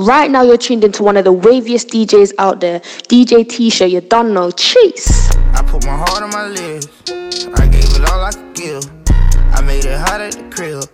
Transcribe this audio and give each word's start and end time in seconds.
Right 0.00 0.30
now, 0.30 0.40
you're 0.40 0.56
tuned 0.56 0.82
into 0.82 1.02
one 1.02 1.18
of 1.18 1.24
the 1.24 1.34
waviest 1.34 1.90
DJs 1.90 2.32
out 2.38 2.60
there, 2.60 2.80
DJ 2.80 3.44
Tisha. 3.44 3.90
You 3.90 4.00
don't 4.00 4.32
know. 4.32 4.50
Chase. 4.50 5.30
I 5.52 5.62
put 5.62 5.84
my 5.84 5.94
heart 5.94 6.22
on 6.22 6.30
my 6.30 6.46
lips. 6.46 6.88
I 7.06 7.66
gave 7.66 7.84
it 7.84 8.08
all 8.08 8.24
I 8.24 8.32
could 8.32 8.54
give. 8.54 8.82
I 9.52 9.60
made 9.60 9.84
it 9.84 9.98
hot 9.98 10.22
at 10.22 10.32
the 10.32 10.48
crib. 10.48 10.84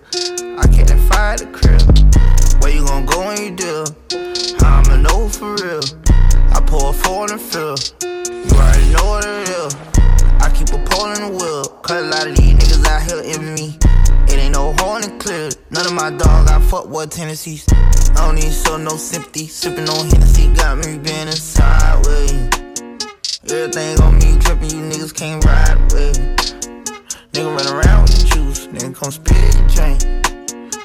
I 0.59 0.67
that 0.67 0.99
fire 1.09 1.35
at 1.35 1.39
the 1.39 1.47
crib. 1.55 2.61
Where 2.61 2.73
you 2.73 2.85
gonna 2.85 3.07
go 3.07 3.21
when 3.29 3.41
you 3.45 3.55
do? 3.55 3.85
I'ma 4.67 4.97
know 4.97 5.29
for 5.29 5.55
real. 5.55 5.83
I 6.51 6.61
pour 6.67 6.91
a 6.91 6.93
four 6.93 7.31
in 7.31 7.37
the 7.37 7.39
field. 7.39 7.95
You 8.03 8.59
already 8.59 8.91
know 8.91 9.07
what 9.07 9.25
it 9.25 9.49
is. 9.49 9.77
I 10.43 10.51
keep 10.51 10.71
a 10.71 10.83
pole 10.85 11.13
in 11.13 11.21
the 11.23 11.29
wheel. 11.31 11.65
Cause 11.83 12.03
a 12.03 12.09
lot 12.09 12.27
of 12.27 12.35
these 12.35 12.55
niggas 12.55 12.85
out 12.85 13.03
here 13.03 13.23
envy 13.25 13.63
me. 13.63 13.86
Ain't 14.47 14.55
no 14.55 14.71
and 14.71 15.21
clear. 15.21 15.51
None 15.73 15.87
of 15.87 15.93
my 15.93 16.09
dog 16.09 16.47
got 16.47 16.63
fuck 16.63 16.87
with 16.87 17.11
tendencies. 17.11 17.67
I 18.15 18.27
don't 18.27 18.37
need 18.37 18.53
show 18.53 18.77
no 18.77 18.91
sympathy. 18.91 19.49
Sipping 19.49 19.89
on 19.89 20.07
Hennessy 20.07 20.47
got 20.55 20.79
me 20.79 20.99
bending 20.99 21.35
sideways. 21.35 22.31
Everything 23.51 24.01
on 24.03 24.15
me 24.15 24.39
tripping, 24.39 24.71
you 24.71 24.83
niggas 24.87 25.13
can't 25.13 25.45
ride 25.45 25.81
with. 25.93 26.17
Nigga 27.33 27.57
run 27.57 27.67
around 27.75 28.03
with 28.03 28.21
the 28.21 28.27
juice, 28.35 28.69
nigga 28.69 28.95
come 28.95 29.11
spit 29.11 29.37
it 29.37 29.57
the 29.57 29.75
chain. 29.75 29.99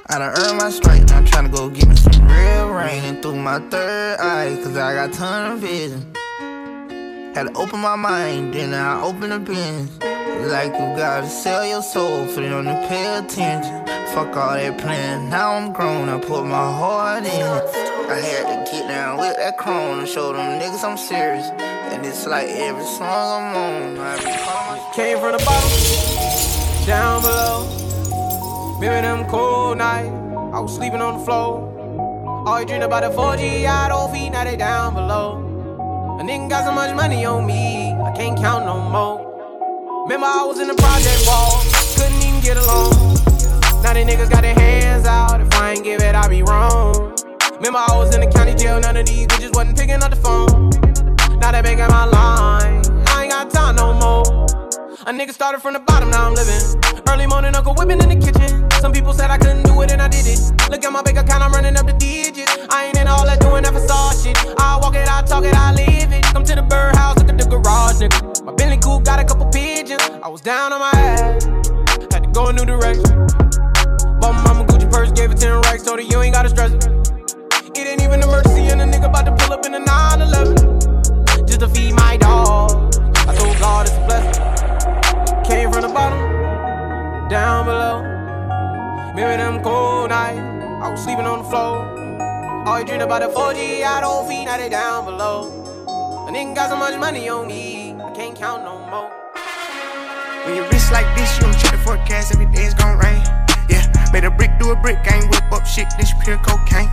I 0.09 0.17
done 0.17 0.33
earned 0.39 0.57
my 0.57 0.71
stripes, 0.71 1.11
now 1.11 1.17
I'm 1.17 1.25
tryna 1.25 1.55
go 1.55 1.69
get 1.69 1.87
me 1.87 1.95
some 1.95 2.27
real 2.27 2.69
rain. 2.69 3.03
And 3.03 3.21
through 3.21 3.35
my 3.35 3.59
third 3.69 4.19
eye, 4.19 4.59
cause 4.63 4.75
I 4.75 4.95
got 4.95 5.13
ton 5.13 5.51
of 5.51 5.59
vision. 5.59 6.11
Had 7.33 7.47
to 7.47 7.53
open 7.55 7.79
my 7.79 7.95
mind, 7.95 8.53
then 8.53 8.73
I 8.73 9.01
open 9.01 9.29
the 9.29 9.39
bins. 9.39 9.89
Like 10.51 10.73
you 10.73 10.97
gotta 10.99 11.29
sell 11.29 11.65
your 11.65 11.81
soul 11.81 12.27
for 12.27 12.41
them 12.41 12.65
to 12.65 12.85
pay 12.89 13.19
attention. 13.19 13.85
Fuck 14.07 14.35
all 14.35 14.55
that 14.55 14.77
plan, 14.77 15.29
now 15.29 15.53
I'm 15.53 15.71
grown, 15.71 16.09
I 16.09 16.19
put 16.19 16.43
my 16.43 16.57
heart 16.57 17.23
in. 17.23 17.29
I 17.31 18.19
had 18.19 18.65
to 18.65 18.69
get 18.69 18.85
down 18.89 19.17
with 19.17 19.37
that 19.37 19.57
chrome 19.57 19.99
and 19.99 20.07
show 20.09 20.33
them 20.33 20.59
niggas 20.59 20.83
I'm 20.83 20.97
serious. 20.97 21.47
And 21.93 22.05
it's 22.05 22.27
like 22.27 22.49
every 22.49 22.83
song 22.83 23.55
I'm 23.55 23.55
on, 23.55 23.97
I 23.97 24.17
be 24.17 24.95
Came 24.97 25.17
from 25.19 25.31
the 25.31 25.43
bottom, 25.45 26.85
down 26.85 27.21
below. 27.21 28.75
Remember 28.75 29.01
them 29.01 29.29
cold 29.29 29.77
nights, 29.77 30.09
I 30.09 30.59
was 30.59 30.75
sleeping 30.75 31.01
on 31.01 31.19
the 31.19 31.23
floor. 31.23 32.43
All 32.45 32.59
you 32.59 32.65
dream 32.65 32.81
about 32.81 33.03
the 33.03 33.17
4G, 33.17 33.65
I 33.65 33.87
don't 33.87 34.11
feet, 34.11 34.31
now 34.31 34.43
they 34.43 34.57
down 34.57 34.95
below. 34.95 35.50
A 36.21 36.23
nigga 36.23 36.51
got 36.51 36.65
so 36.65 36.71
much 36.71 36.95
money 36.95 37.25
on 37.25 37.47
me, 37.47 37.93
I 37.93 38.11
can't 38.11 38.37
count 38.37 38.63
no 38.63 38.79
more. 38.79 40.03
Remember 40.03 40.27
I 40.27 40.45
was 40.45 40.59
in 40.59 40.67
the 40.67 40.75
project 40.75 41.25
wall, 41.25 41.63
couldn't 41.97 42.21
even 42.21 42.39
get 42.41 42.57
along. 42.57 42.93
Now 43.81 43.93
they 43.93 44.05
niggas 44.05 44.29
got 44.29 44.43
their 44.43 44.53
hands 44.53 45.07
out, 45.07 45.41
if 45.41 45.51
I 45.55 45.71
ain't 45.71 45.83
give 45.83 45.99
it, 45.99 46.13
I 46.13 46.27
be 46.27 46.43
wrong. 46.43 47.17
Remember 47.55 47.79
I 47.79 47.97
was 47.97 48.13
in 48.13 48.21
the 48.21 48.27
county 48.27 48.53
jail, 48.53 48.79
none 48.79 48.97
of 48.97 49.07
these 49.07 49.25
bitches 49.25 49.55
wasn't 49.55 49.75
picking 49.79 50.03
up 50.03 50.11
the 50.11 50.15
phone. 50.15 50.69
Now 51.39 51.53
they 51.53 51.63
making 51.63 51.87
my 51.87 52.05
line, 52.05 52.85
I 53.07 53.23
ain't 53.23 53.31
got 53.31 53.49
time 53.49 53.77
no 53.77 53.91
more. 53.91 54.45
A 55.07 55.11
nigga 55.11 55.33
started 55.33 55.59
from 55.59 55.73
the 55.73 55.79
bottom, 55.79 56.11
now 56.11 56.27
I'm 56.27 56.35
living. 56.35 56.61
Early 57.09 57.25
morning, 57.25 57.55
Uncle 57.55 57.73
whipping 57.73 57.99
in 57.99 58.09
the 58.09 58.21
kitchen. 58.21 58.69
Some 58.79 58.93
people 58.93 59.13
said 59.13 59.31
I 59.31 59.39
couldn't 59.39 59.63
do 59.63 59.81
it, 59.81 59.91
and 59.91 59.99
I 59.99 60.07
did 60.07 60.27
it. 60.27 60.39
Look 60.69 60.85
at 60.85 60.93
my 60.93 61.01
bank 61.01 61.17
account, 61.17 61.41
I'm 61.41 61.51
running 61.51 61.75
up 61.77 61.87
the 61.87 61.93
digits. 61.93 62.55
I 62.69 62.85
ain't 62.85 62.97
in 62.99 63.07
all 63.07 63.25
that 63.25 63.39
doing 63.39 63.63
that 63.63 63.73
facade 63.73 64.21
shit. 64.21 64.37
I 64.59 64.77
walk 64.79 64.93
it, 64.93 65.07
I 65.09 65.23
talk 65.23 65.45
it, 65.45 65.55
I 65.55 65.73
live. 65.73 66.00
Come 66.33 66.45
to 66.45 66.55
the 66.55 66.61
birdhouse, 66.63 67.17
look 67.17 67.27
at 67.27 67.37
the 67.37 67.45
garage, 67.45 68.01
nigga. 68.01 68.45
My 68.45 68.53
Bentley 68.53 68.77
coupe 68.77 69.03
got 69.03 69.19
a 69.19 69.25
couple 69.25 69.47
pigeons. 69.49 70.01
I 70.23 70.29
was 70.29 70.39
down 70.39 70.71
on 70.71 70.79
my 70.79 70.91
ass, 70.93 71.43
had 72.13 72.23
to 72.23 72.29
go 72.31 72.47
a 72.47 72.53
new 72.53 72.65
direction. 72.65 73.27
Bought 74.19 74.33
my 74.35 74.43
mama 74.47 74.65
Gucci 74.65 74.89
purse, 74.89 75.11
gave 75.11 75.31
it 75.31 75.37
10 75.37 75.61
racks, 75.61 75.83
told 75.83 75.99
her 75.99 76.05
you 76.05 76.21
ain't 76.21 76.33
gotta 76.33 76.49
stress 76.49 76.71
it. 76.71 76.85
It 77.75 77.85
ain't 77.85 78.01
even 78.01 78.23
emergency, 78.23 78.63
and 78.71 78.81
a 78.81 78.85
nigga 78.85 79.09
about 79.09 79.25
to 79.25 79.35
pull 79.43 79.53
up 79.53 79.65
in 79.65 79.73
a 79.73 79.79
911. 79.79 81.45
Just 81.45 81.59
to 81.59 81.67
feed 81.67 81.95
my 81.95 82.15
dog. 82.15 82.95
I 83.27 83.35
told 83.35 83.59
God 83.59 83.87
it's 83.87 83.97
a 83.97 84.05
blessing. 84.07 85.43
Came 85.43 85.69
from 85.69 85.81
the 85.81 85.89
bottom, 85.89 86.19
down 87.27 87.65
below. 87.65 87.99
Remember 89.09 89.35
them 89.35 89.61
cold 89.61 90.09
nights, 90.09 90.39
I 90.39 90.89
was 90.89 91.03
sleeping 91.03 91.25
on 91.25 91.39
the 91.43 91.49
floor. 91.49 92.65
All 92.65 92.79
you 92.79 92.85
dream 92.85 93.01
about 93.01 93.21
the 93.21 93.27
4G, 93.27 93.83
I 93.83 93.99
don't 93.99 94.25
feed, 94.29 94.45
now 94.45 94.57
they 94.57 94.69
down 94.69 95.03
below. 95.03 95.70
A 96.31 96.33
nigga 96.33 96.55
got 96.55 96.69
so 96.69 96.77
much 96.77 96.97
money 96.97 97.27
on 97.27 97.45
me, 97.45 97.91
I 97.91 98.09
can't 98.11 98.33
count 98.33 98.63
no 98.63 98.79
more. 98.87 99.11
When 100.45 100.55
you 100.55 100.63
rich 100.71 100.87
like 100.89 101.03
this, 101.13 101.27
you 101.35 101.43
don't 101.43 101.59
check 101.59 101.71
the 101.71 101.77
forecast, 101.83 102.31
every 102.31 102.45
day 102.45 102.63
it's 102.63 102.73
gon' 102.73 102.97
rain. 102.97 103.19
Yeah, 103.67 103.83
made 104.13 104.23
a 104.23 104.31
brick 104.31 104.57
do 104.57 104.71
a 104.71 104.75
brick, 104.77 104.99
I 105.11 105.17
ain't 105.17 105.29
whip 105.29 105.51
up 105.51 105.67
shit, 105.67 105.91
this 105.99 106.13
pure 106.23 106.37
cocaine. 106.37 106.87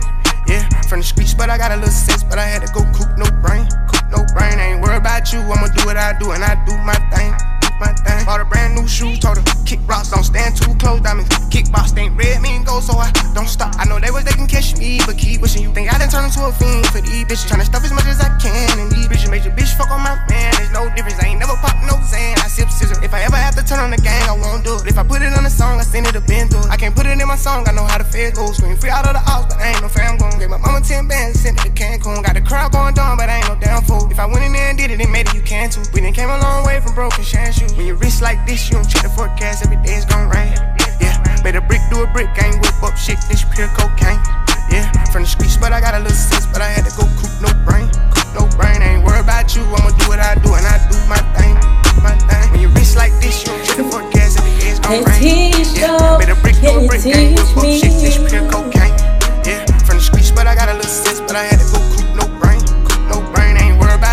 Yeah, 0.45 0.67
from 0.89 0.99
the 0.99 1.05
streets, 1.05 1.33
but 1.33 1.49
I 1.49 1.57
got 1.57 1.71
a 1.71 1.77
little 1.77 1.87
sense, 1.87 2.21
but 2.21 2.37
I 2.37 2.43
had 2.43 2.67
to 2.67 2.73
go 2.73 2.83
coop 2.91 3.15
no 3.15 3.31
brain. 3.39 3.63
Coop 3.87 4.11
no 4.11 4.27
brain, 4.35 4.59
I 4.59 4.75
ain't 4.75 4.81
worried 4.81 4.97
about 4.97 5.31
you, 5.31 5.39
I'ma 5.39 5.71
do 5.71 5.85
what 5.85 5.95
I 5.95 6.19
do, 6.19 6.31
and 6.31 6.43
I 6.43 6.59
do 6.67 6.75
my 6.83 6.99
thing. 7.07 7.31
My 7.79 7.95
thing. 7.95 8.25
Bought 8.27 8.41
a 8.41 8.45
brand 8.45 8.75
new 8.75 8.87
shoe, 8.87 9.15
told 9.17 9.39
her, 9.39 9.45
kick 9.65 9.79
rocks, 9.87 10.11
don't 10.11 10.23
stand 10.23 10.55
too 10.55 10.75
close, 10.75 10.99
diamonds. 10.99 11.31
Kickbox 11.47 11.95
ain't 11.97 12.15
red, 12.19 12.41
mean 12.41 12.63
gold, 12.63 12.83
so 12.83 12.99
I 12.99 13.07
don't 13.33 13.47
stop. 13.47 13.73
I 13.79 13.87
know 13.87 13.99
they 13.99 14.11
was 14.11 14.27
they 14.27 14.35
can 14.35 14.47
catch 14.47 14.75
me, 14.75 14.99
but 15.07 15.17
keep 15.17 15.39
wishing 15.39 15.63
you 15.63 15.71
think 15.73 15.87
I 15.87 15.97
done 15.97 16.11
turned 16.11 16.27
into 16.27 16.43
a 16.43 16.51
fiend 16.51 16.85
for 16.91 16.99
these 16.99 17.23
bitches. 17.23 17.47
Tryna 17.47 17.63
stuff 17.63 17.83
as 17.87 17.95
much 17.95 18.05
as 18.05 18.19
I 18.19 18.27
can, 18.37 18.67
and 18.77 18.91
these 18.91 19.07
bitches 19.07 19.31
made 19.31 19.47
your 19.47 19.55
bitch 19.55 19.71
fuck 19.79 19.89
on 19.91 20.03
my 20.03 20.19
man. 20.27 20.51
There's 20.59 20.75
no 20.75 20.91
difference, 20.91 21.23
I 21.23 21.31
ain't 21.31 21.39
never 21.39 21.55
pop 21.63 21.79
no 21.87 21.95
Xan. 22.03 22.35
I 22.43 22.51
sip 22.51 22.67
scissor. 22.67 22.99
If 22.99 23.15
I 23.15 23.23
ever 23.23 23.39
have 23.39 23.55
to 23.55 23.63
turn 23.63 23.79
on 23.79 23.95
the 23.95 24.01
gang, 24.03 24.27
I 24.27 24.35
won't 24.35 24.67
do 24.67 24.75
it. 24.75 24.91
If 24.91 24.99
I 24.99 25.07
put 25.07 25.23
it 25.23 25.31
on 25.31 25.47
a 25.47 25.49
song, 25.49 25.79
I 25.79 25.87
send 25.87 26.05
it 26.05 26.15
a 26.19 26.21
bend 26.21 26.51
through. 26.51 26.67
I 26.67 26.75
can't 26.75 26.93
put 26.93 27.07
it 27.07 27.15
in 27.15 27.27
my 27.27 27.39
song, 27.39 27.63
I 27.67 27.71
know 27.71 27.87
how 27.87 27.97
the 27.97 28.03
fed 28.03 28.35
goes. 28.35 28.59
Scream 28.59 28.75
free 28.75 28.91
out 28.91 29.07
of 29.07 29.15
the 29.15 29.23
house, 29.23 29.47
but 29.47 29.55
I 29.55 29.71
ain't 29.71 29.81
no 29.81 29.87
fam 29.87 30.17
gon' 30.17 30.35
Gave 30.37 30.51
my 30.51 30.59
mama 30.59 30.83
10 30.83 31.07
bands, 31.07 31.39
sent 31.39 31.55
it 31.59 31.63
to 31.63 31.71
Cancun. 31.71 32.23
Got 32.27 32.35
the 32.35 32.43
crowd 32.43 32.75
going 32.75 32.93
down, 32.93 33.15
but 33.15 33.31
I 33.31 33.39
ain't 33.39 33.47
no 33.47 33.55
damn 33.55 33.83
fool. 33.83 34.11
If 34.11 34.19
I 34.19 34.25
went 34.27 34.43
in 34.43 34.51
there 34.51 34.58
did 34.79 34.95
it, 34.95 35.03
it 35.03 35.09
made 35.11 35.27
it, 35.27 35.35
you 35.35 35.43
can 35.43 35.69
too. 35.69 35.83
We 35.91 35.99
done 35.99 36.13
came 36.13 36.31
a 36.31 36.39
long 36.39 36.63
way 36.63 36.79
from 36.79 36.95
broken 36.95 37.23
shine 37.23 37.51
shoes. 37.51 37.75
When 37.75 37.85
you 37.85 37.95
rich 37.95 38.21
like 38.21 38.39
this, 38.47 38.71
you 38.71 38.79
don't 38.79 38.87
check 38.87 39.03
the 39.03 39.11
forecast, 39.11 39.65
every 39.65 39.75
day 39.83 39.99
it's 39.99 40.07
gon' 40.07 40.31
rain. 40.31 40.55
Yeah, 41.03 41.19
made 41.43 41.59
a 41.59 41.61
brick 41.61 41.83
do 41.91 41.99
a 41.99 42.07
brick, 42.07 42.31
ain't 42.39 42.63
whip 42.63 42.79
up 42.79 42.95
shit, 42.95 43.19
this 43.27 43.43
pure 43.51 43.67
cocaine. 43.75 44.23
Yeah, 44.71 44.87
from 45.11 45.27
the 45.27 45.29
streets, 45.29 45.57
but 45.59 45.75
I 45.75 45.81
got 45.83 45.99
a 45.99 45.99
little 45.99 46.15
sense, 46.15 46.47
but 46.47 46.61
I 46.63 46.71
had 46.71 46.87
to 46.87 46.93
go 46.95 47.03
coop 47.19 47.33
no 47.43 47.51
brain. 47.67 47.91
Coop 48.15 48.29
no 48.39 48.43
brain, 48.55 48.79
I 48.79 48.95
ain't 48.95 49.03
worried 49.03 49.27
about 49.27 49.51
you, 49.51 49.67
I'ma 49.67 49.91
do 49.99 50.07
what 50.07 50.23
I 50.23 50.39
do, 50.39 50.55
and 50.55 50.63
I 50.63 50.79
do 50.87 50.95
my 51.11 51.19
thing. 51.35 51.59
My 51.99 52.15
thing. 52.31 52.47
When 52.55 52.61
you 52.63 52.69
rich 52.71 52.95
like 52.95 53.11
this, 53.19 53.43
you 53.43 53.51
don't 53.51 53.59
check 53.67 53.83
the 53.83 53.87
forecast, 53.91 54.39
every 54.39 54.55
day 54.63 54.71
it's 54.71 54.79
gon' 54.79 55.03
rain. 55.03 55.59
Yeah, 55.75 56.15
made 56.15 56.31
a 56.31 56.39
brick 56.39 56.55
do 56.63 56.71
a 56.71 56.87
brick, 56.87 57.03
ain't 57.03 57.35
whip 57.35 57.51
up 57.51 57.67
shit, 57.67 57.91
this 57.99 58.15
pure 58.15 58.47
cocaine. 58.47 58.95
Yeah, 59.43 59.67
from 59.83 59.99
the 59.99 60.05
streets, 60.07 60.31
but 60.31 60.47
I 60.47 60.55
got 60.55 60.71
a 60.71 60.79
little 60.79 60.87
sense, 60.87 61.19
but 61.19 61.35
I 61.35 61.43
had 61.43 61.59
to 61.59 61.67
go 61.67 61.78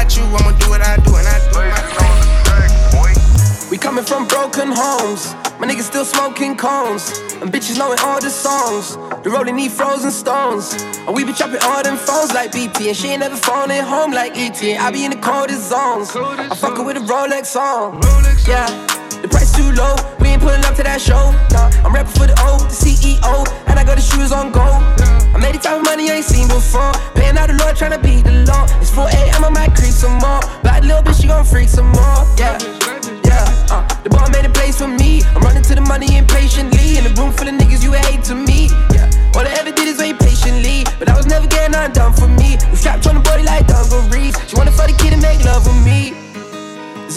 I 0.07 0.21
ain't 0.21 0.31
worried 0.31 0.47
about 0.47 0.47
you, 0.47 0.47
I'ma 0.47 0.59
do 0.59 0.71
what 0.71 0.83
I 0.83 0.97
do, 0.97 1.17
and 1.17 1.27
I 1.27 1.39
do 1.51 1.59
my 1.59 1.81
thing. 1.83 3.71
We 3.71 3.79
coming 3.79 4.05
from 4.05 4.29
broken 4.29 4.69
homes. 4.71 5.35
My 5.59 5.67
niggas 5.67 5.83
still 5.83 6.05
smoking 6.05 6.57
cones. 6.57 7.19
And 7.43 7.51
bitches 7.53 7.77
knowing 7.79 7.99
all 8.01 8.21
the 8.21 8.31
songs. 8.31 8.97
The 9.25 9.31
rolling 9.31 9.57
need 9.57 9.73
frozen 9.73 10.13
stones. 10.13 10.73
And 11.07 11.15
we 11.17 11.25
be 11.25 11.33
chopping 11.33 11.61
all 11.63 11.83
them 11.83 11.97
phones 11.97 12.33
like 12.33 12.53
BP. 12.53 12.89
And 12.89 12.97
she 12.97 13.09
ain't 13.09 13.21
never 13.21 13.37
phoning 13.37 13.83
home 13.83 14.13
like 14.13 14.37
ET. 14.37 14.63
I 14.63 14.91
be 14.93 15.05
in 15.05 15.11
the 15.11 15.17
coldest 15.17 15.69
zones. 15.69 16.11
I 16.15 16.55
fuckin' 16.55 16.87
with 16.87 16.97
a 16.97 17.01
Rolex 17.01 17.57
on. 17.57 18.01
Yeah. 18.47 18.69
The 19.23 19.29
price 19.29 19.51
too 19.57 19.73
low, 19.73 19.97
we 20.21 20.26
ain't 20.26 20.26
pulling 20.47 20.63
up 20.63 20.79
to 20.79 20.85
that 20.87 21.03
show. 21.03 21.35
Nah, 21.51 21.67
I'm 21.83 21.91
rapping 21.91 22.15
for 22.15 22.31
the 22.31 22.37
O, 22.47 22.63
the 22.63 22.71
CEO, 22.71 23.43
and 23.67 23.75
I 23.75 23.83
got 23.83 23.99
the 23.99 24.07
shoes 24.07 24.31
on 24.31 24.55
gold. 24.55 24.79
I 25.35 25.39
made 25.43 25.59
the 25.59 25.59
type 25.59 25.83
of 25.83 25.83
money 25.83 26.07
I 26.07 26.23
ain't 26.23 26.25
seen 26.25 26.47
before. 26.47 26.95
Paying 27.19 27.35
out 27.35 27.51
the 27.51 27.59
Lord, 27.59 27.75
tryna 27.75 27.99
beat 27.99 28.23
the 28.23 28.47
law. 28.47 28.63
It's 28.79 28.95
4 28.95 29.11
a.m., 29.11 29.43
I 29.43 29.51
might 29.51 29.75
creep 29.75 29.91
some 29.91 30.23
more. 30.23 30.39
Black 30.63 30.87
little 30.87 31.03
bitch, 31.03 31.19
she 31.19 31.27
gon' 31.27 31.43
freak 31.43 31.67
some 31.69 31.91
more. 31.91 32.23
Yeah, 32.39 32.55
yeah. 33.27 33.43
Uh, 33.75 33.83
the 34.07 34.11
bar 34.15 34.31
made 34.31 34.47
a 34.47 34.53
place 34.55 34.79
for 34.79 34.87
me. 34.87 35.27
I'm 35.35 35.43
running 35.43 35.67
to 35.67 35.75
the 35.75 35.83
money 35.83 36.15
impatiently. 36.15 36.95
In 36.95 37.11
a 37.11 37.13
room 37.19 37.35
full 37.35 37.51
of 37.51 37.55
niggas, 37.59 37.83
you 37.83 37.91
hate 38.07 38.23
to 38.31 38.39
me. 38.39 38.71
Yeah, 38.95 39.11
all 39.35 39.43
I 39.43 39.51
ever 39.59 39.75
did 39.75 39.91
is 39.91 39.99
wait 39.99 40.15
patiently. 40.23 40.87
But 41.03 41.11
I 41.11 41.19
was 41.19 41.27
never 41.27 41.51
getting 41.51 41.75
nothing 41.75 41.99
done 41.99 42.15
for 42.15 42.31
me. 42.31 42.55
We 42.71 42.79
strapped 42.79 43.03
on 43.11 43.19
the 43.19 43.25
body 43.27 43.43
like 43.43 43.67
dungarees. 43.67 44.39
She 44.47 44.55
wanna 44.55 44.71
fuck 44.71 44.87
the 44.87 44.95
kid 44.95 45.13
and 45.13 45.23
make 45.23 45.43
love 45.43 45.67
with 45.67 45.83
me. 45.83 46.06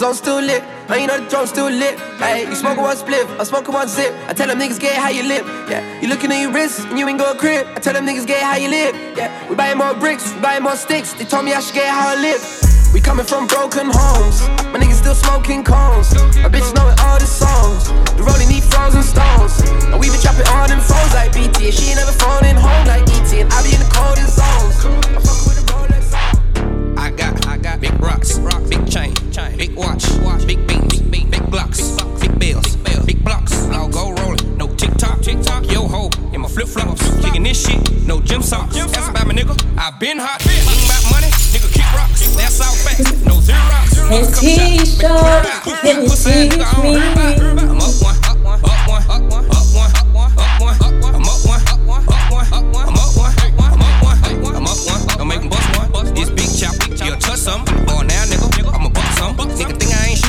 The 0.00 0.06
zone 0.06 0.14
still 0.14 0.40
lit, 0.40 0.64
and 0.88 0.96
you 0.96 1.06
know 1.06 1.20
the 1.20 1.28
drum 1.28 1.44
still 1.44 1.68
lit. 1.68 2.00
Hey, 2.16 2.48
you 2.48 2.56
smoking 2.56 2.80
one 2.80 2.96
spliff, 2.96 3.28
I'm 3.36 3.44
smoking 3.44 3.74
one 3.74 3.86
zip. 3.86 4.16
I 4.24 4.32
tell 4.32 4.48
them 4.48 4.56
niggas 4.56 4.80
get 4.80 4.96
how 4.96 5.10
you 5.10 5.28
live. 5.28 5.44
Yeah, 5.68 5.84
you 6.00 6.08
looking 6.08 6.32
at 6.32 6.40
your 6.40 6.56
wrist 6.56 6.88
and 6.88 6.98
you 6.98 7.06
ain't 7.06 7.18
go 7.18 7.34
crib. 7.34 7.68
I 7.76 7.84
tell 7.84 7.92
them 7.92 8.06
niggas 8.08 8.26
get 8.26 8.40
how 8.40 8.56
you 8.56 8.70
live. 8.70 8.96
Yeah, 9.12 9.28
we 9.50 9.56
buying 9.56 9.76
more 9.76 9.92
bricks, 9.92 10.32
we 10.32 10.40
buying 10.40 10.62
more 10.62 10.76
sticks. 10.76 11.12
They 11.12 11.26
told 11.26 11.44
me 11.44 11.52
I 11.52 11.60
should 11.60 11.74
get 11.74 11.92
how 11.92 12.16
I 12.16 12.16
live. 12.16 12.40
We 12.96 13.02
coming 13.02 13.26
from 13.26 13.46
broken 13.46 13.92
homes. 13.92 14.40
My 14.72 14.80
niggas 14.80 15.04
still 15.04 15.14
smoking 15.14 15.64
cones. 15.68 16.16
My 16.40 16.48
bitches 16.48 16.72
knowing 16.72 16.96
all 17.04 17.20
the 17.20 17.28
songs. 17.28 17.92
The 18.16 18.24
rolling 18.24 18.48
need 18.48 18.64
frozen 18.64 19.02
stones. 19.04 19.60
And 19.92 20.00
we 20.00 20.08
been 20.08 20.20
trapping 20.24 20.48
all 20.48 20.64
them 20.64 20.80
phones 20.80 21.12
like 21.12 21.36
BT. 21.36 21.68
And 21.68 21.74
she 21.76 21.92
ain't 21.92 22.00
never 22.00 22.16
phoning 22.16 22.56
home 22.56 22.88
like 22.88 23.04
ET. 23.04 23.28
And 23.36 23.52
I 23.52 23.60
be 23.60 23.76
in 23.76 23.84
the 23.84 23.90
coldest 23.92 24.40
zones. 24.40 24.80
I 25.12 25.20
fuck 25.20 25.44
with 25.44 25.60
the 25.60 25.64
big 27.80 27.98
rocks, 28.00 28.38
rock, 28.38 28.62
big 28.68 28.86
chain, 28.90 29.14
chain, 29.32 29.56
big 29.56 29.74
watch, 29.74 30.04
watch, 30.20 30.46
big 30.46 30.66
beans, 30.66 31.00
big 31.00 31.10
beans, 31.10 31.30
big 31.30 31.50
blocks, 31.50 31.80
big 32.20 32.38
bills, 32.38 32.76
bills, 32.76 33.06
big 33.06 33.24
blocks. 33.24 33.52
I'll 33.70 33.88
go 33.88 34.12
rolling, 34.12 34.56
no 34.58 34.68
tick 34.74 34.94
tock, 34.96 35.20
tick 35.22 35.40
tock. 35.42 35.64
Yo 35.70 35.86
ho, 35.86 36.10
in 36.32 36.40
my 36.42 36.48
flip 36.48 36.68
flops, 36.68 37.02
kicking 37.20 37.42
this 37.42 37.66
shit, 37.66 37.80
no 38.06 38.20
gym 38.20 38.42
socks. 38.42 38.76
That's 38.76 39.08
about 39.08 39.26
my 39.26 39.34
nigga. 39.34 39.56
I 39.78 39.90
been 39.98 40.18
hot, 40.18 40.40
been 40.44 40.62
about 40.62 41.10
money, 41.10 41.30
nigga 41.52 41.72
kick 41.72 41.92
rocks. 41.94 42.36
That's 42.36 42.60
all 42.60 42.74
fact, 42.84 43.00
no 43.24 43.40
Xerox. 43.40 43.96
And 44.12 44.26
t-shirt, 44.34 45.00
can 45.84 46.02
you 46.02 46.10
teach 46.10 46.60
me? 46.82 47.79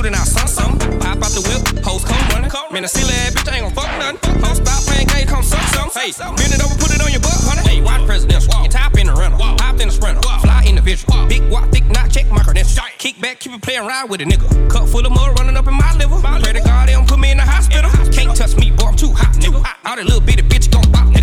Think 0.01 0.15
I 0.15 0.15
shooting, 0.15 0.15
I'll 0.15 0.25
sun 0.25 0.47
some. 0.47 0.99
Pop 0.99 1.17
out 1.21 1.31
the 1.31 1.41
whip, 1.41 1.85
hoes 1.85 2.03
come 2.03 2.17
running. 2.29 2.51
Man, 2.71 2.85
a 2.85 2.87
silly 2.87 3.13
ass 3.13 3.33
bitch, 3.33 3.51
I 3.51 3.57
ain't 3.57 3.65
gon' 3.65 3.75
fuck 3.75 3.91
none. 3.99 4.15
Hoes 4.41 4.57
stop 4.57 4.83
playing 4.87 5.07
game, 5.07 5.27
come 5.27 5.43
suck 5.43 5.61
some. 5.75 5.89
Hey, 5.91 6.11
bend 6.37 6.53
it 6.53 6.63
over, 6.63 6.75
put 6.75 6.93
it 6.93 7.01
on 7.01 7.11
your 7.11 7.21
butt, 7.21 7.37
honey. 7.45 7.61
Hey, 7.67 7.81
watch 7.81 8.05
presidential. 8.05 8.53
You 8.63 8.69
top 8.69 8.97
in 8.97 9.07
the 9.07 9.13
rental, 9.13 9.39
hop 9.39 9.79
in 9.79 9.87
the 9.87 9.93
sprinter, 9.93 10.21
fly 10.21 10.63
individual. 10.65 11.27
Big 11.27 11.43
walk, 11.51 11.69
thick 11.71 11.85
knot, 11.85 12.09
check 12.09 12.29
my 12.31 12.43
credentials. 12.43 12.79
Kick 12.97 13.19
back, 13.19 13.39
keep 13.39 13.53
it 13.53 13.61
playing 13.61 13.85
ride 13.85 14.09
with 14.09 14.21
a 14.21 14.25
nigga. 14.25 14.47
Cup 14.69 14.87
full 14.87 15.05
of 15.05 15.11
mud 15.11 15.37
running 15.39 15.57
up 15.57 15.67
in 15.67 15.75
my 15.75 15.93
liver. 15.95 16.19
Pray 16.21 16.53
to 16.53 16.61
God 16.61 16.87
they 16.87 16.93
don't 16.93 17.07
put 17.07 17.19
me 17.19 17.31
in 17.31 17.37
the 17.37 17.43
hospital. 17.43 17.91
Can't 18.11 18.35
touch 18.35 18.55
me, 18.57 18.71
boy, 18.71 18.87
I'm 18.87 18.95
too 18.95 19.11
hot, 19.11 19.35
nigga. 19.35 19.59
All 19.85 19.95
that 19.95 20.05
little 20.05 20.21
bitty 20.21 20.43
bitch 20.43 20.71
gon' 20.71 20.89
bop, 20.91 21.07
nigga. 21.13 21.20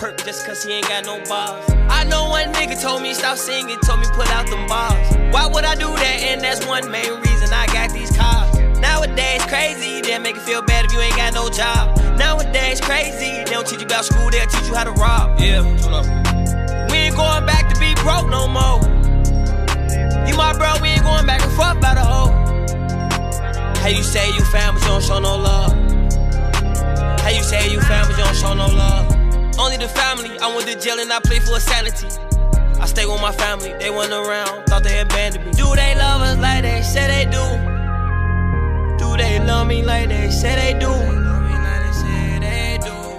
Perk 0.00 0.16
just 0.24 0.46
cause 0.46 0.64
he 0.64 0.72
ain't 0.72 0.88
got 0.88 1.04
no 1.04 1.22
balls. 1.28 1.62
I 1.90 2.04
know 2.04 2.30
one 2.30 2.50
nigga 2.54 2.80
told 2.80 3.02
me 3.02 3.12
stop 3.12 3.36
singing, 3.36 3.78
told 3.84 4.00
me 4.00 4.06
put 4.14 4.32
out 4.32 4.48
them 4.48 4.66
balls. 4.66 4.96
Why 5.30 5.46
would 5.46 5.64
I 5.64 5.74
do 5.74 5.92
that? 5.92 6.16
And 6.24 6.40
that's 6.40 6.64
one 6.66 6.90
main 6.90 7.20
reason 7.20 7.52
I 7.52 7.66
got 7.66 7.92
these 7.92 8.10
cars. 8.16 8.48
Nowadays 8.80 9.44
crazy, 9.44 10.00
they 10.00 10.18
make 10.18 10.36
you 10.36 10.40
feel 10.40 10.62
bad 10.62 10.86
if 10.86 10.92
you 10.94 11.00
ain't 11.00 11.16
got 11.16 11.34
no 11.34 11.50
job. 11.50 11.98
Nowadays 12.16 12.80
crazy, 12.80 13.44
they 13.44 13.52
don't 13.52 13.66
teach 13.66 13.80
you 13.80 13.86
about 13.86 14.06
school, 14.06 14.30
they'll 14.30 14.46
teach 14.46 14.68
you 14.68 14.74
how 14.74 14.84
to 14.84 14.92
rob. 14.92 15.38
Yeah. 15.38 15.60
We 16.88 16.96
ain't 16.96 17.16
going 17.16 17.44
back 17.44 17.68
to 17.68 17.78
be 17.78 17.92
broke 18.00 18.30
no 18.30 18.48
more. 18.48 18.80
You 20.24 20.34
my 20.34 20.56
bro, 20.56 20.80
we 20.80 20.88
ain't 20.96 21.02
going 21.02 21.26
back 21.26 21.42
and 21.42 21.52
forth 21.52 21.76
about 21.76 21.98
a 21.98 22.06
hoe. 22.08 22.32
How 23.82 23.88
you 23.88 24.02
say 24.02 24.26
you 24.32 24.44
fam, 24.46 24.74
but 24.74 24.82
you 24.82 24.88
don't 24.88 25.04
show 25.04 25.18
no 25.18 25.36
love? 25.36 25.72
How 27.20 27.28
you 27.28 27.42
say 27.42 27.70
you 27.70 27.80
fam, 27.82 28.06
but 28.08 28.16
you 28.16 28.24
don't 28.24 28.34
show 28.34 28.54
no 28.54 28.66
love? 28.66 29.09
Only 29.60 29.76
the 29.76 29.88
family, 29.88 30.38
I 30.40 30.48
went 30.56 30.66
to 30.68 30.80
jail 30.80 30.98
and 30.98 31.12
I 31.12 31.20
played 31.20 31.42
for 31.42 31.60
sanity. 31.60 32.08
I 32.80 32.86
stay 32.86 33.04
with 33.04 33.20
my 33.20 33.30
family, 33.30 33.74
they 33.74 33.90
went 33.90 34.10
around, 34.10 34.64
thought 34.64 34.82
they 34.82 35.00
abandoned 35.00 35.44
me. 35.44 35.52
Do 35.52 35.76
they 35.76 35.94
love 35.96 36.22
us 36.22 36.38
like 36.38 36.62
they 36.62 36.80
say 36.80 37.06
they 37.06 37.30
do? 37.30 37.44
Do 38.96 39.18
they 39.18 39.38
love 39.44 39.66
me 39.66 39.82
like 39.82 40.08
they 40.08 40.30
say 40.30 40.56
they 40.56 40.78
do? 40.80 40.88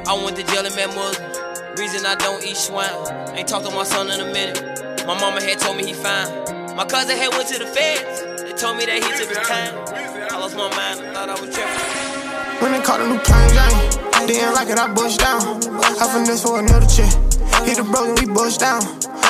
I 0.10 0.14
went 0.26 0.36
to 0.38 0.44
jail 0.44 0.66
and 0.66 0.76
met 0.76 0.90
Muslims. 0.96 1.38
Reason 1.80 2.06
I 2.08 2.16
don't 2.16 2.44
eat 2.44 2.58
swine. 2.58 2.90
Ain't 3.38 3.48
talked 3.48 3.70
to 3.70 3.76
my 3.76 3.84
son 3.84 4.10
in 4.10 4.20
a 4.20 4.26
minute. 4.34 4.60
My 5.06 5.14
mama 5.20 5.42
had 5.42 5.60
told 5.60 5.78
me 5.78 5.86
he 5.86 5.94
fine. 5.94 6.28
My 6.76 6.86
cousin 6.86 7.18
had 7.18 7.30
went 7.38 7.50
to 7.50 7.60
the 7.60 7.68
feds. 7.68 8.42
They 8.42 8.54
told 8.54 8.78
me 8.78 8.86
that 8.88 8.96
he 8.96 9.10
took 9.14 9.30
his 9.30 9.48
time. 9.48 9.78
I 10.34 10.40
lost 10.40 10.58
my 10.58 10.68
mind. 10.76 11.06
I 11.06 11.14
thought 11.14 11.30
I 11.30 11.40
was 11.40 11.54
tripping. 11.54 12.62
When 12.62 12.72
they 12.74 12.82
caught 12.82 13.00
a 13.00 13.08
new 13.08 13.20
plain 13.20 13.48
Jane, 13.54 14.01
like 14.30 14.70
it, 14.70 14.78
I 14.78 14.94
bust 14.94 15.20
down. 15.20 15.42
I 15.98 16.06
finesse 16.14 16.44
for 16.44 16.60
another 16.60 16.86
check. 16.86 17.10
Hit 17.66 17.78
the 17.78 17.84
broken, 17.84 18.16
we 18.22 18.32
bust 18.34 18.60
down. 18.60 18.82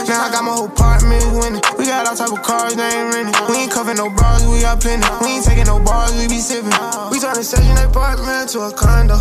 Now 0.08 0.28
I 0.28 0.32
got 0.32 0.44
my 0.44 0.52
whole 0.52 0.68
apartment 0.68 1.24
winning. 1.40 1.62
We 1.78 1.86
got 1.86 2.08
all 2.08 2.16
type 2.16 2.32
of 2.32 2.44
cars, 2.44 2.76
they 2.76 2.84
ain't 2.84 3.14
renting. 3.14 3.36
We 3.48 3.64
ain't 3.64 3.72
covering 3.72 3.98
no 3.98 4.10
bars, 4.10 4.46
we 4.48 4.62
got 4.62 4.82
plenty. 4.82 5.08
We 5.22 5.40
ain't 5.40 5.46
taking 5.46 5.66
no 5.66 5.80
bars, 5.80 6.12
we 6.16 6.28
be 6.28 6.40
sipping. 6.40 6.76
We 7.12 7.20
turn 7.20 7.36
the 7.36 7.44
session 7.44 7.78
apartment 7.78 8.50
to 8.52 8.68
a 8.68 8.72
condo. 8.74 9.16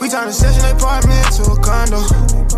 We 0.00 0.08
turn 0.08 0.26
the 0.28 0.32
session 0.32 0.64
apartment 0.76 1.32
to 1.36 1.42
a 1.52 1.56
condo. 1.62 2.55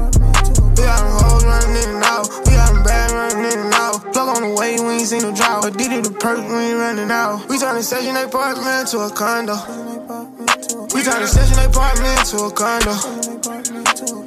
We 0.78 0.84
got 0.84 1.02
them 1.02 1.10
hoes 1.18 1.44
running 1.44 1.82
in 1.82 1.90
and 1.90 2.04
out. 2.04 2.30
We 2.46 2.52
got 2.54 2.72
them 2.72 2.84
bad 2.84 3.10
running 3.10 3.50
in 3.50 3.58
and 3.66 3.74
out. 3.74 3.98
Plug 4.12 4.28
on 4.36 4.42
the 4.46 4.54
way, 4.54 4.78
we 4.78 5.02
ain't 5.02 5.08
seen 5.08 5.22
no 5.22 5.34
drought. 5.34 5.66
Addicted 5.66 6.04
to 6.04 6.12
perk, 6.12 6.38
we 6.38 6.54
ain't 6.54 6.78
running 6.78 7.10
out. 7.10 7.48
We 7.48 7.58
turn 7.58 7.74
the 7.74 7.82
session 7.82 8.14
apartment 8.14 8.86
to 8.94 8.98
a 9.02 9.10
condo. 9.10 9.58
We 10.94 11.02
turn 11.02 11.18
the 11.18 11.26
session 11.26 11.58
apartment 11.58 12.22
to 12.30 12.46
a 12.46 12.50
condo. 12.54 12.94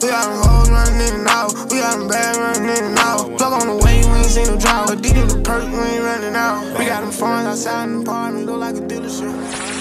We 0.04 0.12
got 0.12 0.28
them 0.28 0.44
hoes 0.44 0.70
running 0.70 1.00
in 1.08 1.14
and 1.24 1.28
out. 1.32 1.56
We 1.72 1.80
got 1.80 1.98
them 1.98 2.10
bad 2.10 2.36
running 2.36 2.68
in 2.68 2.84
and 2.84 3.00
out. 3.00 3.38
Plug 3.38 3.54
on 3.56 3.68
the 3.72 3.86
way, 3.86 4.04
we 4.04 4.20
ain't 4.20 4.28
seen 4.28 4.48
no 4.48 4.60
drought. 4.60 4.92
Addicted 4.92 5.30
to 5.30 5.38
perk, 5.48 5.64
we 5.64 5.80
ain't 5.80 6.04
running 6.04 6.36
out. 6.36 6.68
We 6.78 6.84
got 6.84 7.00
them 7.00 7.12
phones 7.12 7.48
outside 7.48 7.86
in 7.88 7.96
the 7.96 8.02
apartment, 8.02 8.46
look 8.46 8.60
like 8.60 8.76
a 8.76 8.82
dealership. 8.82 9.81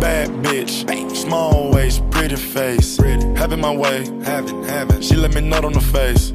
Bad 0.00 0.28
bitch, 0.44 1.16
small 1.16 1.70
waist, 1.72 2.08
pretty 2.10 2.36
face. 2.36 2.98
Having 3.36 3.60
my 3.60 3.74
way, 3.74 4.06
having, 4.24 4.62
having. 4.64 5.00
She 5.00 5.16
let 5.16 5.34
me 5.34 5.40
nut 5.40 5.64
on 5.64 5.72
the 5.72 5.80
face. 5.80 6.32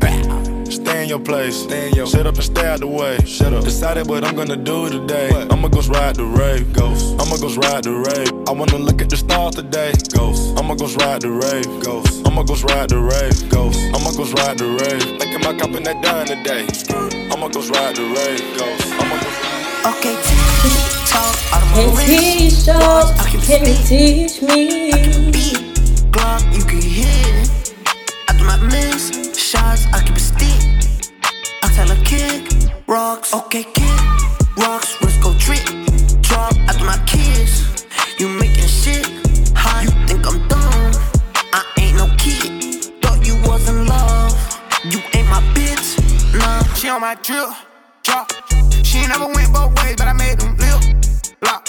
Stay 0.74 1.04
in 1.04 1.10
your 1.10 1.20
place, 1.20 1.56
stay 1.56 1.90
in 1.90 1.94
your. 1.94 2.08
Shut 2.08 2.26
up 2.26 2.36
and 2.36 2.44
stay 2.44 2.66
out 2.66 2.80
the 2.80 2.88
way. 2.88 3.18
Shut 3.26 3.54
up. 3.54 3.64
Decided 3.64 4.08
what 4.08 4.24
I'm 4.24 4.36
gonna 4.36 4.56
do 4.56 4.90
today. 4.90 5.30
I'ma 5.52 5.68
go 5.68 5.82
ride 5.82 6.16
the 6.16 6.26
rave, 6.26 6.74
ghost. 6.74 7.16
I'ma 7.22 7.38
go 7.38 7.54
ride 7.56 7.84
the 7.84 7.94
rave. 7.94 8.32
I 8.48 8.52
wanna 8.52 8.78
look 8.78 9.02
at 9.02 9.10
the 9.10 9.18
stars 9.18 9.56
today, 9.56 9.94
ghost. 10.14 10.58
I'ma 10.58 10.76
go 10.76 10.88
ride 10.96 11.22
the 11.22 11.30
rave, 11.30 11.84
ghost. 11.84 12.26
I'ma 12.26 12.44
go 12.44 12.56
ride 12.56 12.90
the 12.90 13.00
rave, 13.00 13.50
ghost. 13.50 13.80
I'ma 13.94 14.12
go 14.12 14.24
ride 14.42 14.58
the 14.58 14.68
rave. 14.68 15.20
Making 15.20 15.42
my 15.42 15.54
cop 15.58 15.76
in 15.76 15.84
that 15.84 16.02
dime 16.02 16.26
today. 16.26 16.66
I'ma 17.32 17.48
go 17.50 17.62
ride 17.62 17.96
the 17.96 18.04
rave, 18.04 18.58
ghost. 18.58 18.88
I'ma 19.00 19.20
go. 19.22 19.51
Okay, 19.84 20.14
talk, 21.08 21.36
and 21.74 21.98
t-shirt, 21.98 23.18
can 23.48 23.66
you 23.66 23.74
teach 23.84 24.40
me? 24.44 24.92
beat, 25.32 25.58
Glock, 26.12 26.56
you 26.56 26.64
can 26.64 26.80
hear 26.80 27.08
it. 27.42 27.74
I 28.30 28.38
do 28.38 28.44
not 28.44 28.62
miss 28.62 29.10
shots, 29.36 29.88
I 29.92 30.04
keep 30.04 30.16
it 30.16 30.20
stick. 30.20 30.62
I 31.64 31.68
tell 31.74 31.90
a 31.90 31.96
kick, 32.04 32.72
rocks, 32.86 33.34
okay, 33.34 33.64
kick, 33.64 34.00
rocks, 34.56 35.02
let's 35.02 35.18
go 35.18 35.34
trick. 35.40 35.66
Drop 36.22 36.54
after 36.70 36.86
my 36.86 37.02
kids, 37.08 37.84
you 38.20 38.30
making 38.30 38.68
shit. 38.68 39.10
High, 39.58 39.82
you 39.82 39.90
think 40.06 40.28
I'm 40.28 40.48
dumb? 40.48 40.92
I 41.54 41.66
ain't 41.80 41.98
no 41.98 42.06
kid. 42.20 42.86
Thought 43.02 43.26
you 43.26 43.34
was 43.50 43.68
in 43.68 43.88
love, 43.88 44.38
you 44.86 45.00
ain't 45.16 45.28
my 45.28 45.42
bitch, 45.56 45.98
nah. 46.38 46.62
She 46.76 46.88
on 46.88 47.02
my 47.02 47.16
drip, 47.16 47.16
drop. 47.16 47.71
She 48.92 48.98
ain't 48.98 49.08
never 49.08 49.28
went 49.28 49.54
both 49.54 49.72
ways, 49.82 49.96
but 49.96 50.10
I 50.10 50.12
made 50.12 50.38
them 50.38 50.52
lip 50.58 50.84
lock. 51.42 51.66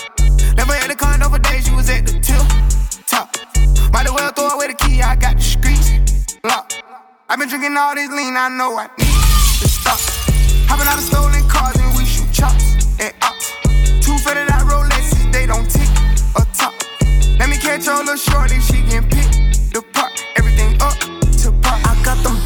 Never 0.57 0.73
had 0.75 0.91
a 0.91 0.97
condo 0.97 1.29
for 1.29 1.39
days, 1.39 1.65
she 1.65 1.73
was 1.73 1.89
at 1.89 2.05
the 2.05 2.19
tip 2.19 2.43
top. 3.07 3.31
Might 3.93 4.07
as 4.07 4.13
well 4.13 4.33
throw 4.33 4.49
away 4.49 4.67
the 4.67 4.75
key, 4.75 5.01
I 5.03 5.15
got 5.15 5.37
the 5.37 5.43
streets 5.43 6.37
locked. 6.43 6.83
i 7.29 7.37
been 7.37 7.49
drinking 7.49 7.77
all 7.77 7.95
this 7.95 8.11
lean, 8.11 8.37
I 8.37 8.49
know 8.49 8.75
I 8.77 8.91
need 8.99 9.07
to 9.07 9.69
stop. 9.71 10.01
Hopping 10.67 10.89
out 10.89 10.99
of 10.99 11.05
stolen 11.05 11.49
cars 11.49 11.77
and 11.79 11.97
we 11.97 12.05
shoot 12.05 12.27
chops 12.33 12.75
at 12.99 13.15
ops. 13.23 13.55
Two 14.05 14.19
fitted 14.19 14.51
out 14.51 14.67
Rolexes, 14.67 15.33
they 15.33 15.47
don't 15.47 15.71
tick 15.71 15.87
or 16.35 16.43
top. 16.59 16.75
Let 17.39 17.49
me 17.49 17.57
catch 17.57 17.87
your 17.87 17.99
little 17.99 18.17
shorty, 18.17 18.59
she 18.59 18.83
can 18.83 19.07
pick 19.07 19.31
the 19.71 19.81
part. 19.93 20.22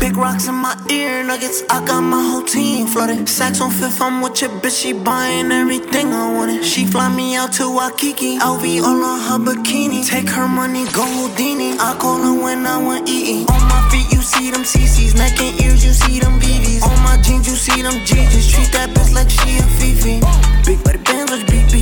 Big 0.06 0.16
rocks 0.16 0.46
in 0.46 0.54
my 0.54 0.76
ear 0.88 1.24
nuggets. 1.24 1.64
I 1.68 1.84
got 1.84 2.00
my 2.00 2.22
whole 2.30 2.44
team 2.44 2.86
flooded. 2.86 3.26
Saks 3.26 3.60
on 3.60 3.72
fifth, 3.72 4.00
I'm 4.00 4.20
with 4.20 4.40
your 4.40 4.50
bitch. 4.50 4.80
She 4.80 4.92
buying 4.92 5.50
everything 5.50 6.12
I 6.12 6.32
wanted. 6.32 6.64
She 6.64 6.86
fly 6.86 7.08
me 7.08 7.34
out 7.34 7.54
to 7.54 7.64
Waikiki. 7.76 8.38
LV 8.38 8.82
all 8.84 9.02
on 9.02 9.18
her 9.26 9.38
bikini. 9.44 10.06
Take 10.06 10.28
her 10.28 10.46
money, 10.46 10.84
go 10.92 11.02
Houdini. 11.02 11.72
I 11.80 11.96
call 11.98 12.22
her 12.22 12.40
when 12.40 12.64
I 12.64 12.80
want 12.80 13.08
eating. 13.08 13.50
On 13.50 13.62
my 13.66 13.82
feet, 13.90 14.06
you 14.12 14.22
see 14.22 14.52
them 14.52 14.62
CCs. 14.62 15.16
Neck 15.16 15.40
and 15.40 15.60
ears, 15.62 15.84
you 15.84 15.92
see 15.92 16.20
them 16.20 16.38
BBs. 16.38 16.84
On 16.84 17.02
my 17.02 17.16
jeans, 17.22 17.48
you 17.48 17.56
see 17.56 17.82
them 17.82 17.94
GGs. 18.06 18.46
Treat 18.54 18.70
that 18.74 18.90
bitch 18.90 19.12
like 19.12 19.28
she 19.28 19.58
a 19.58 19.66
Fifi. 19.76 20.20
Big 20.64 20.84
body 20.84 20.98
bands, 20.98 21.32
watch 21.32 21.44
BB. 21.50 21.74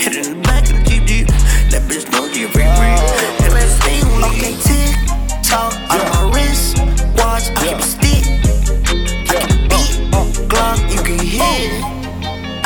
Hit 0.00 0.16
it 0.16 0.26
in 0.26 0.40
the 0.40 0.48
back 0.48 0.62
of 0.62 0.72
the 0.72 0.96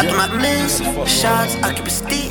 I 0.01 0.05
yeah. 0.05 0.11
cannot 0.13 0.41
miss 0.41 0.81
shots, 1.13 1.57
I 1.57 1.75
keep 1.75 1.85
it 1.85 1.91
steep. 1.91 2.31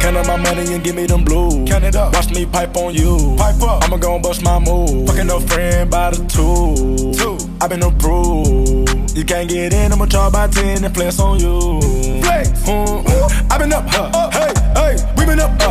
Count 0.00 0.16
up 0.16 0.26
my 0.28 0.36
money 0.36 0.72
and 0.72 0.84
give 0.84 0.94
me 0.94 1.06
them 1.06 1.24
blue. 1.24 1.64
Count 1.64 1.82
it 1.82 1.96
up. 1.96 2.12
Watch 2.12 2.30
me 2.30 2.46
pipe 2.46 2.76
on 2.76 2.94
you. 2.94 3.34
Pipe 3.36 3.60
up. 3.62 3.82
I'ma 3.82 3.96
gon' 3.96 4.22
bust 4.22 4.44
my 4.44 4.60
move. 4.60 5.08
Fucking 5.08 5.28
a 5.28 5.40
friend 5.40 5.90
by 5.90 6.10
the 6.10 6.18
two. 6.26 7.12
Two. 7.18 7.36
I 7.60 7.66
been 7.66 7.82
approved. 7.82 9.16
You 9.16 9.24
can't 9.24 9.48
get 9.48 9.72
in, 9.72 9.92
I'ma 9.92 10.06
draw 10.06 10.30
by 10.30 10.46
ten 10.46 10.84
and 10.84 10.94
flex 10.94 11.18
on 11.18 11.40
you. 11.40 11.80
Flex. 12.22 12.50
Mm-hmm. 12.62 13.52
I 13.52 13.58
been 13.58 13.72
up, 13.72 13.84
huh. 13.88 14.10
up. 14.14 14.32
hey, 14.32 14.52
hey, 14.74 15.14
we 15.16 15.26
been 15.26 15.40
up. 15.40 15.63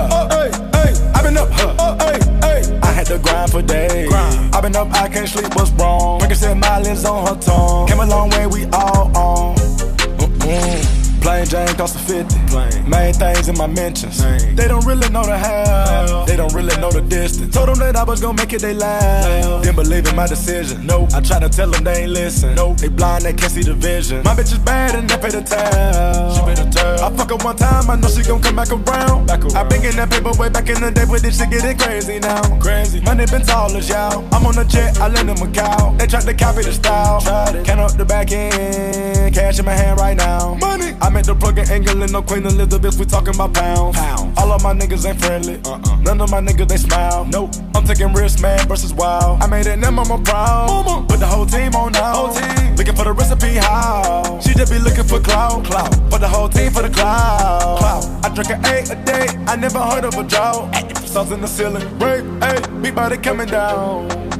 To 3.13 3.19
grind 3.19 3.51
for 3.51 3.61
days. 3.61 4.11
i 4.13 4.61
been 4.61 4.75
up, 4.75 4.91
I 4.93 5.07
can't 5.07 5.27
sleep, 5.27 5.55
what's 5.55 5.71
wrong? 5.71 6.19
Drinking 6.19 6.37
said 6.37 6.57
mileage 6.57 7.05
on 7.05 7.27
her 7.27 7.39
tongue. 7.39 7.87
Came 7.87 7.99
a 7.99 8.05
long 8.05 8.29
way, 8.31 8.47
we 8.47 8.65
all 8.65 9.15
on. 9.15 9.55
Mm-mm. 9.55 11.02
Plain 11.23 11.45
Jane 11.45 11.73
cost 11.77 11.95
a 11.95 11.99
50. 11.99 12.37
Plain. 12.47 12.89
Main 12.89 13.13
things 13.13 13.47
in 13.47 13.57
my 13.57 13.65
mentions. 13.65 14.21
Main. 14.21 14.55
They 14.57 14.67
don't 14.67 14.85
really 14.85 15.07
know 15.07 15.23
the 15.23 15.37
how. 15.37 16.25
They 16.25 16.35
don't 16.35 16.53
really 16.53 16.75
know 16.81 16.91
the 16.91 16.99
distance. 16.99 17.55
Told 17.55 17.69
them 17.69 17.79
that 17.79 17.95
I 17.95 18.03
was 18.03 18.19
gonna 18.19 18.35
make 18.35 18.51
it, 18.51 18.61
they 18.61 18.73
laugh. 18.73 19.63
Didn't 19.63 19.77
believe 19.77 20.05
in 20.05 20.17
my 20.17 20.27
decision. 20.27 20.85
Nope. 20.85 21.13
I 21.13 21.21
try 21.21 21.39
to 21.39 21.47
tell 21.47 21.71
them 21.71 21.81
they 21.85 22.03
ain't 22.03 22.11
listen. 22.11 22.55
Nope. 22.55 22.75
They 22.77 22.89
blind, 22.89 23.23
they 23.23 23.31
can't 23.31 23.49
see 23.49 23.63
the 23.63 23.73
vision. 23.73 24.21
My 24.23 24.35
bitch 24.35 24.51
is 24.51 24.59
bad 24.59 24.95
and 24.95 25.09
they 25.09 25.17
pay 25.17 25.29
the 25.29 25.41
tab. 25.41 26.35
She 26.35 26.41
pay 26.41 26.55
the 26.55 26.69
tab. 26.69 26.99
I 26.99 27.15
fuck 27.15 27.29
her 27.29 27.37
one 27.37 27.55
time, 27.55 27.89
I 27.89 27.95
know 27.95 28.09
she 28.09 28.21
gon' 28.23 28.41
come 28.41 28.57
back 28.57 28.71
around. 28.71 29.25
Back 29.25 29.45
around. 29.45 29.55
I 29.55 29.63
been 29.63 29.81
getting 29.81 29.97
that 30.03 30.11
paper 30.11 30.33
way 30.37 30.49
back 30.49 30.67
in 30.67 30.81
the 30.81 30.91
day, 30.91 31.05
but 31.07 31.21
this 31.21 31.39
shit 31.39 31.49
getting 31.49 31.77
crazy 31.77 32.19
now. 32.19 32.41
Crazy. 32.59 32.99
Money 32.99 33.25
been 33.27 33.43
tall 33.43 33.71
as 33.77 33.87
y'all. 33.87 34.27
I'm 34.33 34.45
on 34.45 34.57
a 34.57 34.65
jet, 34.65 34.99
I 34.99 35.07
lend 35.07 35.29
them 35.29 35.41
a 35.41 35.49
cow. 35.49 35.95
They 35.97 36.05
tried 36.05 36.23
to 36.23 36.33
copy 36.33 36.63
the 36.63 36.73
style. 36.73 37.21
Tried 37.21 37.55
it. 37.55 37.65
Count 37.65 37.79
up 37.79 37.95
the 37.95 38.03
back 38.03 38.33
end. 38.33 39.33
Cash 39.33 39.59
in 39.59 39.63
my 39.63 39.71
hand 39.71 40.01
right 40.01 40.17
now. 40.17 40.55
Money. 40.55 40.91
I 41.01 41.12
meant 41.13 41.27
the 41.27 41.35
plug 41.35 41.57
in 41.59 41.69
England, 41.69 42.11
no 42.11 42.21
Queen 42.21 42.45
Elizabeth, 42.45 42.97
we 42.97 43.05
talking 43.05 43.35
about 43.35 43.53
pounds. 43.53 43.95
Pound. 43.95 44.37
All 44.37 44.51
of 44.51 44.63
my 44.63 44.73
niggas 44.73 45.05
ain't 45.07 45.19
friendly. 45.19 45.61
Uh-uh. 45.63 46.01
None 46.01 46.19
of 46.19 46.31
my 46.31 46.41
niggas, 46.41 46.67
they 46.67 46.77
smile. 46.77 47.25
Nope. 47.25 47.51
I'm 47.75 47.85
taking 47.85 48.11
risks, 48.13 48.41
man, 48.41 48.67
versus 48.67 48.93
wild. 48.93 49.41
I 49.41 49.47
made 49.47 49.67
it, 49.67 49.77
now 49.77 49.91
mama 49.91 50.21
proud. 50.23 50.67
Mama. 50.67 51.05
Put 51.07 51.19
the 51.19 51.27
whole 51.27 51.45
team 51.45 51.75
on 51.75 51.91
now. 51.91 52.13
Whole 52.13 52.33
team. 52.33 52.75
Looking 52.75 52.95
for 52.95 53.05
the 53.05 53.13
recipe, 53.13 53.55
how? 53.55 54.39
She 54.39 54.53
just 54.53 54.71
be 54.71 54.79
looking 54.79 55.03
for 55.03 55.19
clout. 55.19 55.63
Clout. 55.65 55.93
For 56.09 56.19
the 56.19 56.27
whole 56.27 56.49
team, 56.49 56.71
for 56.71 56.81
the 56.81 56.89
clout. 56.89 57.79
Clout. 57.79 58.25
I 58.25 58.29
drink 58.33 58.49
an 58.49 58.65
eight 58.65 58.89
a 58.89 58.95
day, 59.05 59.27
I 59.45 59.55
never 59.55 59.79
heard 59.79 60.05
of 60.05 60.15
a 60.17 60.23
drought. 60.23 60.73
Sauce 61.05 61.31
in 61.31 61.41
the 61.41 61.47
ceiling, 61.47 61.87
rape, 61.99 62.25
hey, 62.41 62.59
beat 62.81 62.95
body 62.95 63.17
coming 63.17 63.47
down. 63.47 64.32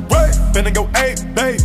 Right, 0.53 0.65
finna 0.65 0.74
go 0.74 0.89
eight, 1.01 1.17
babe. 1.33 1.60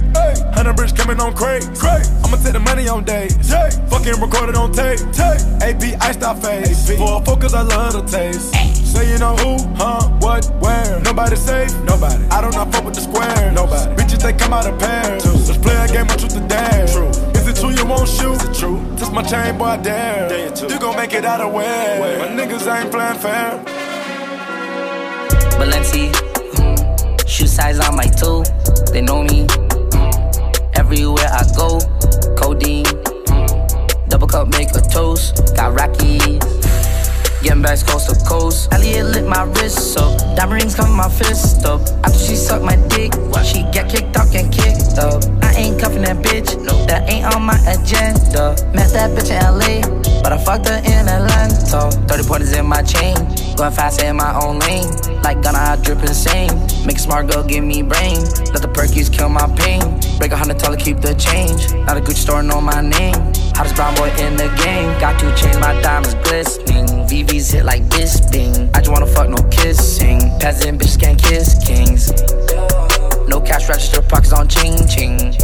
Hundred 0.55 0.77
bricks 0.77 0.93
coming 0.93 1.21
on 1.21 1.35
crate. 1.35 1.63
crate. 1.77 2.07
I'ma 2.25 2.37
take 2.43 2.53
the 2.53 2.61
money 2.61 2.89
on 2.89 3.05
days. 3.05 3.37
Yeah. 3.51 3.69
Fucking 3.89 4.21
recorded 4.21 4.57
on 4.57 4.73
tape. 4.73 4.99
tape. 5.13 5.41
AP 5.61 6.01
iced 6.01 6.23
out 6.23 6.43
face. 6.43 6.89
AP. 6.89 6.97
For 6.97 7.21
a 7.21 7.25
focus, 7.25 7.55
I 7.55 7.63
love 7.63 7.93
the 7.93 8.03
taste. 8.03 8.55
Say 8.89 9.13
you 9.13 9.19
know 9.19 9.37
who, 9.37 9.57
huh, 9.77 10.09
what, 10.21 10.47
where. 10.61 11.01
Nobody 11.01 11.37
safe, 11.37 11.73
nobody. 11.85 12.25
I 12.31 12.41
don't 12.41 12.55
not 12.55 12.73
fuck 12.73 12.85
with 12.85 12.95
the 12.95 13.03
square. 13.03 13.53
Nobody. 13.53 13.95
Bitches 13.95 14.23
they 14.23 14.33
come 14.33 14.53
out 14.53 14.67
of 14.67 14.79
pairs. 14.79 15.23
Two. 15.23 15.33
Let's 15.33 15.59
play 15.59 15.77
a 15.77 15.89
game 15.89 16.09
of 16.09 16.17
truth 16.17 16.37
or 16.37 16.49
dare. 16.49 16.87
True. 16.89 17.09
Is 17.37 17.47
it 17.47 17.57
true 17.57 17.71
you 17.71 17.85
won't 17.85 18.09
shoot? 18.09 18.33
Is 18.33 18.45
it 18.45 18.55
true? 18.55 18.81
Touch 18.97 19.13
my 19.13 19.23
chain, 19.23 19.59
boy, 19.59 19.65
I 19.65 19.77
dare. 19.77 20.29
dare 20.29 20.57
you, 20.57 20.69
you 20.75 20.81
gon' 20.81 20.97
make 20.97 21.13
it 21.13 21.25
out 21.25 21.41
of 21.41 21.53
where? 21.53 22.01
where? 22.01 22.19
My 22.21 22.29
niggas 22.29 22.67
ain't 22.67 22.91
playing 22.91 23.19
fair. 23.19 23.63
Balenci, 25.59 26.28
shoe 27.39 27.47
size 27.47 27.79
on 27.79 27.95
my 27.95 28.07
toe. 28.07 28.43
They 28.93 29.01
know 29.01 29.23
me. 29.23 29.47
Everywhere 30.75 31.31
I 31.31 31.45
go, 31.55 31.79
codeine. 32.35 32.85
Double 34.09 34.27
cup, 34.27 34.49
make 34.49 34.71
a 34.75 34.81
toast. 34.81 35.55
Got 35.55 35.79
Rockies. 35.79 36.43
Getting 37.43 37.63
back 37.63 37.79
coast 37.87 38.11
to 38.11 38.17
coast. 38.27 38.73
Elliot 38.73 39.07
lit 39.07 39.27
my 39.29 39.45
wrist 39.45 39.97
up. 39.97 40.19
Diamond 40.35 40.63
rings 40.63 40.75
come 40.75 40.97
my 40.97 41.09
fist 41.09 41.65
up. 41.65 41.81
After 42.03 42.19
she 42.19 42.35
sucked 42.35 42.65
my 42.65 42.75
dick, 42.89 43.13
she 43.45 43.63
get 43.71 43.89
kicked 43.89 44.17
off 44.17 44.35
and 44.35 44.53
kicked 44.53 44.99
up. 44.99 45.23
I 45.41 45.55
ain't 45.55 45.81
cuffing 45.81 46.03
that 46.03 46.17
bitch, 46.17 46.61
no, 46.61 46.75
that 46.87 47.09
ain't 47.09 47.25
on 47.35 47.43
my 47.43 47.59
agenda. 47.71 48.57
Met 48.75 48.91
that 48.93 49.15
bitch 49.15 49.31
in 49.31 49.39
LA, 49.39 49.81
but 50.23 50.33
I 50.33 50.45
fucked 50.45 50.69
her 50.69 50.79
in 50.79 51.09
Atlanta. 51.09 51.91
30 52.09 52.29
pointers 52.29 52.53
in 52.53 52.67
my 52.67 52.83
chain, 52.83 53.15
going 53.59 53.73
fast 53.73 54.01
in 54.01 54.15
my 54.15 54.33
own 54.41 54.61
lane. 54.61 54.89
Like 55.23 55.43
Gunna, 55.43 55.59
I 55.59 55.77
drip 55.83 55.99
insane. 56.03 56.49
Make 56.87 56.97
a 56.97 57.01
smart 57.01 57.29
girl 57.29 57.43
give 57.43 57.65
me 57.65 57.83
brain. 57.83 58.23
Let 58.55 58.63
the 58.63 58.71
perkies 58.73 59.13
kill 59.13 59.29
my 59.29 59.51
pain. 59.59 59.83
Break 60.19 60.31
a 60.31 60.37
hundred, 60.37 60.59
dollar, 60.59 60.77
keep 60.77 61.01
the 61.01 61.13
change. 61.15 61.75
Not 61.85 61.97
a 61.97 62.01
Gucci 62.01 62.23
store, 62.23 62.43
know 62.45 62.61
my 62.61 62.81
name. 62.81 63.19
Hottest 63.59 63.75
brown 63.75 63.97
boy 63.97 64.11
in 64.23 64.37
the 64.37 64.47
game. 64.63 64.87
Got 65.01 65.19
two 65.19 65.35
chains, 65.35 65.59
my 65.59 65.75
diamonds 65.83 66.15
glistening. 66.23 66.87
VVs 67.11 67.53
hit 67.53 67.65
like 67.65 67.83
this, 67.89 68.21
bing. 68.31 68.71
I 68.75 68.79
just 68.79 68.93
wanna 68.93 69.07
fuck, 69.07 69.29
no 69.29 69.43
kissing. 69.51 70.21
Peasant 70.39 70.81
bitches 70.81 71.01
can't 71.01 71.21
kiss 71.21 71.59
kings. 71.67 72.13
No 73.27 73.41
cash 73.41 73.69
register, 73.69 74.03
pockets 74.03 74.33
on 74.33 74.47
ching 74.47 74.87
ching. 74.87 75.35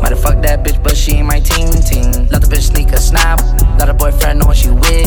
Might 0.00 0.16
have 0.16 0.22
fucked 0.22 0.40
that 0.42 0.64
bitch, 0.64 0.82
but 0.82 0.96
she 0.96 1.16
ain't 1.16 1.26
my 1.26 1.40
team 1.40 1.68
team. 1.84 2.28
Let 2.32 2.40
the 2.40 2.48
bitch 2.48 2.72
sneak 2.72 2.88
a 2.92 2.98
snap. 2.98 3.40
Let 3.78 3.88
her 3.88 3.94
boyfriend 3.94 4.38
know 4.40 4.46
what 4.46 4.56
she 4.56 4.70
with 4.70 4.99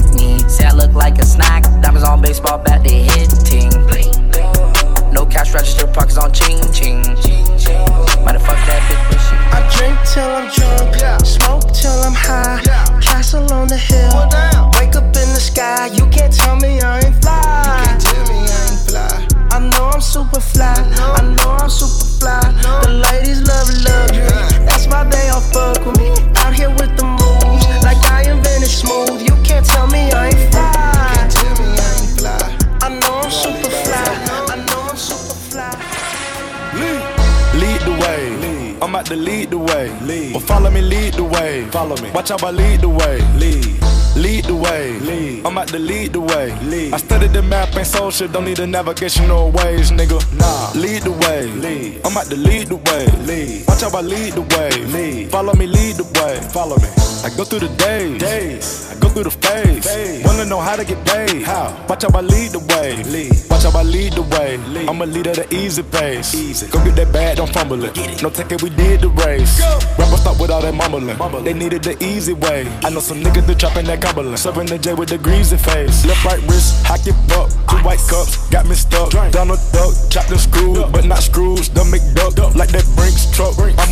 Follow 41.73 41.97
me. 42.03 42.11
Watch 42.11 42.29
how 42.29 42.37
I 42.45 42.51
lead 42.51 42.81
the 42.81 42.89
way. 42.89 43.17
Lead. 43.33 43.65
Lead 44.15 44.45
the 44.45 44.53
way. 44.53 44.99
Lead. 44.99 45.43
I'm 45.43 45.53
about 45.53 45.69
to 45.69 45.79
lead 45.79 46.13
the 46.13 46.21
way. 46.21 46.55
Lead. 46.61 46.93
I 46.93 46.97
studied 46.97 47.33
the 47.33 47.41
map 47.41 47.75
and 47.75 47.87
social, 47.87 48.27
don't 48.27 48.45
need 48.45 48.59
a 48.59 48.67
navigational 48.67 49.49
ways, 49.49 49.89
nigga. 49.89 50.21
Nah. 50.37 50.79
Lead 50.79 51.01
the 51.01 51.11
way. 51.11 51.47
Lead. 51.47 52.01
I'm 52.05 52.11
about 52.11 52.27
to 52.27 52.37
lead 52.37 52.67
the 52.67 52.75
way. 52.75 53.07
Lead. 53.25 53.67
Watch 53.67 53.81
how 53.81 53.97
I 53.97 54.01
lead 54.01 54.33
the 54.33 54.43
way. 54.55 54.69
Lead. 54.85 55.31
Follow 55.31 55.55
me, 55.55 55.65
lead 55.65 55.95
the 55.95 56.03
way. 56.21 56.39
Follow 56.51 56.77
me. 56.77 57.02
I 57.23 57.29
go 57.37 57.45
through 57.45 57.59
the 57.59 57.69
days. 57.77 58.19
Days. 58.19 58.91
I 58.91 58.99
go 58.99 59.07
through 59.07 59.23
the 59.23 59.31
phase. 59.31 59.87
phase. 59.87 60.25
Wanna 60.25 60.43
know 60.43 60.59
how 60.59 60.75
to 60.75 60.83
get 60.83 60.99
paid. 61.05 61.43
How? 61.43 61.71
Watch 61.87 62.03
how 62.03 62.09
I 62.17 62.19
lead 62.19 62.51
the 62.51 62.59
way. 62.59 63.01
Lead. 63.03 63.31
Watch 63.49 63.63
how 63.63 63.79
I 63.79 63.83
lead 63.83 64.11
the 64.11 64.23
way. 64.23 64.57
Lead. 64.57 64.89
I'm 64.89 65.01
a 65.01 65.05
leader 65.05 65.31
the 65.31 65.47
easy 65.55 65.83
pace. 65.83 66.35
Easy. 66.35 66.67
Go 66.67 66.83
get 66.83 66.97
that 66.97 67.13
bag, 67.13 67.37
don't 67.37 67.47
fumble 67.47 67.81
it. 67.85 67.95
No 68.21 68.29
take 68.29 68.51
it, 68.51 68.61
we 68.61 68.69
did 68.71 68.99
the 68.99 69.07
race. 69.07 69.61
Rappers 69.97 70.19
stop 70.19 70.37
with 70.39 70.51
all 70.51 70.61
that 70.61 70.75
mumbling. 70.75 71.17
mumbling. 71.17 71.45
They 71.45 71.53
needed 71.53 71.83
the 71.83 71.95
easy 72.03 72.33
way. 72.33 72.67
I 72.83 72.89
know 72.89 72.99
some 72.99 73.23
niggas 73.23 73.47
that 73.47 73.57
trapping 73.57 73.85
that 73.85 74.01
Cumberland. 74.01 74.37
Serving 74.37 74.67
the 74.67 74.77
J 74.77 74.93
with 74.93 75.07
the 75.07 75.17
greasy 75.17 75.55
face. 75.55 76.05
Left, 76.05 76.25
right 76.25 76.41
wrist, 76.43 76.85
hack 76.85 77.07
it 77.07 77.15
up. 77.31 77.47
Two 77.71 77.79
white 77.87 78.03
cups, 78.11 78.35
got 78.49 78.67
me 78.67 78.75
stuck. 78.75 79.11
Donald 79.31 79.59
Duck, 79.71 79.95
chopped 80.11 80.27
the 80.27 80.37
screw, 80.37 80.75
but 80.91 81.05
not 81.05 81.23
screws. 81.23 81.69
The 81.69 81.87
McDuck, 81.87 82.55
like 82.55 82.69
that 82.75 82.83
Brinks 82.97 83.31
truck. 83.31 83.55
I'm 83.57 83.82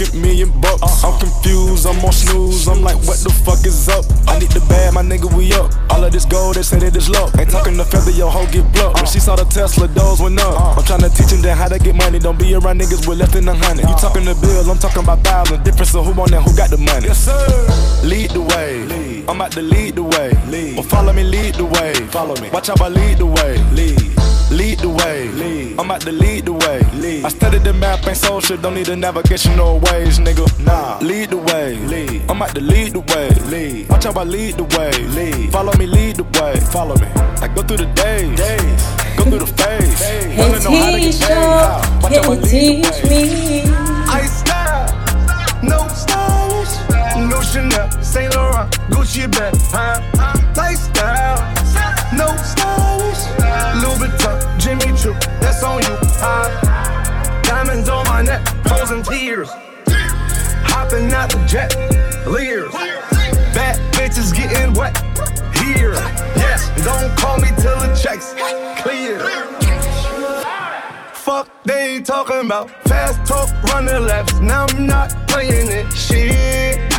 a 0.00 0.04
brand 0.04 0.14
new 0.14 0.16
walking 0.16 0.20
million 0.20 0.60
bucks. 0.60 1.04
I'm 1.04 1.18
confused, 1.18 1.86
I'm 1.86 2.04
on 2.04 2.12
snooze. 2.12 2.68
I'm 2.68 2.82
like, 2.82 2.96
what 3.06 3.18
the 3.18 3.30
fuck 3.30 3.64
is 3.64 3.88
up? 3.88 4.04
I 4.28 4.38
need 4.38 4.50
the 4.50 4.60
bag, 4.68 4.94
my 4.94 5.02
nigga, 5.02 5.32
we 5.36 5.52
up. 5.52 5.72
All 5.90 6.04
of 6.04 6.12
this 6.12 6.24
gold, 6.24 6.56
they 6.56 6.62
say 6.62 6.78
that 6.80 6.96
it's 6.96 7.08
luck. 7.08 7.36
Ain't 7.38 7.50
talking 7.50 7.76
the 7.76 7.84
feather, 7.84 8.10
your 8.10 8.30
hoe 8.30 8.46
get 8.50 8.70
plucked. 8.72 8.96
When 8.96 9.06
she 9.06 9.20
saw 9.20 9.36
the 9.36 9.44
Tesla, 9.44 9.88
those 9.88 10.20
went 10.20 10.40
up. 10.40 10.78
I'm 10.78 10.84
trying 10.84 11.00
to 11.00 11.10
teach 11.10 11.28
them 11.28 11.42
then 11.42 11.56
how 11.56 11.68
to 11.68 11.78
get 11.78 11.94
money. 11.94 12.18
Don't 12.18 12.38
be 12.38 12.54
around 12.54 12.80
niggas 12.80 13.06
with 13.06 13.18
less 13.18 13.32
than 13.32 13.48
a 13.48 13.54
hundred. 13.54 13.88
You 13.88 13.96
talking 13.96 14.24
the 14.24 14.34
bill, 14.34 14.68
I'm 14.70 14.78
talking 14.78 15.02
about 15.02 15.20
thousands. 15.24 15.64
Difference 15.64 15.94
of 15.94 16.06
who 16.06 16.20
on 16.20 16.30
there, 16.30 16.40
who 16.40 16.54
got 16.56 16.70
the 16.70 16.78
money. 16.78 17.06
Yes, 17.06 17.24
sir. 17.24 18.06
Lead 18.06 18.30
the 18.30 18.40
way. 18.40 18.84
Lead. 18.84 19.28
I'm 19.28 19.36
about 19.36 19.52
to 19.52 19.62
lead 19.62 19.96
the 19.96 20.02
way. 20.02 20.32
Lead. 20.48 20.74
Well, 20.74 20.84
follow 20.84 21.12
me, 21.12 21.24
lead 21.24 21.54
the 21.54 21.64
way. 21.64 21.94
Follow 22.10 22.36
me. 22.40 22.50
Watch 22.50 22.68
how 22.68 22.76
I 22.84 22.88
lead 22.88 23.18
the 23.18 23.26
way. 23.26 23.58
Lead. 23.72 24.35
Lead 24.50 24.78
the 24.78 24.88
way. 24.88 25.28
Lead. 25.28 25.78
I'm 25.78 25.86
about 25.86 26.02
to 26.02 26.12
lead 26.12 26.46
the 26.46 26.52
way. 26.52 26.80
Lead. 26.94 27.24
I 27.24 27.28
studied 27.28 27.64
the 27.64 27.72
map 27.72 28.06
and 28.06 28.16
social, 28.16 28.56
don't 28.56 28.74
need 28.74 28.88
a 28.88 28.96
navigational 28.96 29.80
ways, 29.80 30.18
nigga. 30.18 30.46
Nah. 30.64 30.98
Lead 31.00 31.30
the 31.30 31.38
way. 31.38 31.76
Lead. 31.76 32.22
I'm 32.30 32.36
about 32.36 32.54
to 32.54 32.60
lead 32.60 32.92
the 32.92 33.00
way. 33.00 33.28
Lead. 33.50 33.88
Watch 33.88 34.04
how 34.04 34.12
I 34.12 34.24
lead 34.24 34.54
the 34.54 34.64
way. 34.64 34.92
Lead. 35.08 35.52
Follow 35.52 35.72
me, 35.76 35.86
lead 35.86 36.16
the 36.16 36.24
way. 36.40 36.56
Follow 36.60 36.96
me. 36.96 37.08
I 37.42 37.48
go 37.48 37.62
through 37.62 37.78
the 37.78 37.86
days. 37.86 38.36
days. 38.38 38.82
Go 39.16 39.24
through 39.24 39.40
the 39.40 39.46
phase. 39.46 40.38
Wanna 40.38 40.60
know 40.60 40.70
how 40.78 40.90
to 40.92 41.00
get 41.00 41.20
paid. 41.20 41.34
How? 41.34 42.00
Watch 42.02 42.14
how 42.14 42.32
I 42.32 42.36
lead 42.36 42.84
the 42.84 43.08
way. 43.08 43.64
I 44.08 44.26
style, 44.26 44.86
no 45.62 45.88
stylish, 45.88 46.74
no 47.30 47.42
Chanel, 47.42 47.90
Saint 48.02 48.34
Laurent, 48.34 48.70
Gucci 48.90 49.26
bag, 49.30 49.54
huh? 49.72 50.00
Lifestyle, 50.56 51.42
No 52.16 52.36
stylish. 52.36 52.85
Louis 53.80 53.98
Vuitton, 53.98 54.58
Jimmy 54.58 54.96
Choo, 54.96 55.14
that's 55.40 55.62
on 55.62 55.82
you. 55.82 55.96
Diamonds 57.42 57.88
on 57.88 58.04
my 58.06 58.22
neck, 58.22 58.46
frozen 58.66 59.02
tears. 59.02 59.48
Hopping 60.68 61.12
out 61.12 61.30
the 61.30 61.44
jet, 61.46 61.74
leers. 62.26 62.72
Bad 63.54 63.76
bitches 63.94 64.34
getting 64.34 64.72
wet 64.74 64.96
here. 65.56 65.94
Yes, 66.36 66.68
don't 66.84 67.16
call 67.16 67.38
me 67.38 67.48
till 67.56 67.78
the 67.80 67.94
checks 68.00 68.34
clear. 68.82 69.18
Fuck, 71.14 71.48
they 71.64 72.00
talking 72.00 72.44
about 72.44 72.70
fast 72.84 73.26
talk, 73.26 73.50
running 73.72 74.06
laps. 74.06 74.34
Now 74.40 74.66
I'm 74.68 74.86
not 74.86 75.10
playing 75.28 75.70
it. 75.70 75.92
Shit. 75.92 76.92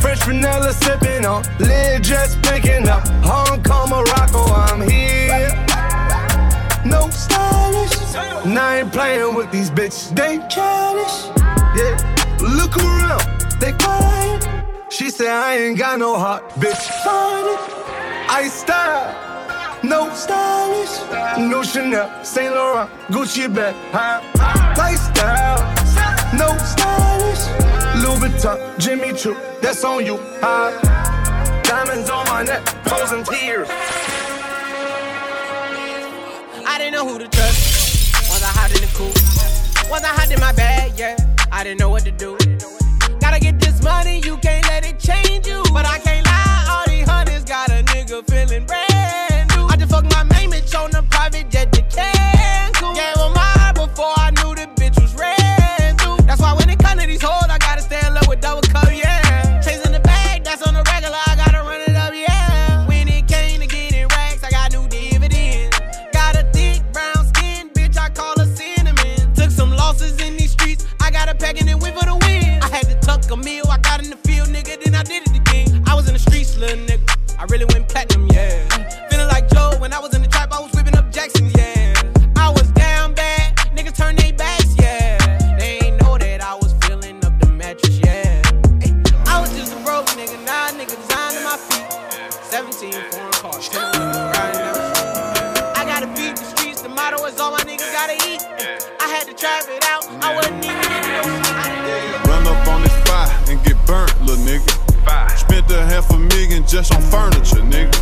Fresh 0.00 0.24
vanilla 0.24 0.72
sipping 0.72 1.24
on, 1.24 1.44
lid 1.58 2.02
just 2.02 2.42
picking 2.42 2.88
up. 2.88 3.06
Hong 3.22 3.62
Kong, 3.62 3.90
Morocco, 3.90 4.44
I'm 4.44 4.80
here. 4.88 5.63
No 6.84 7.08
stylish. 7.10 8.14
Now 8.46 8.66
I 8.66 8.80
ain't 8.80 8.92
playing 8.92 9.34
with 9.34 9.50
these 9.50 9.70
bitches. 9.70 10.14
They 10.14 10.38
childish. 10.48 11.30
Yeah, 11.76 11.96
look 12.40 12.76
around, 12.76 13.22
they 13.60 13.72
quiet. 13.72 14.64
She 14.90 15.10
said 15.10 15.28
I 15.28 15.56
ain't 15.56 15.78
got 15.78 15.98
no 15.98 16.18
heart, 16.18 16.48
bitch. 16.50 16.82
Find 17.02 17.46
it. 17.46 17.74
I 18.26 18.48
style, 18.48 19.14
no 19.84 20.12
stylish, 20.14 20.98
no 21.38 21.62
Chanel, 21.62 22.24
Saint 22.24 22.54
Laurent, 22.54 22.90
Gucci 23.08 23.46
bag, 23.54 23.74
high 23.92 24.20
lifestyle, 24.76 25.60
no 26.34 26.56
stylish, 26.58 27.44
Louis 28.02 28.28
Vuitton, 28.28 28.78
Jimmy 28.78 29.12
Choo, 29.16 29.36
that's 29.60 29.84
on 29.84 30.04
you. 30.04 30.16
Diamonds 31.62 32.10
on 32.10 32.24
my 32.26 32.42
neck, 32.42 32.66
frozen 32.84 33.22
tears. 33.24 33.68
Know 36.94 37.08
who 37.08 37.18
to 37.18 37.26
trust. 37.26 38.30
Was 38.30 38.40
I 38.40 38.52
hot 38.54 38.70
in 38.70 38.80
the 38.80 38.86
cool? 38.94 39.10
Was 39.90 40.04
I 40.04 40.14
hot 40.14 40.30
in 40.30 40.38
my 40.38 40.52
bag? 40.52 40.92
Yeah, 40.96 41.16
I 41.50 41.64
didn't 41.64 41.80
know 41.80 41.88
what 41.90 42.04
to 42.04 42.12
do. 42.12 42.38
Gotta 43.18 43.40
get 43.40 43.58
this 43.58 43.82
money, 43.82 44.20
you 44.24 44.36
can't 44.36 44.64
let 44.68 44.86
it 44.86 45.00
change 45.00 45.44
you. 45.44 45.64
But 45.72 45.86
I 45.86 45.98
can't 45.98 46.23
I 77.44 77.46
really 77.48 77.66
went 77.74 77.86
platinum, 77.88 78.26
yeah. 78.32 78.66
Feeling 79.10 79.28
like 79.28 79.50
Joe 79.50 79.74
when 79.76 79.92
I 79.92 79.98
was 79.98 80.14
in 80.14 80.22
the 80.22 80.28
trap, 80.28 80.50
I 80.50 80.60
was 80.60 80.72
whipping 80.72 80.96
up 80.96 81.12
Jacksons, 81.12 81.52
yeah. 81.54 81.92
I 82.36 82.48
was 82.48 82.70
down 82.72 83.12
bad, 83.12 83.54
niggas 83.76 83.94
turned 83.94 84.18
their 84.18 84.32
backs, 84.32 84.74
yeah. 84.80 85.18
They 85.58 85.78
ain't 85.82 86.00
know 86.00 86.16
that 86.16 86.40
I 86.40 86.54
was 86.54 86.72
filling 86.86 87.22
up 87.22 87.38
the 87.40 87.48
mattress, 87.48 88.00
yeah. 88.02 88.40
I 89.26 89.42
was 89.42 89.54
just 89.54 89.74
a 89.74 89.84
broke 89.84 90.06
nigga, 90.16 90.42
now 90.46 90.68
a 90.68 90.72
nigga 90.72 90.96
designing 90.96 91.44
my 91.44 91.58
feet. 91.68 91.84
17 92.48 92.92
foreign 93.12 93.32
cars, 93.32 93.68
10 93.68 93.92
riding 93.92 94.60
down 94.64 94.72
the 94.72 94.94
street. 94.94 95.76
I 95.76 95.84
gotta 95.84 96.06
beat 96.16 96.36
the 96.36 96.44
streets, 96.56 96.80
the 96.80 96.88
motto 96.88 97.26
is 97.26 97.38
all 97.38 97.50
my 97.50 97.60
niggas 97.60 97.92
gotta 97.92 98.16
eat. 98.24 98.40
I 99.04 99.08
had 99.12 99.26
to 99.26 99.34
trap 99.34 99.64
it 99.68 99.84
out, 99.84 100.08
I 100.24 100.34
wasn't 100.34 100.64
half 105.94 106.10
a 106.10 106.18
million 106.18 106.66
just 106.66 106.92
on 106.92 107.00
furniture, 107.00 107.62
nigga. 107.62 107.94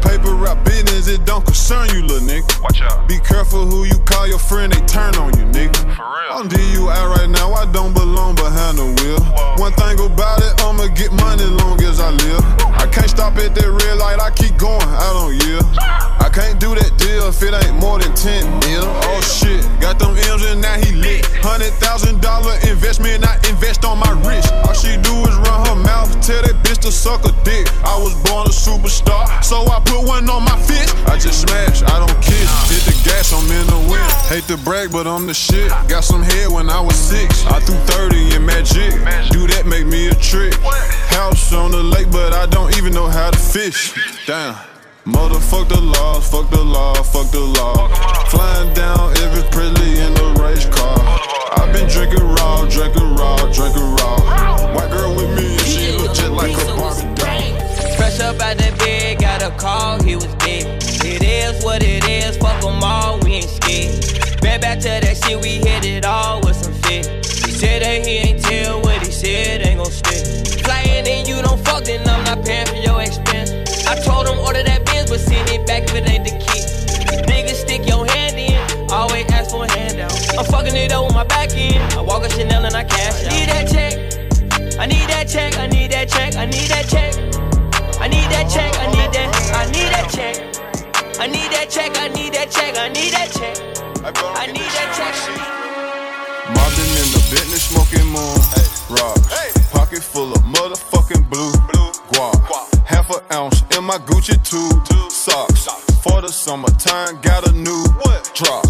Paper 0.00 0.30
route 0.30 0.64
business, 0.64 1.08
it 1.08 1.24
don't 1.24 1.44
concern 1.44 1.88
you, 1.88 2.02
little 2.02 2.22
nigga. 2.22 2.62
Watch 2.62 2.80
out. 2.82 3.08
Be 3.08 3.18
careful 3.18 3.66
who 3.66 3.82
you 3.82 3.98
call 4.06 4.28
your 4.28 4.38
friend, 4.38 4.72
they 4.72 4.80
turn 4.86 5.16
on 5.16 5.36
you, 5.36 5.44
nigga. 5.50 5.74
For 5.96 6.06
real. 6.06 6.38
I'm 6.38 6.48
DUI 6.48 7.16
right 7.16 7.28
now, 7.28 7.52
I 7.52 7.66
don't 7.72 7.92
belong 7.92 8.36
behind 8.36 8.78
the 8.78 8.86
wheel. 9.02 9.18
One 9.58 9.72
thing 9.72 9.98
about 9.98 10.38
it, 10.38 10.54
I'ma 10.62 10.86
get 10.94 11.10
money 11.10 11.42
long 11.44 11.82
as 11.82 11.98
I 11.98 12.10
live. 12.10 12.44
I 12.78 12.86
can't 12.86 13.10
stop 13.10 13.36
at 13.38 13.56
that 13.56 13.70
red 13.82 13.98
light, 13.98 14.20
I 14.20 14.30
keep 14.30 14.56
going, 14.56 14.86
I 14.86 15.10
don't 15.18 15.34
yield. 15.34 16.15
Can't 16.36 16.60
do 16.60 16.76
that 16.76 16.92
deal 17.00 17.32
if 17.32 17.40
it 17.40 17.56
ain't 17.56 17.80
more 17.80 17.96
than 17.96 18.12
10 18.12 18.44
mil. 18.68 18.84
Oh 19.08 19.20
shit, 19.24 19.64
got 19.80 19.96
them 19.96 20.12
M's 20.12 20.44
and 20.44 20.60
now 20.60 20.76
he 20.76 20.92
lit. 20.92 21.24
Hundred 21.40 21.72
thousand 21.80 22.20
dollar 22.20 22.52
investment, 22.68 23.24
I 23.24 23.40
invest 23.48 23.88
on 23.88 23.96
my 23.96 24.12
wrist. 24.20 24.52
All 24.68 24.76
she 24.76 25.00
do 25.00 25.16
is 25.24 25.32
run 25.48 25.64
her 25.64 25.80
mouth, 25.80 26.12
tell 26.20 26.44
that 26.44 26.60
bitch 26.60 26.84
to 26.84 26.92
suck 26.92 27.24
a 27.24 27.32
dick. 27.40 27.64
I 27.88 27.96
was 27.96 28.12
born 28.28 28.44
a 28.44 28.52
superstar, 28.52 29.24
so 29.40 29.64
I 29.64 29.80
put 29.80 30.04
one 30.04 30.28
on 30.28 30.44
my 30.44 30.60
fist. 30.60 30.92
I 31.08 31.16
just 31.16 31.40
smash, 31.40 31.80
I 31.88 32.04
don't 32.04 32.20
kiss. 32.20 32.44
Hit 32.68 32.84
the 32.84 32.96
gas, 33.08 33.32
I'm 33.32 33.48
in 33.48 33.66
the 33.72 33.80
wind. 33.88 34.12
Hate 34.28 34.44
to 34.52 34.60
brag, 34.60 34.92
but 34.92 35.06
I'm 35.06 35.24
the 35.24 35.32
shit. 35.32 35.72
Got 35.88 36.04
some 36.04 36.20
head 36.20 36.52
when 36.52 36.68
I 36.68 36.84
was 36.84 37.00
six. 37.00 37.46
I 37.48 37.64
threw 37.64 37.80
30 37.96 38.36
in 38.36 38.44
magic. 38.44 38.92
Do 39.32 39.48
that, 39.56 39.64
make 39.64 39.86
me 39.86 40.08
a 40.08 40.14
trick. 40.14 40.52
House 41.16 41.54
on 41.54 41.70
the 41.70 41.82
lake, 41.82 42.12
but 42.12 42.34
I 42.34 42.44
don't 42.44 42.76
even 42.76 42.92
know 42.92 43.08
how 43.08 43.30
to 43.30 43.38
fish. 43.38 43.96
Damn. 44.26 44.75
Motherfuck 45.06 45.68
the 45.68 45.80
law, 45.80 46.18
fuck 46.18 46.50
the 46.50 46.64
law, 46.64 46.92
fuck 46.94 47.30
the 47.30 47.38
law. 47.38 47.86
Flying 48.26 48.74
down 48.74 49.16
every 49.18 49.48
Presley 49.52 50.00
in 50.00 50.12
the 50.14 50.42
race 50.42 50.66
car. 50.66 50.98
I've 51.54 51.72
been 51.72 51.88
drinking 51.88 52.26
raw, 52.26 52.66
drinking 52.66 53.14
raw, 53.14 53.36
drinking 53.52 53.86
raw. 54.02 54.74
White 54.74 54.90
girl 54.90 55.14
with 55.14 55.30
me 55.38 55.52
and 55.52 55.60
she 55.60 55.92
look 55.92 56.12
just 56.12 56.32
like 56.32 56.50
a 56.50 56.74
Barbie 56.74 57.14
doll. 57.14 57.94
Fresh 57.94 58.18
up 58.18 58.40
out 58.42 58.58
that 58.58 58.74
bed, 58.80 59.20
got 59.20 59.42
a 59.44 59.50
call, 59.56 60.02
he 60.02 60.16
was 60.16 60.34
dead. 60.42 60.82
It 61.06 61.22
is 61.22 61.64
what 61.64 61.84
it 61.84 62.02
is, 62.08 62.36
fuck 62.38 62.60
them 62.60 62.82
all, 62.82 63.20
we 63.20 63.34
ain't 63.34 63.48
scared. 63.48 64.40
Back 64.42 64.60
back 64.60 64.80
to 64.80 64.88
that 64.88 65.16
shit, 65.22 65.40
we 65.40 65.62
hit 65.62 65.84
it 65.84 66.04
all 66.04 66.40
with 66.40 66.56
some 66.56 66.74
fit. 66.82 67.06
He 67.24 67.52
said 67.52 67.82
that 67.82 68.04
he 68.04 68.16
ain't 68.26 68.42
tell 68.42 68.82
what 68.82 69.06
he 69.06 69.12
said, 69.12 69.64
ain't 69.64 69.78
gon' 69.78 69.86
stick. 69.86 70.64
Flying 70.64 71.06
and 71.06 71.28
you 71.28 71.40
don't 71.42 71.64
fuck, 71.64 71.84
then 71.84 72.00
I'm 72.08 72.24
not 72.24 72.44
paying 72.44 72.66
for 72.66 72.74
your 72.74 73.00
expense. 73.00 73.52
I 73.86 73.94
told 74.02 74.26
him 74.26 74.40
order 74.40 74.64
that 74.64 74.75
I'm 80.38 80.44
fucking 80.44 80.76
it 80.76 80.92
up 80.92 81.04
with 81.06 81.14
my 81.14 81.24
back 81.24 81.50
end. 81.56 81.92
I 81.94 82.02
walk 82.02 82.24
a 82.24 82.30
Chanel 82.30 82.64
and 82.64 82.74
I 82.74 82.84
cash 82.84 83.24
out. 83.24 83.32
Need 83.32 83.48
that 83.48 83.68
check. 83.68 84.06
I 84.78 84.84
need 84.84 85.08
that 85.08 85.26
check, 85.28 85.58
I 85.58 85.66
need 85.66 85.90
that 85.92 86.08
check, 86.08 86.36
I 86.36 86.44
need 86.44 86.68
that 86.68 86.86
check. 86.86 87.14
I 87.98 88.08
need 88.08 88.28
that 88.28 88.44
check, 88.52 88.76
I 88.76 88.86
need 88.92 89.10
that, 89.16 89.32
check, 89.32 89.56
I 89.56 89.64
need 89.72 89.88
that 89.88 90.10
check. 90.12 90.36
I 91.18 91.26
need 91.26 91.50
that 91.52 91.70
check, 91.70 91.96
I 91.96 92.08
need 92.08 92.34
that 92.34 92.50
check, 92.50 92.76
I 92.76 92.88
need 92.88 93.12
that 93.12 93.32
check. 93.32 93.56
I 94.04 94.46
need 94.46 94.70
that 94.76 94.92
check. 94.92 95.16
Mobbing 96.52 96.92
in 97.00 97.08
the 97.16 97.22
Bentley, 97.32 97.58
smoking 97.58 98.06
moon. 98.12 98.36
Rock. 98.90 99.16
Pocket 99.72 100.02
full 100.02 100.32
of 100.32 100.42
motherfucking 100.42 101.28
blue. 101.30 101.52
Guap. 102.12 102.84
Half 102.84 103.10
an 103.10 103.20
ounce 103.32 103.62
in 103.76 103.84
my 103.84 103.96
Gucci 103.98 104.36
tube. 104.44 105.10
Socks. 105.10 105.85
For 106.06 106.22
the 106.22 106.28
summertime, 106.28 107.20
got 107.20 107.48
a 107.48 107.52
new 107.52 107.84
drop. 108.34 108.64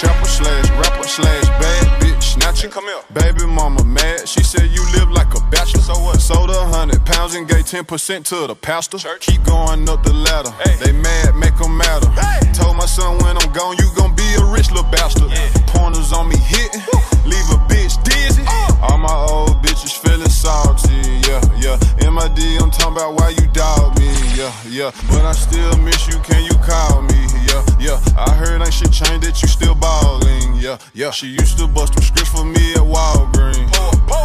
Trapper 0.00 0.28
slash 0.28 0.70
rapper 0.70 1.04
slash 1.04 1.48
bad 1.60 2.00
bitch 2.00 2.07
snatching. 2.22 2.70
Come 2.70 2.84
here. 2.84 3.02
Baby 3.12 3.46
mama 3.46 3.84
mad. 3.84 4.28
She 4.28 4.42
said 4.42 4.70
you 4.70 4.82
live 4.92 5.10
like 5.10 5.34
a 5.34 5.40
bachelor. 5.50 5.82
So 5.82 5.94
what? 6.00 6.20
Sold 6.20 6.50
a 6.50 6.66
hundred 6.66 7.04
pounds 7.04 7.34
and 7.34 7.48
gave 7.48 7.64
10% 7.64 8.24
to 8.26 8.46
the 8.46 8.54
pastor. 8.54 8.98
Keep 9.20 9.44
going 9.44 9.88
up 9.88 10.02
the 10.02 10.12
ladder. 10.12 10.50
Hey. 10.64 10.76
They 10.84 10.92
mad, 10.92 11.34
make 11.36 11.56
them 11.56 11.76
matter. 11.76 12.08
Told 12.54 12.76
my 12.76 12.86
son 12.86 13.18
when 13.18 13.36
I'm 13.36 13.52
gone, 13.52 13.76
you 13.78 13.88
gon' 13.96 14.14
be 14.14 14.28
a 14.34 14.44
rich 14.44 14.70
little 14.70 14.90
bastard. 14.90 15.30
Pointers 15.68 16.12
on 16.12 16.28
me 16.28 16.36
hitting. 16.36 16.82
Leave 17.24 17.48
a 17.50 17.58
bitch 17.68 18.02
dizzy. 18.04 18.42
Uh. 18.46 18.88
All 18.90 18.98
my 18.98 19.14
old 19.14 19.62
bitches 19.62 19.96
feeling 19.96 20.28
salty. 20.28 20.94
Yeah, 21.28 21.42
yeah. 21.58 21.76
MID, 22.10 22.62
I'm 22.62 22.70
talking 22.70 22.96
about 22.96 23.14
why 23.14 23.30
you 23.30 23.46
dog 23.52 23.98
me. 23.98 24.08
Yeah, 24.34 24.52
yeah. 24.68 24.90
But 25.10 25.24
I 25.24 25.32
still 25.32 25.76
miss 25.78 26.06
you. 26.08 26.18
Can 26.20 26.44
you 26.44 26.56
call 26.62 27.02
me? 27.02 27.26
Yeah, 27.46 27.62
yeah. 27.78 28.00
I 28.16 28.34
heard 28.34 28.62
ain't 28.62 28.72
shit 28.72 28.92
changed 28.92 29.26
that 29.26 29.40
you 29.42 29.48
still 29.48 29.74
ballin'. 29.74 30.56
Yeah, 30.56 30.78
yeah. 30.94 31.10
She 31.10 31.28
used 31.28 31.58
to 31.58 31.66
bust 31.66 31.94
them 31.94 32.02
scripts 32.08 32.30
for 32.30 32.44
me 32.44 32.72
at 32.72 32.80
Walgreens. 32.80 33.68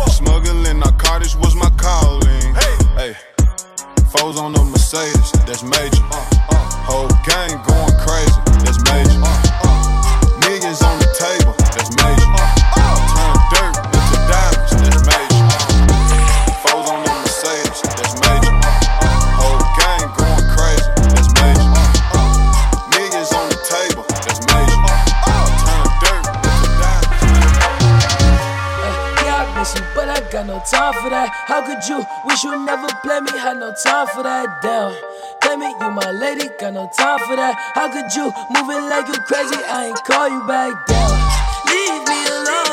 Smuggling 0.10 0.80
narcotics 0.80 1.36
was 1.36 1.56
my 1.56 1.70
calling. 1.78 2.56
Hey, 2.96 3.14
foes 4.16 4.40
on 4.40 4.54
the 4.54 4.64
Mercedes, 4.64 5.32
that's 5.46 5.64
major. 5.64 6.04
Whole 6.88 7.10
gang 7.28 7.62
going 7.68 7.96
crazy, 8.00 8.40
that's 8.64 8.80
major. 8.90 9.43
You 31.90 32.06
wish 32.24 32.44
you 32.46 32.66
never 32.66 32.88
play 33.04 33.20
me? 33.20 33.32
Had 33.38 33.58
no 33.58 33.74
time 33.84 34.08
for 34.08 34.24
that. 34.24 34.62
Damn. 34.62 34.96
Play 35.42 35.58
me, 35.58 35.68
you 35.68 35.92
my 35.92 36.12
lady, 36.12 36.48
got 36.58 36.74
no 36.74 36.90
time 36.96 37.20
for 37.28 37.36
that. 37.36 37.56
How 37.76 37.92
could 37.92 38.08
you 38.16 38.32
move 38.56 38.70
it 38.72 38.84
like 38.88 39.08
you 39.10 39.20
crazy? 39.28 39.60
I 39.68 39.88
ain't 39.88 40.04
call 40.06 40.30
you 40.30 40.48
back 40.48 40.86
down. 40.88 41.12
Leave 41.68 42.08
me 42.08 42.28
alone. 42.28 42.73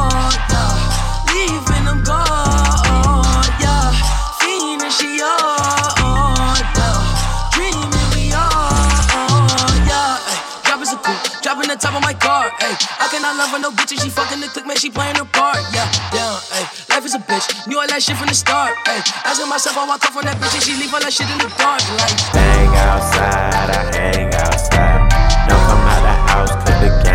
Top 11.81 11.95
of 11.97 12.01
my 12.01 12.13
car. 12.13 12.53
Ay, 12.61 12.77
I 13.01 13.09
cannot 13.09 13.35
love 13.35 13.49
her 13.49 13.59
no 13.59 13.71
bitch 13.71 13.91
and 13.91 13.99
she 13.99 14.09
fucking 14.09 14.39
the 14.39 14.47
click, 14.47 14.67
man, 14.67 14.77
she 14.77 14.89
playing 14.89 15.15
her 15.15 15.25
part. 15.25 15.57
Yeah, 15.73 15.89
down, 16.13 16.37
ay, 16.53 16.63
life 16.93 17.05
is 17.05 17.15
a 17.15 17.19
bitch. 17.19 17.67
Knew 17.67 17.79
all 17.79 17.87
that 17.87 18.01
shit 18.01 18.15
from 18.15 18.27
the 18.27 18.37
start. 18.37 18.77
Ay, 18.85 19.01
asking 19.25 19.49
myself, 19.49 19.77
I 19.77 19.87
walk 19.87 20.05
off 20.05 20.15
on 20.15 20.25
that 20.25 20.37
bitch 20.37 20.53
and 20.53 20.63
she 20.63 20.77
leave 20.77 20.93
all 20.93 21.01
that 21.01 21.11
shit 21.11 21.25
in 21.25 21.37
the 21.41 21.49
dark. 21.57 21.81
Like, 21.97 22.17
Hang 22.37 22.69
outside, 22.77 23.69
I 23.73 23.81
hang 23.97 24.29
outside. 24.29 25.01
Don't 25.49 25.63
come 25.65 25.81
out 25.89 26.01
the 26.05 26.13
house, 26.29 26.53
cause 26.53 26.77
the 26.85 26.89
gang 27.03 27.10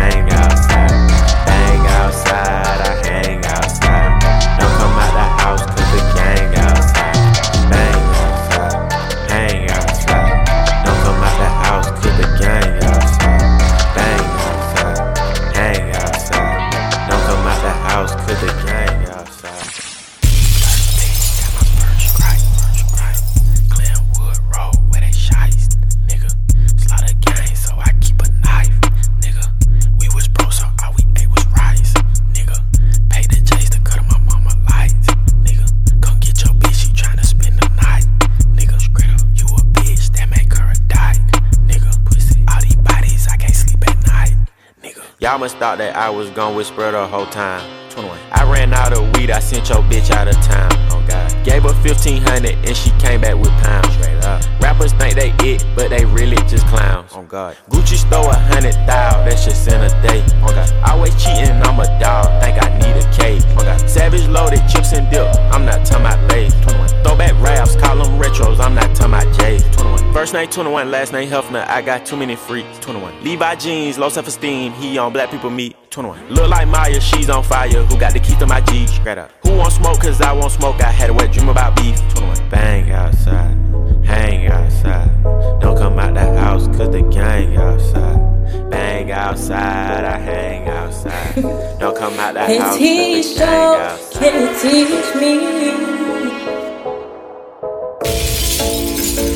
must 45.37 45.57
thought 45.57 45.77
that 45.77 45.95
I 45.95 46.09
was 46.09 46.29
gone 46.31 46.55
with 46.55 46.67
spread 46.67 46.93
the 46.93 47.05
whole 47.05 47.27
time. 47.27 47.61
21. 47.91 48.17
I 48.31 48.51
ran 48.51 48.73
out 48.73 48.93
of 48.93 49.15
weed, 49.15 49.31
I 49.31 49.39
sent 49.39 49.69
your 49.69 49.81
bitch 49.83 50.11
out 50.11 50.27
of 50.27 50.35
town. 50.35 50.69
Oh 50.91 51.03
God. 51.07 51.45
Gave 51.45 51.63
her 51.63 51.73
1500 51.73 52.53
and 52.65 52.75
she 52.75 52.91
came 52.99 53.21
back 53.21 53.35
with 53.35 53.51
pounds. 53.61 53.93
Straight 53.93 54.23
up. 54.23 54.41
Rappers 54.61 54.93
think 54.93 55.15
they 55.15 55.33
it, 55.45 55.65
but 55.75 55.89
they 55.89 56.05
really 56.05 56.37
just 56.47 56.65
clowns. 56.67 57.11
Oh 57.13 57.23
God. 57.23 57.55
Gucci 57.69 57.97
stole 57.97 58.29
a 58.29 58.35
hundred 58.35 58.73
thou, 58.85 59.23
that's 59.25 59.45
just 59.45 59.67
in 59.67 59.81
a 59.81 59.89
day. 60.01 60.25
Oh 60.41 60.49
God. 60.49 60.71
Always 60.89 61.13
cheating, 61.21 61.61
I'm 61.61 61.79
a 61.79 61.87
dog, 61.99 62.25
think 62.41 62.61
I 62.61 62.69
need 62.77 62.97
a 62.97 63.05
cake. 63.13 63.43
Oh 63.57 63.63
God. 63.63 63.89
Savage 63.89 64.27
loaded, 64.27 64.61
chips 64.67 64.93
and 64.93 65.09
dip, 65.11 65.27
I'm 65.53 65.65
not 65.65 65.85
talking 65.85 66.05
about 66.05 66.31
late. 66.31 66.51
21. 66.63 67.03
First 70.27 70.33
name 70.33 70.49
21, 70.49 70.91
last 70.91 71.13
name 71.13 71.29
Hefner, 71.29 71.65
I 71.69 71.81
got 71.81 72.05
too 72.05 72.17
many 72.17 72.35
freaks. 72.35 72.79
21. 72.79 73.23
Levi 73.23 73.55
jeans, 73.55 73.97
low 73.97 74.09
self 74.09 74.27
esteem, 74.27 74.73
he 74.73 74.97
on 74.97 75.13
black 75.13 75.31
people 75.31 75.49
meet. 75.49 75.77
21. 75.89 76.27
Look 76.27 76.49
like 76.49 76.67
Maya, 76.67 76.99
she's 76.99 77.29
on 77.29 77.45
fire. 77.45 77.69
Who 77.69 77.97
got 77.97 78.11
the 78.11 78.19
keys 78.19 78.35
to 78.39 78.45
my 78.45 78.59
G? 78.59 78.87
Straight 78.87 79.17
up. 79.17 79.31
Who 79.43 79.55
want 79.55 79.71
smoke? 79.71 80.01
Cause 80.01 80.19
I 80.19 80.33
won't 80.33 80.51
smoke. 80.51 80.81
I 80.81 80.91
had 80.91 81.11
a 81.11 81.13
wet 81.13 81.31
dream 81.31 81.47
about 81.47 81.77
beef. 81.77 81.97
21. 82.09 82.49
Bang 82.49 82.91
outside, 82.91 83.55
hang 84.05 84.47
outside. 84.47 85.23
Don't 85.61 85.77
come 85.77 85.97
out 85.97 86.13
the 86.13 86.19
house 86.19 86.67
cause 86.75 86.89
the 86.89 87.03
gang 87.03 87.55
outside. 87.55 88.69
Bang 88.69 89.09
outside, 89.09 90.03
I 90.03 90.17
hang 90.17 90.67
outside. 90.67 91.35
Don't 91.79 91.97
come 91.97 92.19
out 92.19 92.33
the 92.33 92.41
house 92.41 92.59
cause 92.59 92.73
the 92.73 92.79
teach 92.79 93.37
gang 93.37 93.79
outside. 93.79 94.19
can 94.19 94.41
you 94.41 94.59
teach 94.59 95.15
me? 95.15 95.96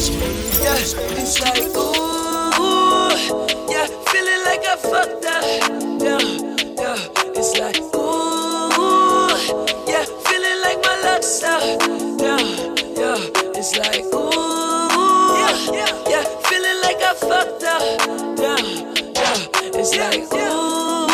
Yeah, 0.02 0.74
it's 0.74 1.40
like, 1.42 1.62
ooh, 1.78 3.12
yeah, 3.70 3.86
feeling 4.10 4.42
like 4.46 4.66
I 4.66 4.76
fucked 4.82 5.26
up. 5.28 5.44
Yeah, 6.02 6.18
yeah, 6.82 6.98
it's 7.38 7.54
like, 7.60 7.78
ooh, 7.94 9.38
yeah, 9.88 10.06
feeling 10.26 10.60
like 10.64 10.82
my 10.82 10.96
luck's 11.04 11.44
out. 11.44 11.62
Yeah, 12.20 12.42
yeah, 12.98 13.30
it's 13.54 13.78
like, 13.78 14.06
ooh, 14.12 15.38
yeah, 15.38 15.70
yeah, 15.72 15.94
yeah, 16.10 16.26
feeling 16.50 16.80
like 16.82 16.98
I 16.98 17.14
fucked 17.14 17.64
up. 17.64 17.84
Yeah, 18.40 18.58
yeah, 19.14 19.38
it's 19.78 19.94
like, 19.96 20.34
ooh, 20.34 21.06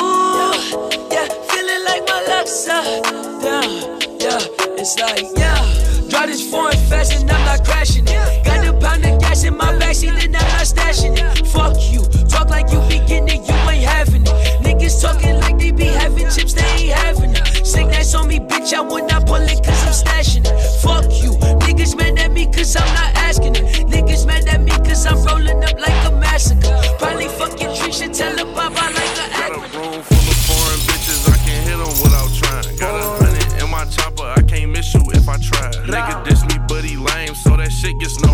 yeah, 1.11 1.27
feeling 1.49 1.83
like 1.83 2.07
my 2.07 2.23
luck's 2.29 2.69
out. 2.69 2.85
Yeah, 3.43 3.67
yeah, 4.17 4.39
it's 4.79 4.97
like, 4.97 5.27
yeah. 5.35 6.07
Drive 6.07 6.29
this 6.29 6.49
foreign 6.49 6.77
fast 6.87 7.19
and 7.19 7.29
I'm 7.29 7.45
not 7.45 7.65
crashing 7.65 8.05
it. 8.07 8.45
Got 8.45 8.56
in 9.47 9.57
my 9.57 9.71
backseat 9.79 10.11
and 10.23 10.35
I'm 10.35 10.47
not 10.51 10.67
stashing 10.67 11.15
it. 11.15 11.47
Fuck 11.47 11.79
you, 11.91 12.03
talk 12.27 12.49
like 12.49 12.69
you 12.71 12.79
be 12.91 12.99
getting 13.07 13.29
it, 13.29 13.47
you 13.47 13.55
ain't 13.71 13.87
having 13.87 14.23
it. 14.23 14.37
Niggas 14.61 15.01
talking 15.01 15.39
like 15.39 15.57
they 15.57 15.71
be 15.71 15.85
having 15.85 16.29
chips, 16.29 16.53
they 16.53 16.67
ain't 16.83 16.93
having 16.93 17.31
it. 17.31 17.65
Sick 17.65 17.87
that's 17.87 18.13
on 18.13 18.27
me, 18.27 18.39
bitch, 18.39 18.73
I 18.73 18.81
would 18.81 19.05
not 19.05 19.25
pull 19.25 19.41
it 19.41 19.63
cause 19.63 19.81
I'm 19.87 19.95
stashing 20.03 20.45
it. 20.45 20.57
Fuck 20.83 21.07
you, 21.23 21.31
niggas 21.65 21.95
mad 21.97 22.19
at 22.19 22.31
me 22.31 22.45
cause 22.45 22.75
I'm 22.75 22.87
not 22.93 23.15
asking 23.27 23.55
it. 23.55 23.87
Niggas 23.87 24.27
mad 24.27 24.47
at 24.47 24.61
me 24.61 24.71
cause 24.85 25.05
I'm 25.05 25.23
rolling 25.23 25.63
up 25.63 25.79
like 25.79 25.99
a 26.05 26.11
massacre. 26.11 26.77
Probably 26.99 27.29
fucking 27.29 27.71
Trisha, 27.79 28.07
tell 28.15 28.37
her 28.37 28.45
bye 28.53 28.69
bye 28.69 28.91
like 28.91 29.13
a 29.15 29.27
Got 29.31 29.51
a 29.51 29.59
room 29.77 30.03
full 30.03 30.27
of 30.27 30.39
foreign 30.47 30.81
bitches, 30.91 31.23
I 31.31 31.37
can't 31.45 31.63
hit 31.67 31.77
them 31.79 31.95
without 32.03 32.29
trying. 32.35 32.75
Got 32.75 32.93
a 32.99 33.23
hundred 33.23 33.63
in 33.63 33.69
my 33.71 33.85
chopper, 33.85 34.27
I 34.27 34.41
can't 34.41 34.71
miss 34.71 34.93
you 34.93 35.01
if 35.13 35.29
I 35.29 35.37
try. 35.37 35.71
Nigga 35.87 36.25
diss 36.25 36.43
me, 36.45 36.59
but 36.67 36.83
he 36.83 36.97
lame, 36.97 37.33
so 37.33 37.55
that 37.55 37.71
shit 37.71 37.97
gets 37.99 38.19
no 38.19 38.26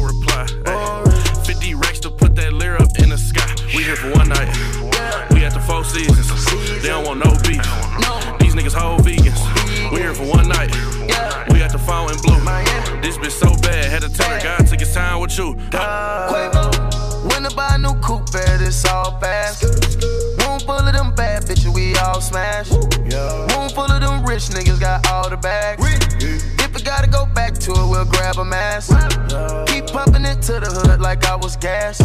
gas. 31.63 32.01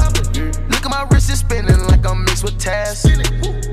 Look 0.71 0.85
at 0.87 0.90
my 0.90 1.05
wrist, 1.11 1.31
it's 1.31 1.40
spinning 1.40 1.83
like 1.88 2.07
I'm 2.07 2.25
mixed 2.25 2.44
with 2.44 2.57
Taz. 2.61 3.05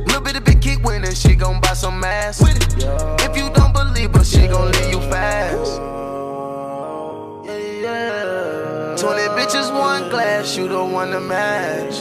Little 0.08 0.22
bit 0.22 0.36
of 0.36 0.44
big 0.44 0.60
keep 0.60 0.82
winning, 0.82 1.14
she 1.14 1.36
gon' 1.36 1.62
buy 1.62 1.74
some 1.74 2.00
mask. 2.00 2.42
If 2.42 3.38
you 3.38 3.52
don't 3.54 3.72
believe 3.72 4.12
her, 4.16 4.24
she 4.24 4.48
gon' 4.48 4.72
leave 4.72 4.92
you 4.94 5.02
fast. 5.12 5.78
20 9.00 9.22
bitches, 9.38 9.72
one 9.72 10.10
glass, 10.10 10.58
you 10.58 10.68
the 10.68 10.84
one 10.84 11.12
to 11.12 11.20
match. 11.20 11.96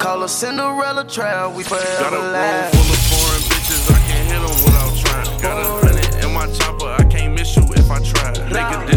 Call 0.00 0.22
a 0.22 0.28
Cinderella 0.28 1.04
trail, 1.04 1.52
we 1.52 1.64
forever 1.64 1.84
Got 1.98 2.12
a 2.12 2.16
room 2.16 2.70
full 2.70 2.92
of 2.94 3.00
foreign 3.10 3.42
bitches, 3.50 3.90
I 3.90 3.98
can't 4.06 4.26
hit 4.30 4.40
them 4.40 4.56
without 4.64 4.96
trying. 4.96 5.40
Got 5.42 5.58
a 5.58 5.86
hundred 5.86 6.24
in 6.24 6.32
my 6.32 6.46
chopper, 6.52 6.86
I 6.86 7.04
can't 7.10 7.34
miss 7.34 7.56
you 7.56 7.64
if 7.74 7.90
I 7.90 7.98
try. 7.98 8.32
Nigga 8.32 8.89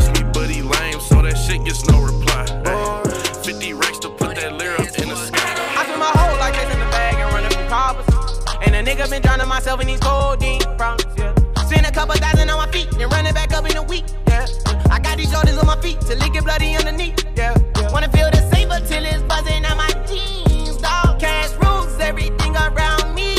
been 9.13 9.21
drowning 9.21 9.47
myself 9.47 9.79
in 9.79 9.85
these 9.85 9.99
codeine 9.99 10.59
problems, 10.75 11.05
yeah. 11.19 11.35
Spend 11.67 11.85
a 11.85 11.91
couple 11.91 12.15
thousand 12.15 12.49
on 12.49 12.57
my 12.57 12.71
feet, 12.71 12.89
then 12.97 13.09
running 13.09 13.33
back 13.33 13.53
up 13.53 13.69
in 13.69 13.77
a 13.77 13.83
week, 13.83 14.05
yeah. 14.27 14.47
I 14.89 14.97
got 14.99 15.17
these 15.17 15.31
Jordans 15.31 15.59
on 15.59 15.67
my 15.67 15.79
feet 15.81 16.01
till 16.01 16.19
it 16.19 16.33
get 16.33 16.43
bloody 16.43 16.75
underneath, 16.75 17.23
yeah. 17.35 17.53
Wanna 17.91 18.09
feel 18.09 18.31
the 18.31 18.41
saber 18.51 18.79
till 18.87 19.05
it's 19.05 19.21
buzzing 19.23 19.65
on 19.65 19.77
my 19.77 19.91
jeans, 20.09 20.77
dog. 20.77 21.19
Cash 21.19 21.51
rules 21.61 21.99
everything 21.99 22.55
around 22.55 23.13
me, 23.13 23.35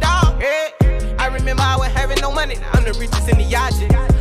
dog. 0.00 0.42
Yeah. 0.42 1.14
I 1.20 1.28
remember 1.28 1.62
I 1.62 1.76
was 1.76 1.92
having 1.92 2.20
no 2.20 2.32
money, 2.32 2.56
now 2.56 2.70
I'm 2.72 2.82
the 2.82 2.92
richest 2.98 3.28
in 3.28 3.38
the 3.38 3.44
yacht. 3.44 3.74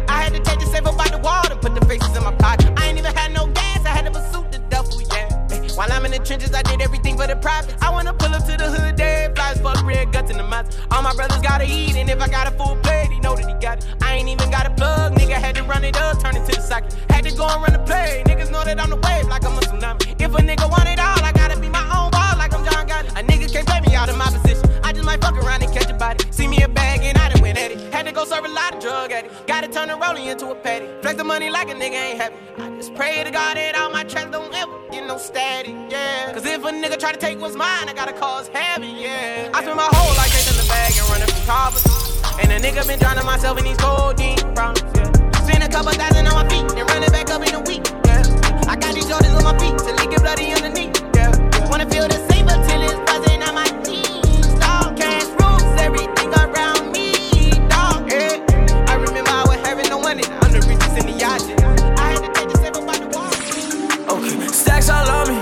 I 0.08 0.22
had 0.22 0.34
to 0.34 0.40
take 0.40 0.60
the 0.60 0.68
safe 0.68 0.86
up 0.86 1.00
out 1.00 1.12
the 1.12 1.18
wall 1.18 1.50
and 1.50 1.60
put 1.60 1.74
the 1.74 1.84
faces 1.88 2.16
in 2.16 2.24
my 2.24 2.36
pocket. 2.36 2.78
I 2.78 2.90
ain't 2.90 3.00
even 3.00 3.16
had 3.16 3.34
no 3.34 3.48
gas, 3.48 3.84
I 3.88 3.90
had 3.90 4.06
to 4.06 4.12
pursue 4.12 4.46
the 4.52 4.60
duffel, 4.70 5.02
yeah. 5.02 5.30
While 5.74 5.92
I'm 5.92 6.06
in 6.06 6.12
the 6.12 6.20
trenches, 6.20 6.54
I 6.54 6.62
did 6.62 6.80
everything 6.80 7.18
for 7.18 7.26
the 7.26 7.38
profits. 7.38 7.82
I 7.82 7.90
wanna 7.90 8.14
pull 8.14 8.36
up 8.36 8.46
to 8.46 8.56
the 8.56 8.70
hood, 8.70 8.98
flies, 9.52 9.76
fuck 9.76 9.86
red 9.86 10.12
guts 10.12 10.32
in 10.32 10.38
the 10.38 10.44
mouth. 10.44 10.68
All 10.92 11.02
my 11.02 11.14
brothers 11.14 11.42
gotta 11.42 11.66
eat, 11.66 11.96
and 11.96 12.10
if 12.10 12.22
I 12.22 12.28
got 12.28 12.48
a 12.48 12.52
full 12.52 12.76
plate, 12.78 13.10
he 13.12 13.20
know 13.20 13.36
that 13.36 13.48
he 13.48 13.54
got 13.54 13.80
it. 13.80 13.86
I 14.02 14.16
ain't 14.16 14.30
even 14.30 14.50
got 14.50 14.66
a 14.66 14.72
plug, 14.72 15.14
nigga 15.14 15.34
had 15.34 15.56
to 15.56 15.64
run 15.64 15.84
it 15.84 15.98
up, 15.98 16.22
turn 16.22 16.36
it 16.36 16.46
to 16.50 16.56
the 16.56 16.62
socket. 16.62 16.94
Had 17.10 17.24
to 17.26 17.36
go 17.36 17.48
and 17.48 17.62
run 17.62 17.74
the 17.74 17.80
play, 17.80 18.24
niggas 18.26 18.52
know 18.52 18.64
that 18.64 18.80
I'm 18.80 18.90
the 18.90 18.98
wave 18.98 19.28
like 19.28 19.46
I'm 19.46 19.58
a 19.58 19.62
tsunami. 19.62 20.22
If 20.22 20.34
a 20.34 20.42
nigga 20.42 20.70
want 20.70 20.88
it 20.88 21.00
all, 21.00 21.24
I 21.24 21.32
gotta 21.34 21.60
be 21.60 21.70
my 21.70 21.84
own 21.98 22.12
ball 22.12 22.38
like 22.38 22.54
I'm 22.54 22.64
John 22.66 22.88
Gotti. 22.88 23.10
A 23.20 23.24
nigga 23.24 23.52
can't 23.52 23.68
play 23.68 23.82
me 23.82 23.96
out 23.96 24.10
of 24.10 24.18
my 24.18 24.26
position. 24.26 24.70
I 24.84 24.94
just 24.94 25.06
might 25.06 25.22
fuck 25.22 25.36
around 25.36 25.64
and 25.64 25.74
catch 25.74 25.90
a 25.90 25.94
body. 25.94 26.24
See 26.32 26.48
me 26.48 26.62
a 26.64 26.68
bag 26.68 26.91
go 28.22 28.36
serve 28.36 28.46
a 28.46 28.50
lot 28.50 28.76
of 28.76 28.80
drug 28.80 29.12
addict. 29.12 29.48
Gotta 29.48 29.68
turn 29.68 29.88
the 29.88 29.96
rolling 29.96 30.26
into 30.26 30.48
a 30.50 30.56
patty. 30.56 30.88
Flex 31.02 31.18
the 31.18 31.24
money 31.24 31.50
like 31.50 31.70
a 31.70 31.74
nigga 31.74 32.00
ain't 32.08 32.22
happy. 32.22 32.36
I 32.58 32.70
just 32.78 32.94
pray 32.94 33.24
to 33.24 33.32
God 33.32 33.58
that 33.58 33.76
all 33.76 33.90
my 33.90 34.04
tracks 34.04 34.32
don't 34.32 34.54
ever 34.54 34.72
get 34.92 35.08
no 35.08 35.18
static, 35.18 35.76
yeah. 35.90 36.32
Cause 36.34 36.46
if 36.46 36.64
a 36.64 36.72
nigga 36.72 37.00
try 37.00 37.12
to 37.12 37.18
take 37.18 37.40
what's 37.40 37.56
mine, 37.56 37.90
I 37.90 37.94
gotta 37.94 38.14
cause 38.14 38.48
heavy, 38.50 38.88
yeah. 38.88 39.50
I 39.54 39.64
spent 39.64 39.76
my 39.76 39.90
whole 39.92 40.16
life 40.18 40.32
chasing 40.32 40.58
the 40.62 40.68
bag 40.70 40.94
and 41.00 41.10
running 41.10 41.28
from 41.34 41.44
coppers. 41.46 41.86
And 42.42 42.52
a 42.52 42.60
nigga 42.60 42.88
been 42.88 43.00
drowning 43.00 43.26
myself 43.26 43.58
in 43.58 43.66
these 43.66 43.78
codeine 43.78 44.38
problems, 44.54 44.92
yeah. 44.96 45.42
Spend 45.42 45.64
a 45.64 45.70
couple 45.70 45.92
thousand 45.94 46.28
on 46.28 46.36
my 46.36 46.48
feet, 46.50 46.68
then 46.76 46.86
run 46.94 47.04
it 47.04 47.12
back 47.12 47.30
up 47.32 47.42
in 47.42 47.56
a 47.56 47.62
week, 47.62 47.86
yeah. 48.06 48.22
I 48.70 48.76
got 48.76 48.94
these 48.94 49.06
Jordans 49.06 49.36
on 49.38 49.44
my 49.50 49.58
feet 49.58 49.78
till 49.80 49.98
it 49.98 50.10
get 50.12 50.22
bloody 50.22 50.54
underneath, 50.54 50.94
yeah. 51.16 51.34
Wanna 51.70 51.90
feel 51.90 52.08
the 52.08 52.20
saber 52.30 52.58
till 52.70 52.82
it's 52.86 53.00
buzzing 53.10 53.42
on 53.42 53.56
my 53.56 53.70
jeans, 53.82 54.54
dog. 54.62 54.94
Cash 54.98 55.26
rules 55.42 55.74
everything 55.82 56.30
around 56.34 56.92
me, 56.92 57.01
now 60.16 60.40
I'm 60.42 60.52
the 60.52 60.60
richest 60.68 60.98
in 60.98 61.06
the 61.06 61.16
yacht. 61.18 61.42
I 62.00 62.12
had 62.12 62.22
to 62.24 62.30
take 62.34 62.52
out 62.66 62.74
the 62.74 62.82
wall. 63.16 63.32
Okay, 64.18 64.48
stacks 64.48 64.90
all 64.90 65.08
on 65.08 65.28
me, 65.30 65.40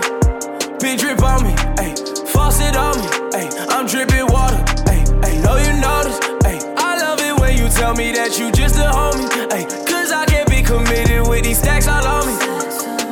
big 0.79 0.99
drip 0.99 1.21
on 1.23 1.43
me, 1.43 1.53
ayy, 1.81 1.95
faucet 2.27 2.75
on 2.75 2.97
me, 2.97 3.07
ayy, 3.33 3.49
I'm 3.69 3.87
dripping 3.87 4.27
water, 4.27 4.61
ayy, 4.91 5.05
ayy, 5.25 5.43
know 5.43 5.57
you 5.57 5.73
notice, 5.81 6.19
ayy, 6.45 6.61
I 6.77 6.97
love 6.97 7.19
it 7.19 7.39
when 7.39 7.57
you 7.57 7.67
tell 7.69 7.95
me 7.95 8.11
that 8.13 8.37
you 8.37 8.51
just 8.51 8.75
a 8.75 8.89
homie, 8.93 9.27
ayy, 9.49 9.65
cause 9.87 10.11
I 10.11 10.25
can't 10.25 10.49
be 10.49 10.61
committed 10.61 11.27
with 11.27 11.45
these 11.45 11.57
stacks 11.57 11.87
all 11.87 12.05
on 12.05 12.27
me, 12.27 12.35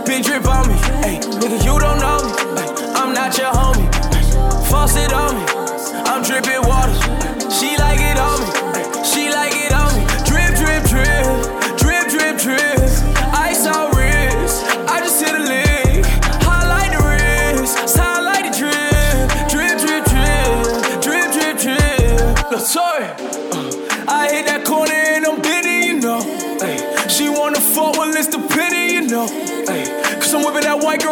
big 0.06 0.24
drip 0.24 0.46
on 0.46 0.68
me, 0.68 0.76
ayy, 1.10 1.20
nigga, 1.42 1.58
you 1.66 1.80
don't 1.80 1.97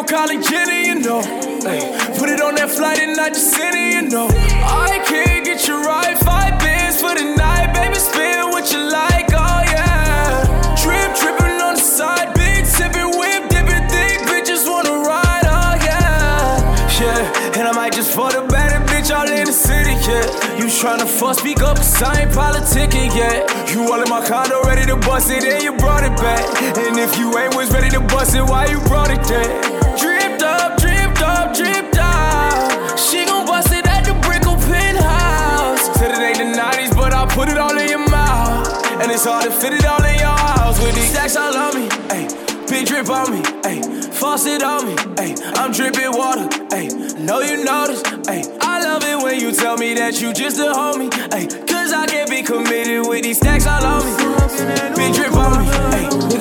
white 0.06 0.10
girl, 0.10 0.28
Kylie 0.28 0.48
Jenner, 0.48 0.82
you 0.82 1.00
know. 1.00 1.20
Ay, 1.66 2.16
put 2.18 2.30
it 2.30 2.42
on 2.42 2.56
that 2.56 2.70
flight 2.70 3.00
and 3.00 3.20
I 3.20 3.30
just 3.30 3.56
it, 3.58 4.04
you 4.04 4.10
know. 4.10 4.28
I 4.30 5.02
can't 5.08 5.46
get 5.46 5.68
you 5.68 5.82
right, 5.82 6.18
five 6.20 6.60
bands 6.60 7.02
for 7.02 7.16
the 7.16 7.36
night, 7.36 7.74
baby, 7.74 7.96
spin 7.96 8.50
what 8.50 8.72
you 8.72 8.80
like, 8.80 9.30
oh 9.34 9.62
yeah. 9.72 10.46
Drip, 10.82 11.16
tripping 11.16 11.62
on 11.62 11.76
the 11.76 11.82
side, 11.82 12.34
big 12.36 12.66
tipping, 12.66 13.18
whip, 13.18 13.50
dipping, 13.50 13.88
thick, 13.90 14.22
bitches 14.30 14.68
wanna 14.70 15.02
ride, 15.06 15.46
oh 15.46 15.76
yeah. 15.82 17.00
Yeah, 17.00 17.60
and 17.60 17.68
I 17.68 17.72
might 17.72 17.94
just 17.94 18.14
for 18.14 18.32
the 18.32 18.42
better 18.48 18.80
bitch 18.86 19.16
all 19.16 19.28
in 19.28 19.46
the 19.46 19.54
city, 19.54 19.94
yeah. 20.06 20.58
You 20.58 20.66
tryna 20.66 21.08
fuck, 21.08 21.40
speak 21.40 21.62
up, 21.62 21.78
cause 21.78 22.02
I 22.02 22.24
ain't 22.24 22.32
politicking 22.32 23.16
yet. 23.16 23.50
You 23.74 23.92
all 23.92 24.02
in 24.02 24.10
my 24.10 24.26
condo, 24.26 24.62
ready 24.64 24.86
to 24.86 24.98
bust 24.98 25.32
it, 25.32 25.44
and 25.44 25.64
you 25.64 25.74
brought 25.78 26.04
it 26.04 26.16
back. 26.18 26.46
And 26.78 26.98
if 27.00 27.18
you 27.18 27.38
ain't 27.38 27.56
was 27.56 27.72
ready 27.72 27.90
to 27.90 28.02
bust 28.02 28.36
it, 28.36 28.44
why 28.44 28.68
you 28.68 28.80
brought 28.82 29.12
it 29.12 29.24
there? 29.28 29.75
Put 37.46 37.54
it 37.54 37.60
all 37.60 37.78
in 37.78 37.90
your 37.90 38.10
mouth. 38.10 38.68
And 39.02 39.12
it's 39.12 39.26
hard 39.26 39.46
to 39.46 39.52
fit 39.52 39.74
it 39.74 39.86
all 39.86 40.04
in 40.04 40.18
your 40.18 40.38
house 40.48 40.82
with 40.82 40.96
these 40.96 41.12
stacks 41.12 41.36
all 41.36 41.56
on 41.56 41.76
me. 41.76 41.88
Ayy, 42.10 42.70
big 42.70 42.88
drip 42.88 43.10
on 43.10 43.32
me. 43.32 43.42
Ayy, 43.62 44.14
faucet 44.14 44.64
on 44.64 44.88
me. 44.88 44.96
Ayy, 45.22 45.36
I'm 45.56 45.72
dripping 45.72 46.12
water. 46.18 46.48
Ayy, 46.74 47.20
know 47.20 47.42
you 47.42 47.64
notice. 47.64 48.02
Ayy, 48.02 48.58
I 48.62 48.82
love 48.82 49.04
it 49.04 49.22
when 49.24 49.40
you 49.40 49.52
tell 49.52 49.78
me 49.78 49.94
that 49.96 50.22
you 50.22 50.34
just 50.34 50.60
a 50.60 50.74
homie. 50.74 51.10
Ayy, 51.30 51.68
cause 51.68 51.94
I 51.94 52.06
can't 52.08 52.30
be 52.30 52.42
committed 52.42 53.08
with 53.08 53.24
these 53.24 53.38
stacks 53.38 53.68
all 53.68 53.86
on 53.86 54.02
me. 54.06 54.96
Big 54.96 55.14
drip 55.14 55.34
on 55.34 55.60
me. 55.60 56.35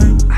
My 0.00 0.35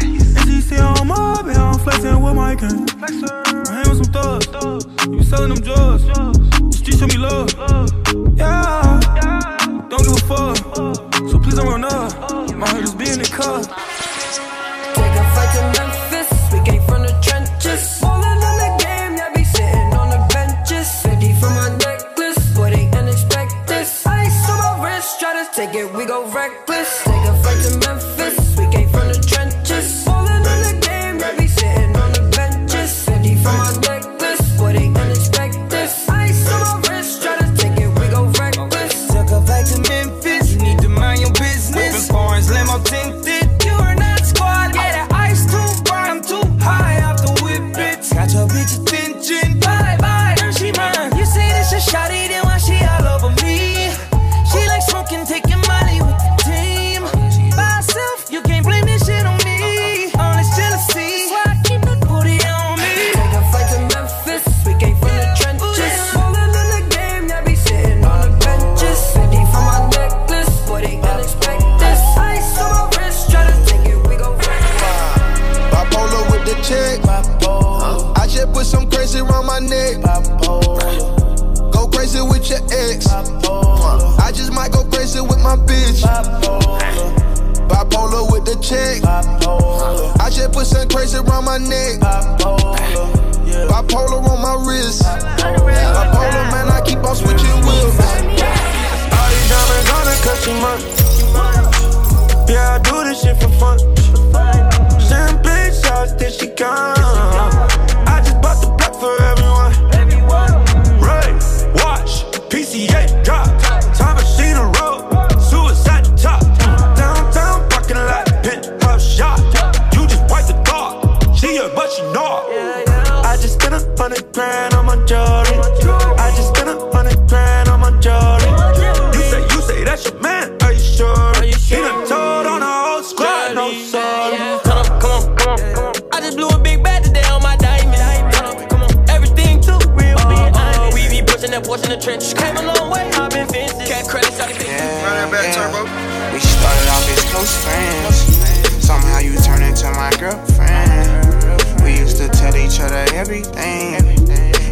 that 141.58 141.66
portion 141.66 141.92
of 141.92 141.98
the 141.98 142.04
trench. 142.04 142.34
Came 142.34 142.56
a 142.56 142.62
long 142.62 142.90
way, 142.90 143.10
I've 143.18 143.30
been 143.30 143.48
fences. 143.48 143.88
Cat 143.88 144.06
credit, 144.06 144.32
shot 144.34 144.50
it. 144.50 144.62
Yeah, 144.62 145.26
yeah. 145.30 146.32
We 146.32 146.38
started 146.38 146.88
off 146.94 147.06
as 147.10 147.22
close 147.30 147.52
friends. 147.64 148.84
Somehow 148.84 149.18
you 149.18 149.34
turned 149.42 149.64
into 149.64 149.90
my 149.92 150.10
girlfriend. 150.18 151.82
We 151.82 151.98
used 151.98 152.16
to 152.18 152.28
tell 152.28 152.54
each 152.56 152.80
other 152.80 153.04
everything. 153.14 153.98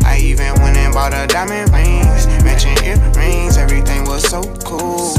I 0.04 0.18
even 0.22 0.54
went 0.62 0.76
and 0.76 0.94
bought 0.94 1.12
her 1.12 1.26
diamond 1.26 1.72
rings, 1.72 2.26
matching 2.44 2.78
earrings. 2.84 3.56
Everything 3.56 4.04
was 4.04 4.22
so 4.22 4.42
cool. 4.64 5.14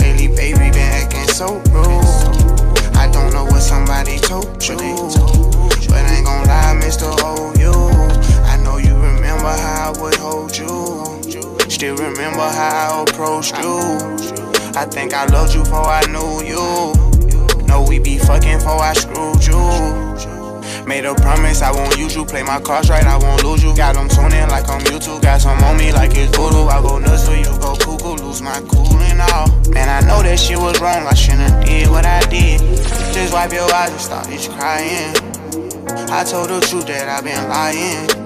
Lately, 0.00 0.28
baby, 0.28 0.70
been 0.72 0.90
acting 0.96 1.28
so 1.28 1.60
rude. 1.70 2.56
I 2.96 3.10
don't 3.12 3.32
know 3.32 3.44
what 3.44 3.60
somebody 3.60 4.18
told 4.18 4.64
you, 4.64 4.76
but 5.88 6.00
I 6.00 6.16
ain't 6.16 6.24
gon' 6.24 6.46
lie, 6.46 6.80
Mr. 6.80 7.12
Hold 7.20 7.58
you. 7.58 8.35
Remember 9.46 9.62
how 9.62 9.92
I 9.92 10.02
would 10.02 10.14
hold 10.16 10.56
you. 10.56 11.70
Still 11.70 11.94
remember 11.94 12.48
how 12.50 12.98
I 12.98 13.02
approached 13.02 13.56
you. 13.58 13.78
I 14.74 14.84
think 14.90 15.14
I 15.14 15.24
loved 15.26 15.54
you 15.54 15.62
before 15.62 15.86
I 15.86 16.02
knew 16.10 16.42
you. 16.42 17.62
Know 17.68 17.86
we 17.88 18.00
be 18.00 18.18
fucking 18.18 18.58
before 18.58 18.82
I 18.82 18.92
screwed 18.94 19.46
you. 19.46 19.62
Made 20.84 21.04
a 21.04 21.14
promise 21.14 21.62
I 21.62 21.70
won't 21.70 21.96
use 21.96 22.16
you. 22.16 22.24
Play 22.24 22.42
my 22.42 22.60
cards 22.60 22.90
right, 22.90 23.06
I 23.06 23.18
won't 23.18 23.44
lose 23.44 23.62
you. 23.62 23.72
Got 23.76 23.94
them 23.94 24.08
tuning 24.08 24.48
like 24.48 24.68
I'm 24.68 24.80
YouTube. 24.80 25.22
Got 25.22 25.40
some 25.40 25.62
on 25.62 25.76
me 25.76 25.92
like 25.92 26.10
it's 26.16 26.36
voodoo. 26.36 26.66
I 26.66 26.82
go 26.82 26.98
nuts 26.98 27.28
for 27.28 27.36
you, 27.36 27.44
go 27.62 27.76
cuckoo. 27.76 28.16
Lose 28.24 28.42
my 28.42 28.60
cool 28.66 28.98
and 28.98 29.20
all. 29.30 29.46
Man, 29.70 29.88
I 29.88 30.04
know 30.08 30.24
that 30.24 30.40
shit 30.40 30.58
was 30.58 30.80
wrong. 30.80 31.06
I 31.06 31.14
shouldn't 31.14 31.64
did 31.64 31.88
what 31.88 32.04
I 32.04 32.18
did. 32.26 32.58
Just 33.14 33.32
wipe 33.32 33.52
your 33.52 33.72
eyes 33.72 33.92
and 33.92 34.00
stop 34.00 34.26
this 34.26 34.48
crying. 34.48 35.14
I 36.10 36.24
told 36.24 36.50
the 36.50 36.58
truth 36.68 36.88
that 36.88 37.08
I've 37.08 37.22
been 37.22 37.48
lying. 37.48 38.25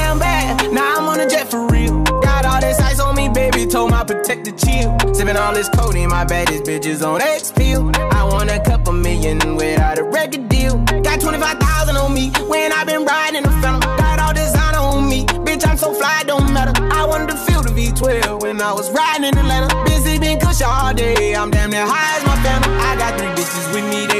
Now 0.69 0.97
I'm 0.97 1.07
on 1.09 1.19
a 1.19 1.27
jet 1.27 1.49
for 1.49 1.67
real. 1.67 2.03
Got 2.21 2.45
all 2.45 2.61
this 2.61 2.79
ice 2.79 2.99
on 2.99 3.15
me, 3.15 3.29
baby. 3.29 3.65
Told 3.65 3.91
my 3.91 4.03
protector 4.03 4.51
chill. 4.51 4.97
Sipping 5.13 5.35
all 5.37 5.53
this 5.53 5.69
codeine, 5.69 6.09
my 6.09 6.25
baddest 6.25 6.63
bitches 6.63 7.05
on 7.05 7.21
X 7.21 7.51
pill. 7.51 7.91
I 7.95 8.23
want 8.23 8.49
a 8.49 8.59
couple 8.63 8.93
million 8.93 9.37
without 9.55 9.97
a 9.97 10.03
record 10.03 10.49
deal. 10.49 10.77
Got 11.03 11.21
25,000 11.21 11.97
on 11.97 12.13
me 12.13 12.31
when 12.47 12.71
i 12.71 12.83
been 12.83 13.05
riding 13.05 13.43
the 13.43 13.51
phantom. 13.61 13.81
Got 13.97 14.19
all 14.19 14.33
designer 14.33 14.79
on 14.79 15.09
me. 15.09 15.25
Bitch, 15.45 15.65
I'm 15.67 15.77
so 15.77 15.93
fly, 15.93 16.23
don't 16.25 16.53
matter. 16.53 16.73
I 16.91 17.05
wanted 17.05 17.29
to 17.29 17.37
feel 17.37 17.61
the 17.61 17.69
V12 17.69 18.41
when 18.41 18.61
I 18.61 18.73
was 18.73 18.91
riding 18.91 19.25
in 19.25 19.37
Atlanta. 19.37 19.83
Busy 19.85 20.19
been 20.19 20.39
cush 20.39 20.61
all 20.61 20.93
day. 20.93 21.35
I'm 21.35 21.49
damn 21.51 21.69
near 21.71 21.85
high 21.85 22.17
as 22.17 22.25
my 22.25 22.35
phantom. 22.43 22.71
I 22.79 22.95
got 22.97 23.17
three 23.17 23.29
bitches 23.29 23.73
with 23.73 23.85
me, 23.89 24.10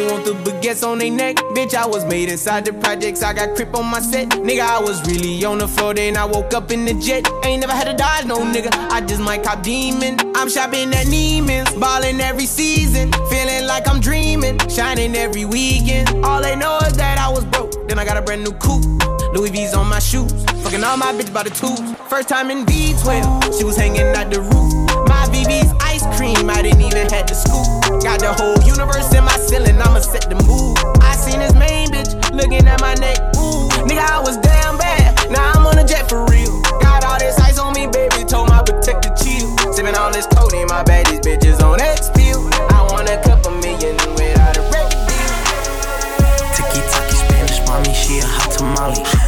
on 0.79 0.99
their 0.99 1.11
neck. 1.11 1.35
Bitch, 1.55 1.73
I 1.75 1.85
was 1.85 2.05
made 2.05 2.29
inside 2.29 2.63
the 2.63 2.71
projects, 2.71 3.21
I 3.21 3.33
got 3.33 3.55
crip 3.55 3.75
on 3.75 3.85
my 3.85 3.99
set. 3.99 4.29
Nigga, 4.29 4.61
I 4.61 4.79
was 4.79 5.05
really 5.05 5.43
on 5.43 5.57
the 5.57 5.67
floor, 5.67 5.93
then 5.93 6.15
I 6.15 6.23
woke 6.23 6.53
up 6.53 6.71
in 6.71 6.85
the 6.85 6.93
jet. 6.93 7.29
Ain't 7.43 7.59
never 7.59 7.73
had 7.73 7.87
to 7.87 7.93
dodge 7.93 8.25
no 8.25 8.37
nigga, 8.37 8.69
I 8.89 9.01
just 9.01 9.21
might 9.21 9.43
cop 9.43 9.63
demon. 9.63 10.17
I'm 10.35 10.49
shopping 10.49 10.93
at 10.93 11.07
Neiman's, 11.07 11.73
ballin' 11.75 12.21
every 12.21 12.45
season. 12.45 13.11
Feeling 13.29 13.67
like 13.67 13.87
I'm 13.87 13.99
dreaming, 13.99 14.57
shining 14.69 15.13
every 15.15 15.43
weekend. 15.43 16.25
All 16.25 16.41
they 16.41 16.55
know 16.55 16.79
is 16.87 16.93
that 16.93 17.19
I 17.19 17.27
was 17.29 17.43
broke, 17.45 17.73
then 17.89 17.99
I 17.99 18.05
got 18.05 18.15
a 18.15 18.21
brand 18.21 18.43
new 18.43 18.53
coupe. 18.53 18.85
Louis 19.33 19.49
V's 19.49 19.73
on 19.73 19.87
my 19.87 19.99
shoes, 19.99 20.31
fucking 20.63 20.83
all 20.83 20.95
my 20.97 21.11
bitch 21.13 21.33
by 21.33 21.43
the 21.43 21.49
tubes. 21.49 21.83
First 22.09 22.29
time 22.29 22.49
in 22.49 22.65
V12, 22.65 23.57
she 23.57 23.65
was 23.65 23.75
hanging 23.75 24.07
out 24.15 24.31
the 24.31 24.41
roof. 24.41 24.71
My 25.07 25.27
VV's 25.27 25.71
ice 26.01 26.17
cream, 26.17 26.49
I 26.49 26.61
didn't 26.61 26.81
even 26.81 27.09
have 27.09 27.25
to 27.25 27.35
scoop. 27.35 27.65
Got 28.01 28.19
the 28.19 28.33
whole 28.33 28.57
universe 28.65 29.13
in 29.13 29.23
my 29.23 29.37
ceiling, 29.37 29.81
I'ma 29.81 29.99
set 29.99 30.29
the 30.29 30.35
mood. 30.43 30.77
I 31.01 31.15
seen 31.15 31.39
this 31.39 31.53
main 31.53 31.89
bitch 31.89 32.13
looking 32.33 32.65
at 32.67 32.81
my 32.81 32.93
neck, 32.95 33.17
ooh. 33.37 33.69
Nigga, 33.85 34.01
I 34.01 34.19
was 34.19 34.37
damn 34.37 34.77
bad, 34.77 35.31
now 35.31 35.51
I'm 35.53 35.65
on 35.65 35.77
a 35.77 35.85
jet 35.85 36.09
for 36.09 36.25
real. 36.25 36.61
Got 36.81 37.05
all 37.05 37.19
this 37.19 37.37
ice 37.39 37.59
on 37.59 37.73
me, 37.73 37.87
baby, 37.87 38.23
told 38.23 38.49
my 38.49 38.63
protector 38.63 39.13
chill. 39.21 39.49
Sipping 39.73 39.95
all 39.95 40.11
this 40.11 40.27
codeine, 40.27 40.67
my 40.67 40.83
baddest 40.83 41.21
bitches 41.21 41.61
on 41.61 41.79
X 41.79 42.09
pill. 42.13 42.49
I 42.71 42.87
want 42.89 43.09
a 43.09 43.21
couple 43.21 43.51
million 43.61 43.95
without 44.17 44.57
a 44.57 44.63
record 44.73 44.91
Tiki 46.55 46.81
taki 46.89 47.15
Spanish 47.15 47.59
mommy, 47.67 47.93
she 47.93 48.19
a 48.19 48.25
hot 48.25 48.51
tamale. 48.51 49.20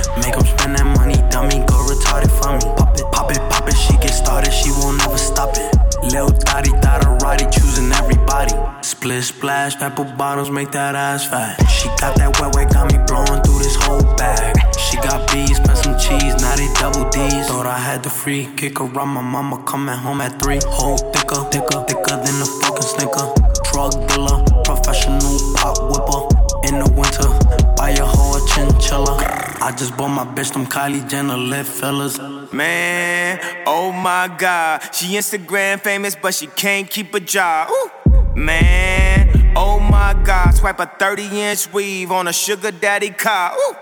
Split 9.03 9.23
splash, 9.25 9.75
apple 9.81 10.05
bottles 10.05 10.49
make 10.49 10.71
that 10.71 10.95
ass 10.95 11.25
fat. 11.25 11.59
She 11.67 11.89
got 11.99 12.15
that 12.15 12.39
wet 12.39 12.55
wet, 12.55 12.71
got 12.71 12.87
me 12.87 12.97
blowing 13.03 13.43
through 13.43 13.59
this 13.59 13.75
whole 13.75 14.01
bag. 14.15 14.55
She 14.79 14.95
got 14.95 15.29
bees, 15.29 15.57
spent 15.57 15.75
some 15.75 15.99
cheese, 15.99 16.39
now 16.39 16.55
they 16.55 16.71
double 16.79 17.11
D's. 17.11 17.51
Thought 17.51 17.67
I 17.67 17.77
had 17.77 18.01
the 18.01 18.09
free 18.09 18.47
kick 18.55 18.79
around 18.79 19.09
my 19.09 19.19
mama 19.19 19.61
coming 19.67 19.93
home 19.93 20.21
at 20.21 20.41
three. 20.41 20.61
Whole 20.63 20.95
thicker, 21.11 21.43
thicker, 21.51 21.83
thicker 21.83 22.15
than 22.15 22.35
a 22.39 22.47
fucking 22.63 22.87
snicker. 22.95 23.27
Drug 23.75 23.91
dealer, 24.07 24.39
professional 24.63 25.35
pop 25.59 25.75
whipper. 25.91 26.23
In 26.71 26.79
the 26.79 26.87
winter, 26.95 27.27
buy 27.75 27.89
a 27.89 28.05
whole 28.07 28.39
chinchilla. 28.55 29.19
I 29.59 29.75
just 29.75 29.97
bought 29.97 30.15
my 30.15 30.23
bitch 30.23 30.53
them 30.53 30.65
Kylie 30.65 31.03
Jenner 31.09 31.35
lip 31.35 31.65
fillers. 31.65 32.21
Man, 32.53 33.37
oh 33.67 33.91
my 33.91 34.33
god. 34.37 34.95
She 34.95 35.07
Instagram 35.19 35.81
famous, 35.81 36.15
but 36.15 36.33
she 36.33 36.47
can't 36.47 36.89
keep 36.89 37.13
a 37.13 37.19
job. 37.19 37.67
Ooh. 37.69 37.91
Man, 38.35 39.53
oh 39.55 39.79
my 39.79 40.19
god. 40.25 40.55
Swipe 40.55 40.79
a 40.79 40.85
30 40.85 41.41
inch 41.41 41.71
weave 41.71 42.11
on 42.11 42.27
a 42.27 42.33
sugar 42.33 42.71
daddy 42.71 43.11
car. 43.11 43.53
Ooh. 43.55 43.75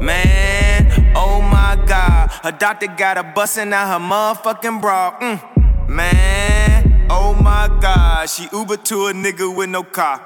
Man, 0.00 1.12
oh 1.16 1.42
my 1.42 1.82
god. 1.86 2.30
Her 2.42 2.52
doctor 2.52 2.86
got 2.86 3.16
her 3.16 3.32
busting 3.34 3.72
out 3.72 3.88
her 3.88 4.04
motherfucking 4.04 4.80
bra. 4.80 5.18
Mm. 5.18 5.88
Man, 5.88 7.06
oh 7.10 7.34
my 7.34 7.68
god. 7.80 8.30
She 8.30 8.48
Uber 8.52 8.76
to 8.76 9.08
a 9.08 9.12
nigga 9.12 9.54
with 9.54 9.68
no 9.68 9.82
car. 9.82 10.20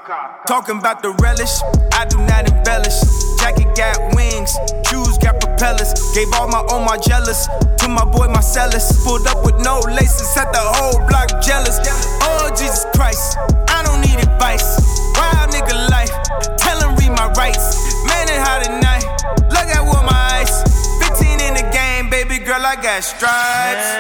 Talking 0.46 0.78
about 0.78 1.02
the 1.02 1.10
relish, 1.22 1.60
I 1.92 2.04
do 2.04 2.18
not 2.18 2.50
embellish. 2.50 3.00
Jacket 3.40 3.74
got 3.74 3.98
wings, 4.14 4.52
shoes 4.88 5.18
got 5.18 5.40
propellers. 5.40 5.92
Gave 6.14 6.32
all 6.34 6.48
my 6.48 6.64
own 6.70 6.84
my 6.84 6.98
jealous 6.98 7.48
to 7.78 7.88
my 7.88 8.04
boy 8.04 8.28
Marcellus. 8.28 9.04
Pulled 9.04 9.26
up 9.26 9.44
with 9.44 9.58
no 9.64 9.80
laces, 9.80 10.28
set 10.34 10.52
the 10.52 10.60
whole 10.60 10.98
block 11.08 11.28
jealous. 11.42 11.78
Oh 12.22 12.50
Jesus 12.50 12.84
Christ, 12.94 13.38
I 13.82 13.90
don't 13.90 14.00
need 14.00 14.22
advice. 14.22 14.78
Wild 15.18 15.50
nigga 15.50 15.74
life, 15.90 16.14
tell 16.56 16.78
him 16.78 16.94
read 17.02 17.10
my 17.18 17.26
rights. 17.34 17.82
Man, 18.06 18.30
it 18.30 18.38
hot 18.38 18.62
at 18.62 18.78
night. 18.78 19.02
Look 19.50 19.66
at 19.66 19.82
what 19.82 20.06
my 20.06 20.14
eyes. 20.38 20.62
15 21.02 21.42
in 21.42 21.54
the 21.58 21.66
game, 21.74 22.08
baby 22.08 22.38
girl, 22.38 22.62
I 22.62 22.76
got 22.76 23.02
stripes. 23.02 23.90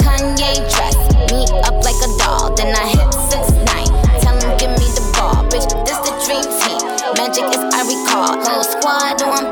Kanye 0.00 0.56
dress 0.72 0.96
me 1.28 1.44
up 1.68 1.76
like 1.84 2.00
a 2.00 2.08
doll, 2.16 2.56
then 2.56 2.72
I 2.72 2.88
hit 2.88 3.12
six 3.28 3.52
nine. 3.68 3.92
Tell 4.24 4.32
him 4.32 4.56
give 4.56 4.72
me 4.80 4.88
the 4.96 5.04
ball, 5.12 5.44
bitch. 5.52 5.68
This 5.84 6.00
the 6.08 6.12
dream 6.24 6.48
team. 6.64 6.80
Magic 7.20 7.44
is 7.52 7.60
I 7.60 7.84
recall. 7.84 8.40
Whole 8.40 8.64
squad 8.64 9.20
on 9.20 9.51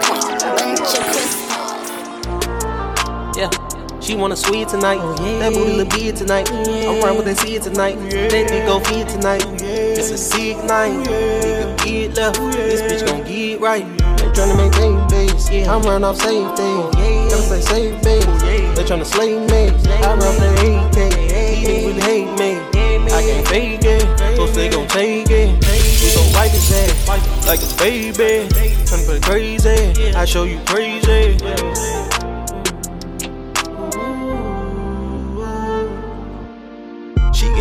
wanna 4.17 4.37
sweet 4.37 4.69
tonight. 4.69 4.99
That 5.41 5.53
booty 5.53 5.77
look 5.77 5.91
big 5.91 6.17
tonight. 6.17 6.51
I'm 6.51 7.01
run 7.03 7.17
with 7.17 7.27
that 7.27 7.39
seed 7.39 7.63
tonight. 7.63 7.97
That 8.11 8.49
dick 8.49 8.67
go 8.67 8.81
feed 8.81 9.09
tonight. 9.09 9.45
It's 9.63 10.11
a 10.11 10.19
sick 10.19 10.57
night. 10.65 10.93
Nigga 11.07 11.85
get 11.85 12.17
left. 12.17 12.41
This 12.53 12.83
bitch 12.83 13.07
gon' 13.07 13.25
get 13.25 13.61
right. 13.61 13.87
They 14.19 14.27
tryna 14.33 14.57
make 14.57 14.73
maintain 14.81 15.09
base. 15.09 15.69
I'm 15.69 15.83
running 15.83 16.05
off 16.05 16.17
safe 16.17 16.57
days. 16.57 16.95
Gotta 17.31 17.43
say 17.43 17.61
safe 17.61 18.03
base. 18.03 18.25
They 18.77 18.85
tryna 18.85 19.05
slay 19.05 19.39
me. 19.39 19.71
I 20.03 20.15
run 20.15 20.35
for 20.35 20.41
the 20.41 20.71
AK. 20.71 20.99
These 21.21 21.69
niggas 21.69 21.87
really 21.87 22.01
hate 22.01 22.39
me. 22.39 22.59
I 23.13 23.23
can't 23.23 23.49
fake 23.49 23.85
it. 23.85 24.37
So 24.37 24.47
they 24.47 24.69
gon' 24.69 24.89
take 24.89 25.31
it. 25.31 25.49
We 26.01 26.15
gon' 26.15 26.33
wipe 26.33 26.51
his 26.51 26.73
ass 26.73 27.47
like 27.47 27.61
a 27.61 27.69
baby. 27.79 28.49
Tryna 28.87 29.05
play 29.07 29.21
crazy. 29.21 30.15
I 30.15 30.25
show 30.25 30.45
you 30.45 30.59
crazy. 30.67 31.37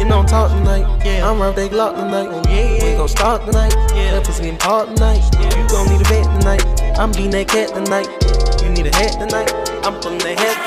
She 0.10 0.14
getting 0.14 0.26
on 0.26 0.26
top 0.26 0.50
tonight. 0.50 1.06
Yeah, 1.06 1.30
I'm 1.30 1.40
around 1.40 1.56
they 1.56 1.70
Glock 1.70 1.94
tonight. 1.94 2.30
Oh, 2.32 2.42
yeah, 2.50 2.84
we 2.84 2.98
gon' 2.98 3.08
start 3.08 3.46
tonight. 3.46 3.76
Yeah, 3.94 4.14
that 4.14 4.26
pussy 4.26 4.42
getting 4.42 4.60
hard 4.60 4.96
tonight. 4.96 5.22
Yeah. 5.36 5.62
You 5.62 5.70
gon' 5.70 5.88
need 5.88 6.02
a 6.02 6.10
vet 6.10 6.26
tonight. 6.40 6.98
I'm 6.98 7.12
beating 7.12 7.30
that 7.30 7.48
cat 7.48 7.70
tonight. 7.70 8.10
You 8.64 8.70
need 8.72 8.88
a 8.88 8.96
hat 8.96 9.14
tonight. 9.22 9.54
I'm 9.86 10.02
pulling 10.02 10.18
that 10.26 10.40
hat. 10.40 10.58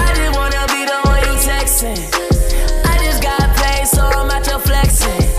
I 0.00 0.14
just 0.16 0.32
wanna 0.32 0.64
be 0.72 0.88
the 0.88 0.96
one 1.04 1.20
you 1.28 1.36
texting. 1.44 2.00
I 2.88 2.96
just 3.04 3.22
got 3.22 3.44
paid, 3.56 3.86
so 3.86 4.00
I'm 4.00 4.30
out 4.30 4.46
here 4.46 4.58
flexing. 4.58 5.35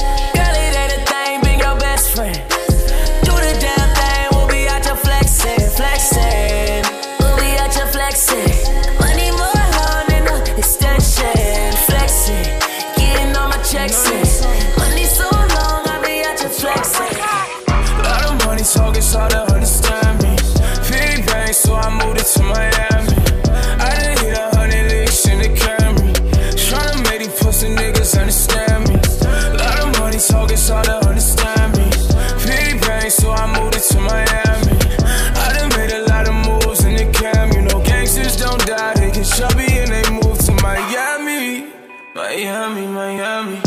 Miami. 42.18 42.88
Miami. 42.88 43.62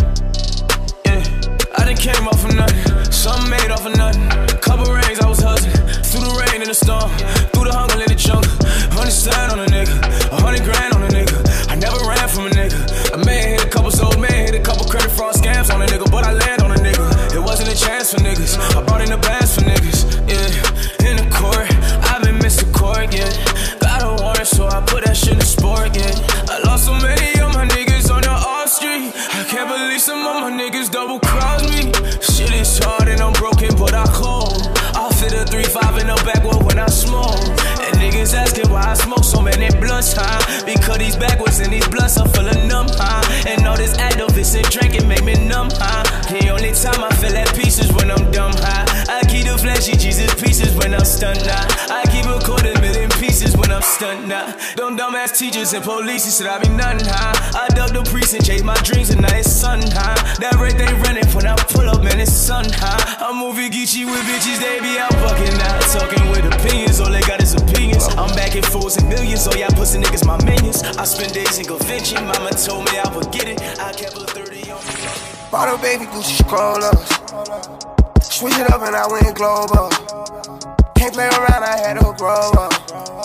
Yeah, 1.07 1.23
I 1.79 1.87
done 1.87 1.95
came 1.95 2.27
off 2.27 2.45
of 2.45 2.53
nothing. 2.53 3.13
Some 3.13 3.49
made 3.49 3.71
off 3.71 3.87
of 3.87 3.97
nothing. 3.97 4.27
Couple 4.59 4.93
rains, 4.93 5.21
I 5.21 5.29
was 5.29 5.39
hustling. 5.39 5.71
Through 6.11 6.27
the 6.27 6.35
rain 6.35 6.61
and 6.61 6.69
the 6.69 6.75
storm. 6.75 7.15
Through 7.55 7.71
the 7.71 7.73
hunger 7.79 8.03
in 8.03 8.11
the 8.11 8.19
jungle. 8.19 8.51
Understand 8.99 9.53
on 9.53 9.61
a 9.61 9.67
nigga. 9.71 9.95
A 10.35 10.43
hundred 10.43 10.67
grand 10.67 10.95
on 10.95 11.03
a 11.05 11.11
nigga. 11.15 11.39
I 11.71 11.77
never 11.77 12.03
ran 12.03 12.27
from 12.27 12.47
a 12.47 12.51
nigga. 12.51 13.15
I 13.15 13.23
may 13.23 13.55
hit 13.55 13.65
a 13.65 13.69
couple 13.69 13.93
souls, 13.93 14.19
may 14.19 14.51
hit 14.51 14.57
a 14.57 14.63
couple 14.67 14.85
credit 14.85 15.13
fraud 15.13 15.37
scams 15.37 15.73
on 15.73 15.81
a 15.83 15.87
nigga. 15.87 16.11
But 16.11 16.25
I 16.25 16.33
land 16.33 16.63
on 16.63 16.73
a 16.73 16.81
nigga. 16.83 17.07
It 17.33 17.39
wasn't 17.39 17.71
a 17.71 17.77
chance 17.79 18.13
for 18.13 18.19
niggas. 18.19 18.59
I 18.75 18.83
huh? 40.17 40.63
Because 40.65 40.99
these 40.99 41.17
backwards 41.17 41.61
and 41.61 41.73
these 41.73 41.87
blunts 41.89 42.19
are 42.19 42.29
when 54.01 54.33
I'm. 54.33 54.57
Them 54.77 54.97
dumbass 54.97 55.39
teachers 55.39 55.73
and 55.73 55.85
police 55.85 56.25
said 56.25 56.47
I 56.47 56.59
be 56.59 56.69
nothing, 56.71 57.05
huh? 57.05 57.59
I 57.59 57.69
dug 57.75 57.93
the 57.93 58.03
priest 58.11 58.35
and 58.35 58.45
chased 58.45 58.65
my 58.65 58.77
dreams 58.83 59.11
and 59.11 59.21
now 59.21 59.35
it's 59.37 59.51
sun, 59.51 59.81
huh? 59.93 60.17
That 60.41 60.57
rate 60.57 60.79
they 60.79 60.89
running 61.05 61.27
when 61.35 61.47
I 61.47 61.57
pull 61.69 61.89
up, 61.89 62.03
man, 62.03 62.21
it's 62.21 62.33
sun, 62.33 62.67
huh? 62.71 62.97
I'm 63.21 63.37
moving 63.37 63.71
Geechee 63.71 64.07
with 64.07 64.25
bitches, 64.25 64.61
they 64.61 64.81
be 64.81 64.99
out 64.99 65.13
fucking 65.21 65.59
out. 65.61 65.83
Talking 65.93 66.25
with 66.31 66.45
opinions, 66.49 67.01
all 67.01 67.11
they 67.11 67.21
got 67.23 67.43
is 67.43 67.55
opinions. 67.55 68.09
I'm 68.17 68.33
back 68.35 68.57
in 68.57 68.63
fools 68.63 68.97
and 68.97 69.09
millions, 69.09 69.47
all 69.47 69.57
y'all 69.57 69.71
pussy 69.77 69.99
niggas 70.01 70.27
my 70.27 70.41
minions. 70.45 70.83
I 70.83 71.05
spend 71.05 71.35
days 71.35 71.59
in 71.59 71.67
convention, 71.67 72.25
mama 72.25 72.51
told 72.57 72.85
me 72.89 72.99
I 72.99 73.09
would 73.15 73.31
get 73.33 73.49
it. 73.49 73.61
I 73.81 73.93
kept 73.93 74.17
a 74.17 74.25
30 74.25 74.71
on 74.71 74.81
me. 74.85 74.95
Bought 75.51 75.69
a 75.69 75.77
baby 75.83 76.07
Gucci 76.07 76.41
scrollers. 76.41 76.97
Switch 78.23 78.57
it 78.57 78.71
up 78.71 78.83
and 78.83 78.97
I 78.97 79.07
went 79.11 79.37
global. 79.37 79.91
Can't 80.97 81.13
play 81.13 81.29
around, 81.29 81.65
I 81.65 81.77
had 81.81 81.99
to 81.99 82.15
grow 82.17 82.53
up. 82.53 83.20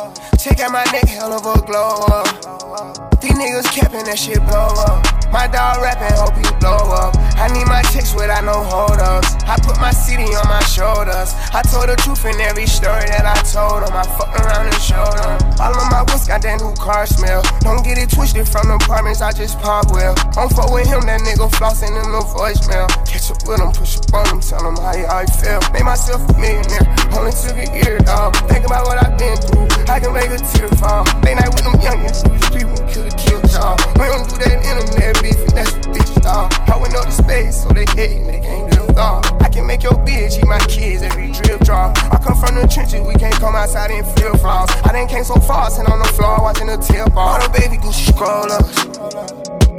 Check 0.45 0.59
out 0.59 0.71
my 0.73 0.83
neck, 0.91 1.09
hell 1.09 1.33
of 1.33 1.41
a 1.41 1.65
glow 1.65 2.05
up. 2.05 3.19
These 3.19 3.31
niggas 3.31 3.65
capping 3.73 4.05
that 4.05 4.19
shit 4.19 4.37
blow 4.45 4.69
up. 4.85 5.01
My 5.33 5.47
dog 5.47 5.81
rapping, 5.81 6.13
hope 6.13 6.37
he 6.37 6.45
blow 6.61 6.93
up. 6.93 7.17
I 7.36 7.51
need 7.51 7.67
my 7.67 7.81
chicks 7.91 8.15
without 8.15 8.43
no 8.43 8.63
hold 8.63 8.99
ups. 8.99 9.36
I 9.43 9.59
put 9.59 9.79
my 9.79 9.91
city 9.91 10.27
on 10.36 10.47
my 10.47 10.63
shoulders. 10.63 11.36
I 11.51 11.61
told 11.61 11.91
the 11.91 11.95
truth 11.99 12.23
in 12.25 12.39
every 12.41 12.65
story 12.65 13.05
that 13.11 13.27
I 13.27 13.36
told 13.43 13.83
them. 13.83 13.93
I 13.93 14.03
fucked 14.03 14.39
around 14.39 14.71
and 14.71 14.81
showed 14.81 15.15
them. 15.19 15.38
All 15.59 15.75
of 15.75 15.88
my 15.91 16.03
whisk 16.07 16.27
got 16.31 16.41
that 16.41 16.59
new 16.63 16.73
car 16.79 17.05
smell. 17.05 17.43
Don't 17.61 17.83
get 17.83 17.97
it 17.97 18.09
twisted 18.09 18.47
from 18.47 18.71
the 18.71 18.75
apartments, 18.75 19.21
I 19.21 19.31
just 19.31 19.59
pop 19.59 19.91
well. 19.91 20.15
Don't 20.33 20.51
fuck 20.51 20.71
with 20.71 20.88
him, 20.88 21.03
that 21.07 21.21
nigga 21.21 21.47
flossing 21.51 21.91
in 21.91 22.07
the 22.11 22.23
voicemail. 22.33 22.88
Catch 23.05 23.31
up 23.31 23.43
with 23.47 23.59
him, 23.59 23.71
push 23.71 23.97
up 23.99 24.13
on 24.15 24.25
him, 24.31 24.39
tell 24.39 24.63
him 24.63 24.77
how, 24.79 24.95
I 24.95 25.25
feel. 25.27 25.59
Made 25.71 25.86
myself 25.86 26.23
a 26.25 26.33
millionaire, 26.39 26.88
only 27.15 27.31
took 27.36 27.59
a 27.59 27.67
year, 27.75 27.99
dog. 27.99 28.36
Think 28.47 28.65
about 28.65 28.88
what 28.88 28.97
I've 29.03 29.17
been 29.19 29.38
through, 29.38 29.67
I 29.91 29.99
can 29.99 30.13
make 30.15 30.31
a 30.31 30.39
tear 30.39 30.71
fall. 30.79 31.03
Late 31.21 31.36
night 31.36 31.51
with 31.51 31.67
them 31.67 31.77
youngins, 31.83 32.23
the 32.23 32.63
we 32.63 32.79
kill 32.91 33.05
a 33.05 33.11
kill 33.15 33.44
dog. 33.55 33.79
We 33.95 34.05
don't 34.11 34.27
do 34.27 34.35
that 34.43 34.59
internet 34.59 35.15
beef, 35.23 35.39
and 35.39 35.55
that's 35.55 35.71
the 35.73 35.87
bitch, 35.95 36.11
dog. 36.21 36.51
I 36.67 36.75
went 36.77 36.95
up 36.95 37.05
the 37.05 37.15
space, 37.15 37.63
so 37.63 37.69
they 37.71 37.87
hate 37.95 38.19
and 38.19 38.27
they 38.27 38.41
can't 38.43 38.67
live, 38.75 38.95
dog. 38.95 39.25
I 39.41 39.49
can 39.49 39.65
make 39.65 39.83
your 39.83 39.95
bitch 40.03 40.37
eat 40.37 40.47
my 40.47 40.59
kids 40.67 41.01
every 41.01 41.31
drip 41.31 41.61
drop. 41.63 41.97
I 42.11 42.19
come 42.19 42.35
from 42.35 42.55
the 42.59 42.67
trenches, 42.67 43.01
we 43.07 43.15
can't 43.15 43.35
come 43.35 43.55
outside 43.55 43.91
and 43.91 44.05
feel 44.19 44.35
flaws. 44.37 44.69
I 44.83 44.91
done 44.91 45.07
came 45.07 45.23
so 45.23 45.39
far, 45.39 45.71
sitting 45.71 45.91
on 45.91 45.99
the 45.99 46.11
floor 46.19 46.37
watching 46.41 46.67
the 46.67 46.77
tip 46.77 47.13
ball. 47.13 47.39
the 47.39 47.49
baby 47.55 47.79
Gucci 47.79 48.11
scroll 48.11 48.51
up. 48.51 48.67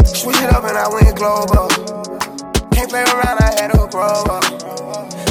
Switch 0.07 0.41
it 0.41 0.51
up 0.51 0.65
and 0.65 0.79
I 0.79 0.89
went 0.89 1.13
global. 1.17 1.69
Can't 2.73 2.89
play 2.89 3.05
around, 3.05 3.37
I 3.45 3.53
had 3.61 3.73
to 3.73 3.87
grow 3.93 4.25
up. 4.33 4.45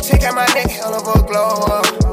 Check 0.04 0.24
out 0.24 0.36
my 0.36 0.46
neck, 0.54 0.70
hell 0.70 0.94
of 0.94 1.08
a 1.08 1.26
glow 1.26 1.66
up. 1.66 2.05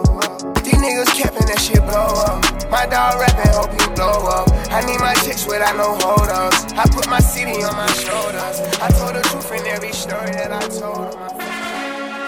Niggas 0.82 1.14
capping 1.14 1.46
that 1.46 1.60
shit 1.60 1.78
blow 1.78 2.10
up. 2.26 2.42
My 2.68 2.86
dog 2.86 3.20
rapping, 3.20 3.52
hope 3.54 3.70
you 3.70 3.86
blow 3.94 4.26
up. 4.26 4.50
I 4.72 4.84
need 4.84 4.98
my 4.98 5.14
chicks 5.22 5.46
without 5.46 5.76
no 5.76 5.94
hold 6.02 6.28
ups. 6.28 6.72
I 6.72 6.82
put 6.90 7.08
my 7.08 7.20
city 7.20 7.62
on 7.62 7.76
my 7.76 7.86
shoulders. 7.92 8.58
I 8.82 8.90
told 8.90 9.14
the 9.14 9.22
truth 9.22 9.52
in 9.52 9.64
every 9.68 9.92
story 9.92 10.32
that 10.32 10.50
I 10.50 10.66
told. 10.66 11.14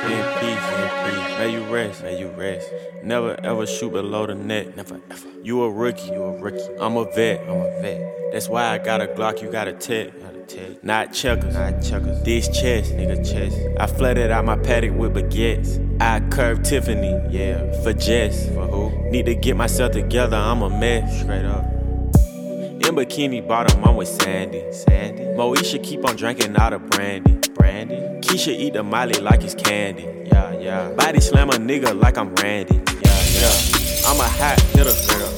In 0.07 0.22
peace, 0.38 0.66
in 0.70 0.88
peace. 1.02 1.38
May 1.38 1.52
you 1.52 1.64
rest, 1.64 2.02
may 2.05 2.16
you 2.16 2.28
rest. 2.28 2.70
Never 3.02 3.36
ever 3.42 3.66
shoot 3.66 3.90
below 3.90 4.24
the 4.26 4.36
net. 4.36 4.76
Never 4.76 5.00
ever. 5.11 5.28
You 5.42 5.64
a 5.64 5.70
rookie, 5.70 6.12
you 6.12 6.22
a 6.22 6.38
rookie. 6.38 6.76
I'm 6.78 6.96
a 6.96 7.11
vet, 7.11 7.40
I'm 7.48 7.61
a 7.61 7.80
vet. 7.82 8.32
That's 8.32 8.48
why 8.48 8.68
I 8.68 8.78
got 8.78 9.00
a 9.00 9.09
Glock, 9.09 9.42
you 9.42 9.50
got 9.50 9.66
a 9.66 9.72
tech. 9.72 10.12
Not 10.82 11.12
checkers, 11.12 11.55
not 11.55 11.82
checkers. 11.82 12.22
This 12.22 12.49
chest, 12.49 12.92
nigga, 12.92 13.16
chest. 13.28 13.57
I 13.78 13.86
flooded 13.86 14.30
out 14.30 14.45
my 14.45 14.57
Patek 14.57 14.95
with 14.97 15.14
baguettes. 15.14 15.80
I 16.01 16.20
curved 16.28 16.64
Tiffany, 16.64 17.20
yeah, 17.30 17.72
for 17.82 17.92
Jess. 17.92 18.49
For 18.49 18.66
who? 18.66 19.11
Need 19.11 19.26
to 19.26 19.34
get 19.34 19.57
myself 19.57 19.92
together, 19.92 20.36
I'm 20.36 20.62
a 20.62 20.70
mess. 20.70 21.20
Straight 21.20 21.45
up. 21.45 21.64
In 21.64 22.95
bikini 22.97 23.47
bottom, 23.47 23.82
I'm 23.84 23.97
with 23.97 24.09
Sandy. 24.09 24.62
Sandy. 24.72 25.22
Moesha 25.22 25.82
keep 25.82 26.05
on 26.07 26.16
drinking 26.16 26.57
out 26.57 26.72
of 26.74 26.86
brandy. 26.90 27.38
Brandy. 27.55 27.97
Keisha 28.20 28.49
eat 28.49 28.74
the 28.74 28.82
Molly 28.82 29.18
like 29.20 29.42
it's 29.42 29.55
candy. 29.55 30.03
Yeah, 30.26 30.59
yeah. 30.59 30.90
Body 30.92 31.20
slam 31.20 31.49
a 31.51 31.55
nigga 31.55 31.99
like 31.99 32.18
I'm 32.18 32.34
Randy. 32.34 32.74
Yeah, 32.76 33.22
Yeah. 33.40 33.84
I'm 34.07 34.20
a 34.20 34.28
hot 34.28 34.61
hitter, 34.61 34.90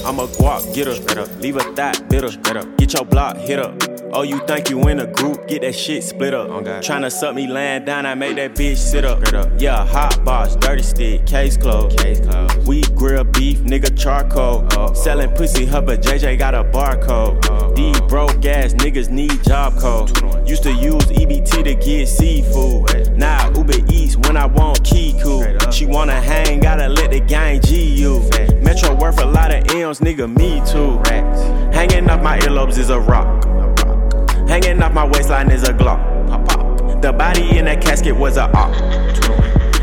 I'm 0.05 0.19
a 0.19 0.27
guap 0.27 0.73
getter, 0.75 1.25
leave 1.39 1.55
a 1.55 1.63
thought 1.73 2.09
bitter, 2.09 2.29
get 2.77 2.93
your 2.93 3.05
block 3.05 3.37
hit 3.37 3.59
up. 3.59 3.81
Oh, 4.13 4.23
you 4.23 4.39
think 4.47 4.69
you 4.69 4.87
in 4.87 4.99
a 4.99 5.05
group? 5.05 5.47
Get 5.47 5.61
that 5.61 5.75
shit 5.75 6.03
split 6.03 6.33
up. 6.33 6.49
Oh, 6.49 6.61
Tryna 6.61 7.11
suck 7.11 7.35
me 7.35 7.45
laying 7.45 7.83
down, 7.83 8.05
I 8.05 8.15
make 8.15 8.37
that 8.37 8.55
bitch 8.55 8.77
sit 8.77 9.03
up. 9.03 9.21
Yeah, 9.59 9.85
hot 9.85 10.23
box, 10.23 10.55
dirty 10.55 10.81
stick, 10.81 11.25
case 11.25 11.57
closed. 11.57 11.99
Case 11.99 12.21
closed. 12.21 12.67
We 12.67 12.83
grill 12.95 13.25
beef, 13.25 13.59
nigga 13.59 13.97
charcoal. 13.97 14.67
Oh, 14.71 14.87
oh. 14.89 14.93
Selling 14.93 15.31
pussy, 15.35 15.65
hubba, 15.65 15.97
JJ 15.97 16.39
got 16.39 16.55
a 16.55 16.63
barcode. 16.63 17.45
Oh, 17.49 17.49
oh, 17.51 17.73
These 17.73 17.99
broke 18.01 18.45
ass 18.45 18.73
niggas 18.73 19.09
need 19.09 19.43
job 19.43 19.77
code. 19.77 20.09
Used 20.47 20.63
to 20.63 20.73
use 20.73 21.03
EBT 21.05 21.63
to 21.65 21.75
get 21.75 22.07
seafood. 22.07 23.17
Now 23.17 23.51
Uber 23.51 23.79
Eats 23.91 24.15
when 24.15 24.37
I 24.37 24.45
want 24.45 24.83
Kiku. 24.83 25.71
She 25.71 25.85
wanna 25.85 26.19
hang, 26.19 26.61
gotta 26.61 26.87
let 26.87 27.11
the 27.11 27.19
gang 27.19 27.61
G 27.61 27.83
you. 27.93 28.27
Metro 28.61 28.93
worth 28.95 29.21
a 29.21 29.25
lot 29.25 29.51
of 29.51 29.67
M's, 29.71 29.99
nigga, 29.99 30.27
me 30.27 30.61
too. 30.69 30.99
Hanging 31.71 32.09
off 32.09 32.21
my 32.21 32.39
earlobes 32.39 32.77
is 32.77 32.89
a 32.89 32.99
rock. 32.99 33.43
Hanging 34.47 34.81
off 34.81 34.93
my 34.93 35.05
waistline 35.05 35.51
is 35.51 35.63
a 35.63 35.73
Glock. 35.73 37.01
The 37.01 37.13
body 37.13 37.57
in 37.57 37.65
that 37.65 37.81
casket 37.81 38.15
was 38.15 38.37
a 38.37 38.49
op. 38.55 38.73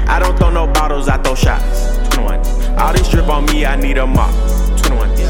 I 0.09 0.19
don't 0.19 0.37
throw 0.37 0.51
no 0.51 0.67
bottles, 0.67 1.09
I 1.09 1.19
throw 1.19 1.35
shots. 1.35 1.99
All 2.79 2.93
this 2.93 3.09
drip 3.09 3.29
on 3.29 3.47
me, 3.47 3.65
I 3.65 3.77
need 3.77 3.99
a 3.99 4.07
mop. 4.07 4.35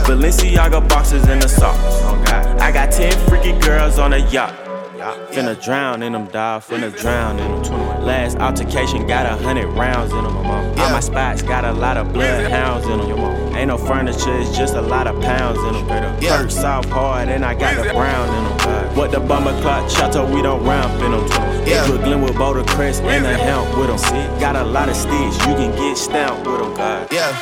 Balenciaga 0.07 0.89
boxes 0.89 1.29
in 1.29 1.39
the 1.39 1.49
socks. 1.49 2.31
I 2.61 2.73
got 2.73 2.91
10 2.91 3.29
freaky 3.29 3.53
girls 3.61 3.99
on 3.99 4.13
a 4.15 4.19
yacht. 4.31 4.64
Finna 5.05 5.63
drown 5.63 6.03
in 6.03 6.13
them, 6.13 6.27
dog. 6.27 6.63
Finna 6.63 6.91
drown 6.99 7.39
in 7.39 7.63
them. 7.63 8.05
Last 8.05 8.39
altercation 8.39 9.07
got 9.07 9.27
a 9.27 9.43
hundred 9.43 9.67
rounds 9.69 10.13
in 10.13 10.25
them. 10.25 10.37
All 10.37 10.91
my 10.91 11.01
spots 11.01 11.43
got 11.43 11.65
a 11.65 11.73
lot 11.73 11.99
of 11.99 12.13
bloodhounds 12.13 12.87
in 12.87 12.99
them. 12.99 13.55
Ain't 13.55 13.69
no 13.69 13.77
furniture, 13.77 14.39
it's 14.39 14.57
just 14.57 14.75
a 14.75 14.81
lot 14.81 15.07
of 15.07 15.21
pounds 15.21 15.59
in 15.59 15.87
them. 15.87 16.23
Yeah. 16.23 16.39
Hurt 16.39 16.87
hard, 16.87 17.29
and 17.29 17.45
I 17.45 17.55
got 17.55 17.77
the 17.77 17.93
brown 17.93 18.29
in 18.29 18.45
them. 18.45 18.97
What 18.97 19.11
the 19.11 19.21
bummer 19.21 19.59
clock 19.61 19.91
chateau, 19.91 20.25
we 20.33 20.41
don't 20.41 20.65
ramp 20.65 21.03
in 21.03 21.11
them. 21.13 21.27
Yeah. 21.67 21.87
Brooklyn 21.87 22.23
with 22.23 22.37
Boulder 22.39 22.65
Crest 22.65 23.03
and 23.03 23.27
a 23.27 23.37
help 23.37 23.77
with 23.77 23.89
them. 23.89 24.41
Got 24.41 24.57
a 24.57 24.65
lot 24.65 24.89
of 24.89 24.97
sticks, 24.97 25.37
you 25.47 25.55
can 25.55 25.71
get 25.77 25.99
stamped 25.99 26.47
with 26.47 26.61
them. 26.61 26.75
God. 26.75 27.13
Yeah. 27.13 27.33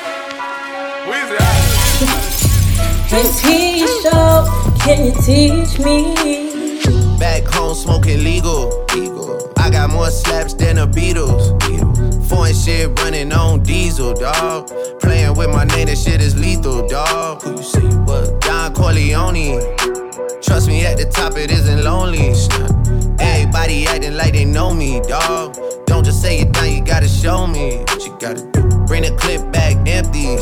Hey, 3.06 3.22
T-Show, 3.22 4.10
ah. 4.10 4.78
can 4.80 5.04
you 5.04 5.12
teach 5.22 5.78
me? 5.78 6.51
Back 7.32 7.46
home 7.54 7.74
smoking 7.74 8.22
legal. 8.22 8.84
I 9.56 9.70
got 9.70 9.88
more 9.88 10.10
slaps 10.10 10.52
than 10.52 10.76
the 10.76 10.86
Beatles. 10.86 11.48
Foreign 12.28 12.54
shit 12.54 12.90
running 13.00 13.32
on 13.32 13.62
diesel, 13.62 14.12
dog. 14.12 14.68
Playing 15.00 15.34
with 15.34 15.48
my 15.48 15.64
name, 15.64 15.86
this 15.86 16.04
shit 16.04 16.20
is 16.20 16.38
lethal, 16.38 16.86
dog. 16.86 17.40
Who 17.42 17.52
you 17.52 17.88
you 17.88 17.98
was? 18.00 18.32
Don 18.40 18.74
Corleone. 18.74 19.62
Trust 20.42 20.68
me, 20.68 20.84
at 20.84 20.98
the 20.98 21.10
top 21.10 21.38
it 21.38 21.50
isn't 21.50 21.82
lonely. 21.82 22.34
Everybody 23.18 23.86
acting 23.86 24.14
like 24.14 24.34
they 24.34 24.44
know 24.44 24.74
me, 24.74 25.00
dog. 25.00 25.56
Don't 26.02 26.10
just 26.10 26.22
say 26.22 26.40
it 26.40 26.50
now, 26.50 26.64
you 26.64 26.80
gotta 26.80 27.06
show 27.06 27.46
me 27.46 27.76
what 27.76 28.04
you 28.04 28.10
gotta 28.18 28.42
do. 28.50 28.62
Bring 28.88 29.02
the 29.02 29.16
clip 29.20 29.52
back 29.52 29.76
empty. 29.86 30.34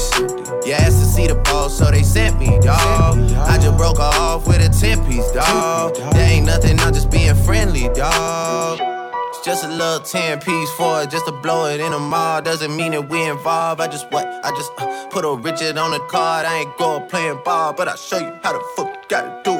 You 0.67 0.73
asked 0.73 1.01
to 1.01 1.05
see 1.05 1.27
the 1.27 1.35
ball, 1.35 1.69
so 1.69 1.91
they 1.91 2.03
sent 2.03 2.39
me, 2.39 2.59
dog. 2.61 3.19
I 3.37 3.59
just 3.59 3.77
broke 3.77 4.01
off 4.01 4.47
with 4.47 4.65
a 4.65 4.71
10 4.71 5.07
piece, 5.07 5.31
dog. 5.33 5.97
There 6.15 6.31
ain't 6.33 6.47
nothing, 6.47 6.81
I'm 6.81 6.95
just 6.95 7.11
being 7.11 7.35
friendly. 7.35 7.91
It's 7.93 9.45
just 9.45 9.63
a 9.63 9.69
little 9.69 10.01
10 10.01 10.41
piece 10.41 10.71
for 10.79 11.03
it, 11.03 11.11
just 11.11 11.27
to 11.27 11.33
blow 11.33 11.67
it 11.67 11.79
in 11.79 11.93
a 11.93 11.99
mall. 11.99 12.41
Doesn't 12.41 12.75
mean 12.75 12.93
that 12.93 13.11
we 13.11 13.23
involved. 13.29 13.83
I 13.83 13.89
just 13.89 14.11
what? 14.11 14.25
I 14.43 14.49
just 14.53 14.73
uh, 14.79 15.09
put 15.11 15.27
a 15.27 15.37
Richard 15.37 15.77
on 15.77 15.91
the 15.91 16.01
card. 16.09 16.47
I 16.47 16.61
ain't 16.61 16.75
going 16.79 17.07
playing 17.11 17.39
ball, 17.45 17.75
but 17.75 17.87
I'll 17.87 17.99
show 17.99 18.17
you 18.17 18.33
how 18.43 18.55
the 18.55 18.65
fuck 18.77 18.89
you 18.89 19.09
gotta 19.11 19.43
do 19.45 19.59
it. 19.59 19.60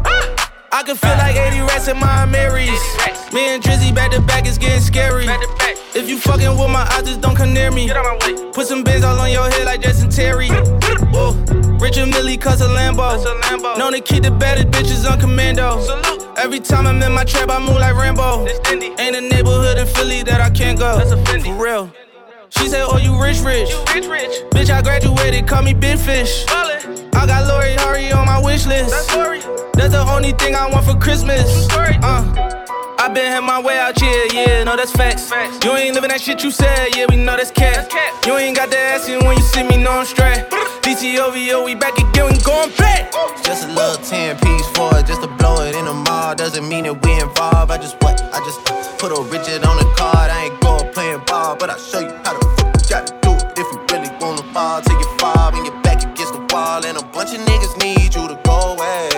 I 0.81 0.83
can 0.83 0.95
feel 0.95 1.11
like 1.11 1.35
80 1.35 1.59
rats 1.59 1.87
in 1.87 1.99
my 1.99 2.25
Marys. 2.25 2.81
Me 3.31 3.53
and 3.53 3.61
Drizzy 3.61 3.93
back 3.93 4.09
to 4.13 4.19
back 4.19 4.47
is 4.47 4.57
getting 4.57 4.81
scary. 4.81 5.27
If 5.93 6.09
you 6.09 6.17
fucking 6.17 6.57
with 6.57 6.71
my 6.71 6.89
eyes, 6.93 7.03
just 7.03 7.21
don't 7.21 7.35
come 7.35 7.53
near 7.53 7.69
me. 7.69 7.87
Put 8.51 8.65
some 8.65 8.83
bins 8.83 9.03
all 9.03 9.19
on 9.19 9.29
your 9.29 9.47
head 9.47 9.65
like 9.65 9.83
Jason 9.83 10.09
Terry. 10.09 10.49
Whoa. 10.49 11.33
Richard 11.77 12.07
Mille 12.07 12.35
cause 12.39 12.61
a 12.61 12.67
Lambo. 12.67 13.77
Known 13.77 13.93
to 13.93 14.01
keep 14.01 14.23
the 14.23 14.31
baddest 14.31 14.69
bitches 14.69 15.07
on 15.07 15.19
commando. 15.19 15.77
Every 16.35 16.59
time 16.59 16.87
I'm 16.87 16.99
in 17.03 17.11
my 17.11 17.25
trap, 17.25 17.51
I 17.51 17.59
move 17.59 17.77
like 17.77 17.95
Rambo. 17.95 18.47
Ain't 18.71 19.15
a 19.15 19.21
neighborhood 19.21 19.77
in 19.77 19.85
Philly 19.85 20.23
that 20.23 20.41
I 20.41 20.49
can't 20.49 20.79
go. 20.79 20.99
For 20.99 21.63
real. 21.63 21.93
She 22.49 22.67
said, 22.67 22.85
Oh, 22.87 22.97
you 22.97 23.21
rich, 23.21 23.41
rich. 23.41 23.69
You 23.69 23.83
rich, 23.93 24.07
rich. 24.07 24.31
Bitch, 24.49 24.71
I 24.71 24.81
graduated, 24.81 25.47
call 25.47 25.61
me 25.61 25.75
Big 25.75 25.99
Fish. 25.99 26.43
Ballin'. 26.47 27.09
I 27.13 27.27
got 27.27 27.47
Lori 27.47 27.75
Harvey 27.75 28.11
on 28.11 28.25
my 28.25 28.41
wish 28.41 28.65
list. 28.65 28.89
That's 28.89 29.15
Lori. 29.15 29.50
That's 29.73 29.93
the 29.93 30.05
only 30.07 30.31
thing 30.33 30.55
I 30.55 30.69
want 30.69 30.85
for 30.85 30.95
Christmas. 30.95 31.67
Uh. 31.71 32.57
I 33.01 33.07
been 33.07 33.25
had 33.25 33.41
my 33.41 33.59
way 33.59 33.79
out 33.79 33.99
here, 33.99 34.27
yeah, 34.31 34.63
no, 34.63 34.75
that's 34.75 34.91
facts. 34.91 35.27
facts. 35.27 35.65
You 35.65 35.75
ain't 35.75 35.95
living 35.95 36.09
that 36.09 36.21
shit 36.21 36.43
you 36.43 36.51
said, 36.51 36.95
yeah, 36.95 37.07
we 37.09 37.15
know 37.15 37.35
that's 37.35 37.49
cat. 37.49 37.89
You 38.27 38.37
ain't 38.37 38.55
got 38.55 38.69
the 38.69 38.77
ass 38.77 39.09
in 39.09 39.25
when 39.25 39.35
you 39.35 39.41
see 39.41 39.63
me, 39.63 39.77
know 39.77 39.89
I'm 39.89 40.05
straight. 40.05 40.45
DTOVO, 40.85 41.65
we 41.65 41.73
back 41.73 41.97
again, 41.97 42.29
we 42.29 42.37
going 42.45 42.69
back. 42.77 43.11
Just 43.41 43.65
a 43.65 43.73
little 43.73 43.97
10 44.05 44.37
piece 44.37 44.67
for 44.77 44.93
it, 44.99 45.07
just 45.07 45.23
to 45.23 45.27
blow 45.41 45.65
it 45.65 45.73
in 45.73 45.85
the 45.85 45.93
mall. 45.93 46.35
Doesn't 46.35 46.67
mean 46.69 46.83
that 46.83 46.93
we 47.03 47.19
involved. 47.19 47.71
I 47.71 47.77
just 47.77 47.97
what? 48.03 48.21
I 48.21 48.37
just 48.45 48.61
put 49.01 49.09
a 49.09 49.19
Richard 49.33 49.65
on 49.65 49.77
the 49.81 49.87
card. 49.97 50.29
I 50.29 50.53
ain't 50.53 50.61
going 50.61 50.93
playing 50.93 51.25
ball, 51.25 51.55
but 51.55 51.71
I'll 51.71 51.79
show 51.79 52.01
you 52.01 52.13
how 52.23 52.37
to 52.37 52.45
fuck 52.53 52.69
you 52.69 52.85
gotta 52.87 53.17
do 53.25 53.33
it. 53.33 53.57
If 53.57 53.65
you 53.65 53.79
really 53.89 54.13
wanna 54.21 54.45
fall, 54.53 54.79
take 54.81 55.01
your 55.01 55.17
five 55.17 55.55
and 55.55 55.65
you're 55.65 55.81
back 55.81 56.05
against 56.05 56.33
the 56.33 56.45
wall. 56.53 56.85
And 56.85 56.97
a 56.97 57.03
bunch 57.17 57.33
of 57.33 57.41
niggas 57.41 57.81
need 57.81 58.13
you 58.13 58.27
to 58.29 58.37
go 58.45 58.77
away. 58.77 59.10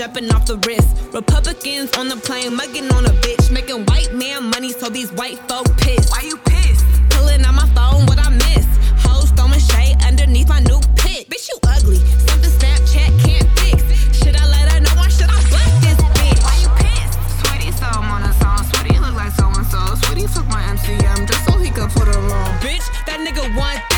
Jumping 0.00 0.32
off 0.32 0.46
the 0.46 0.56
wrist. 0.64 0.88
Republicans 1.12 1.92
on 1.98 2.08
the 2.08 2.16
plane, 2.16 2.56
mugging 2.56 2.90
on 2.96 3.04
a 3.04 3.12
bitch. 3.20 3.52
Making 3.52 3.84
white 3.84 4.14
man 4.14 4.48
money, 4.48 4.72
so 4.72 4.88
these 4.88 5.12
white 5.12 5.36
folk 5.46 5.68
pissed. 5.76 6.08
Why 6.08 6.22
you 6.24 6.38
pissed? 6.38 6.86
Pulling 7.10 7.44
out 7.44 7.52
my 7.52 7.68
phone, 7.76 8.06
what 8.06 8.18
I 8.18 8.30
miss. 8.30 8.64
Hoes 9.04 9.28
throwing 9.36 9.60
shade 9.60 10.00
underneath 10.08 10.48
my 10.48 10.60
new 10.60 10.80
pit. 10.96 11.28
Bitch, 11.28 11.50
you 11.52 11.58
ugly. 11.68 12.00
Something 12.24 12.48
Snapchat 12.48 13.12
can't 13.20 13.48
fix. 13.60 13.84
Should 14.16 14.36
I 14.40 14.46
let 14.48 14.72
her 14.72 14.80
know 14.80 15.04
or 15.04 15.10
should 15.12 15.28
I 15.28 15.36
block 15.52 15.68
this 15.84 16.00
bitch? 16.16 16.40
Why 16.48 16.56
you 16.64 16.70
pissed? 16.80 17.20
Sweetie 17.44 17.72
saw 17.76 18.00
him 18.00 18.08
on 18.08 18.22
a 18.24 18.32
song. 18.40 18.64
Sweetie 18.72 18.98
look 19.04 19.12
like 19.20 19.32
so 19.36 19.52
and 19.52 19.66
so. 19.68 19.80
Sweetie 20.00 20.32
took 20.32 20.48
my 20.48 20.64
MCM 20.72 21.28
just 21.28 21.44
so 21.44 21.58
he 21.60 21.68
could 21.68 21.90
put 21.90 22.08
her 22.08 22.24
on. 22.40 22.48
Bitch, 22.64 22.88
that 23.04 23.20
nigga 23.20 23.44
want 23.52 23.89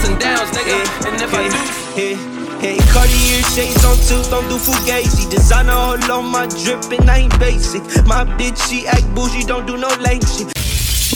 ups 0.00 0.08
and 0.08 0.20
downs, 0.20 0.50
nigga. 0.50 1.06
And 1.06 1.20
if 1.20 1.34
I 1.34 1.48
do. 1.48 1.60
Hey, 1.94 2.14
hey, 2.60 2.78
Cartier 2.92 3.42
shades 3.54 3.84
on 3.84 3.96
tilt, 3.96 4.30
don't 4.30 4.48
do 4.48 4.56
fugazi. 4.56 5.30
Designer 5.30 5.72
all 5.72 6.12
on 6.12 6.26
my 6.26 6.46
drip, 6.46 6.82
and 6.98 7.10
I 7.10 7.18
ain't 7.18 7.38
basic. 7.38 7.82
My 8.06 8.24
bitch, 8.24 8.68
she 8.68 8.86
act 8.86 9.06
bougie, 9.14 9.44
don't 9.44 9.66
do 9.66 9.76
no 9.76 9.88
lame 10.00 10.22
shit. 10.22 10.52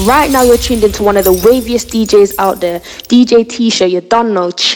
Right 0.05 0.31
now, 0.31 0.43
you're 0.43 0.59
tuned 0.59 0.83
into 0.83 1.03
one 1.03 1.17
of 1.17 1.25
the 1.25 1.33
waviest 1.33 1.91
DJs 1.91 2.35
out 2.39 2.61
there, 2.61 2.81
DJ 3.09 3.49
T 3.49 3.71
Show. 3.71 3.87
You 3.87 4.01
don't 4.01 4.35
know, 4.35 4.51
cheese. 4.51 4.74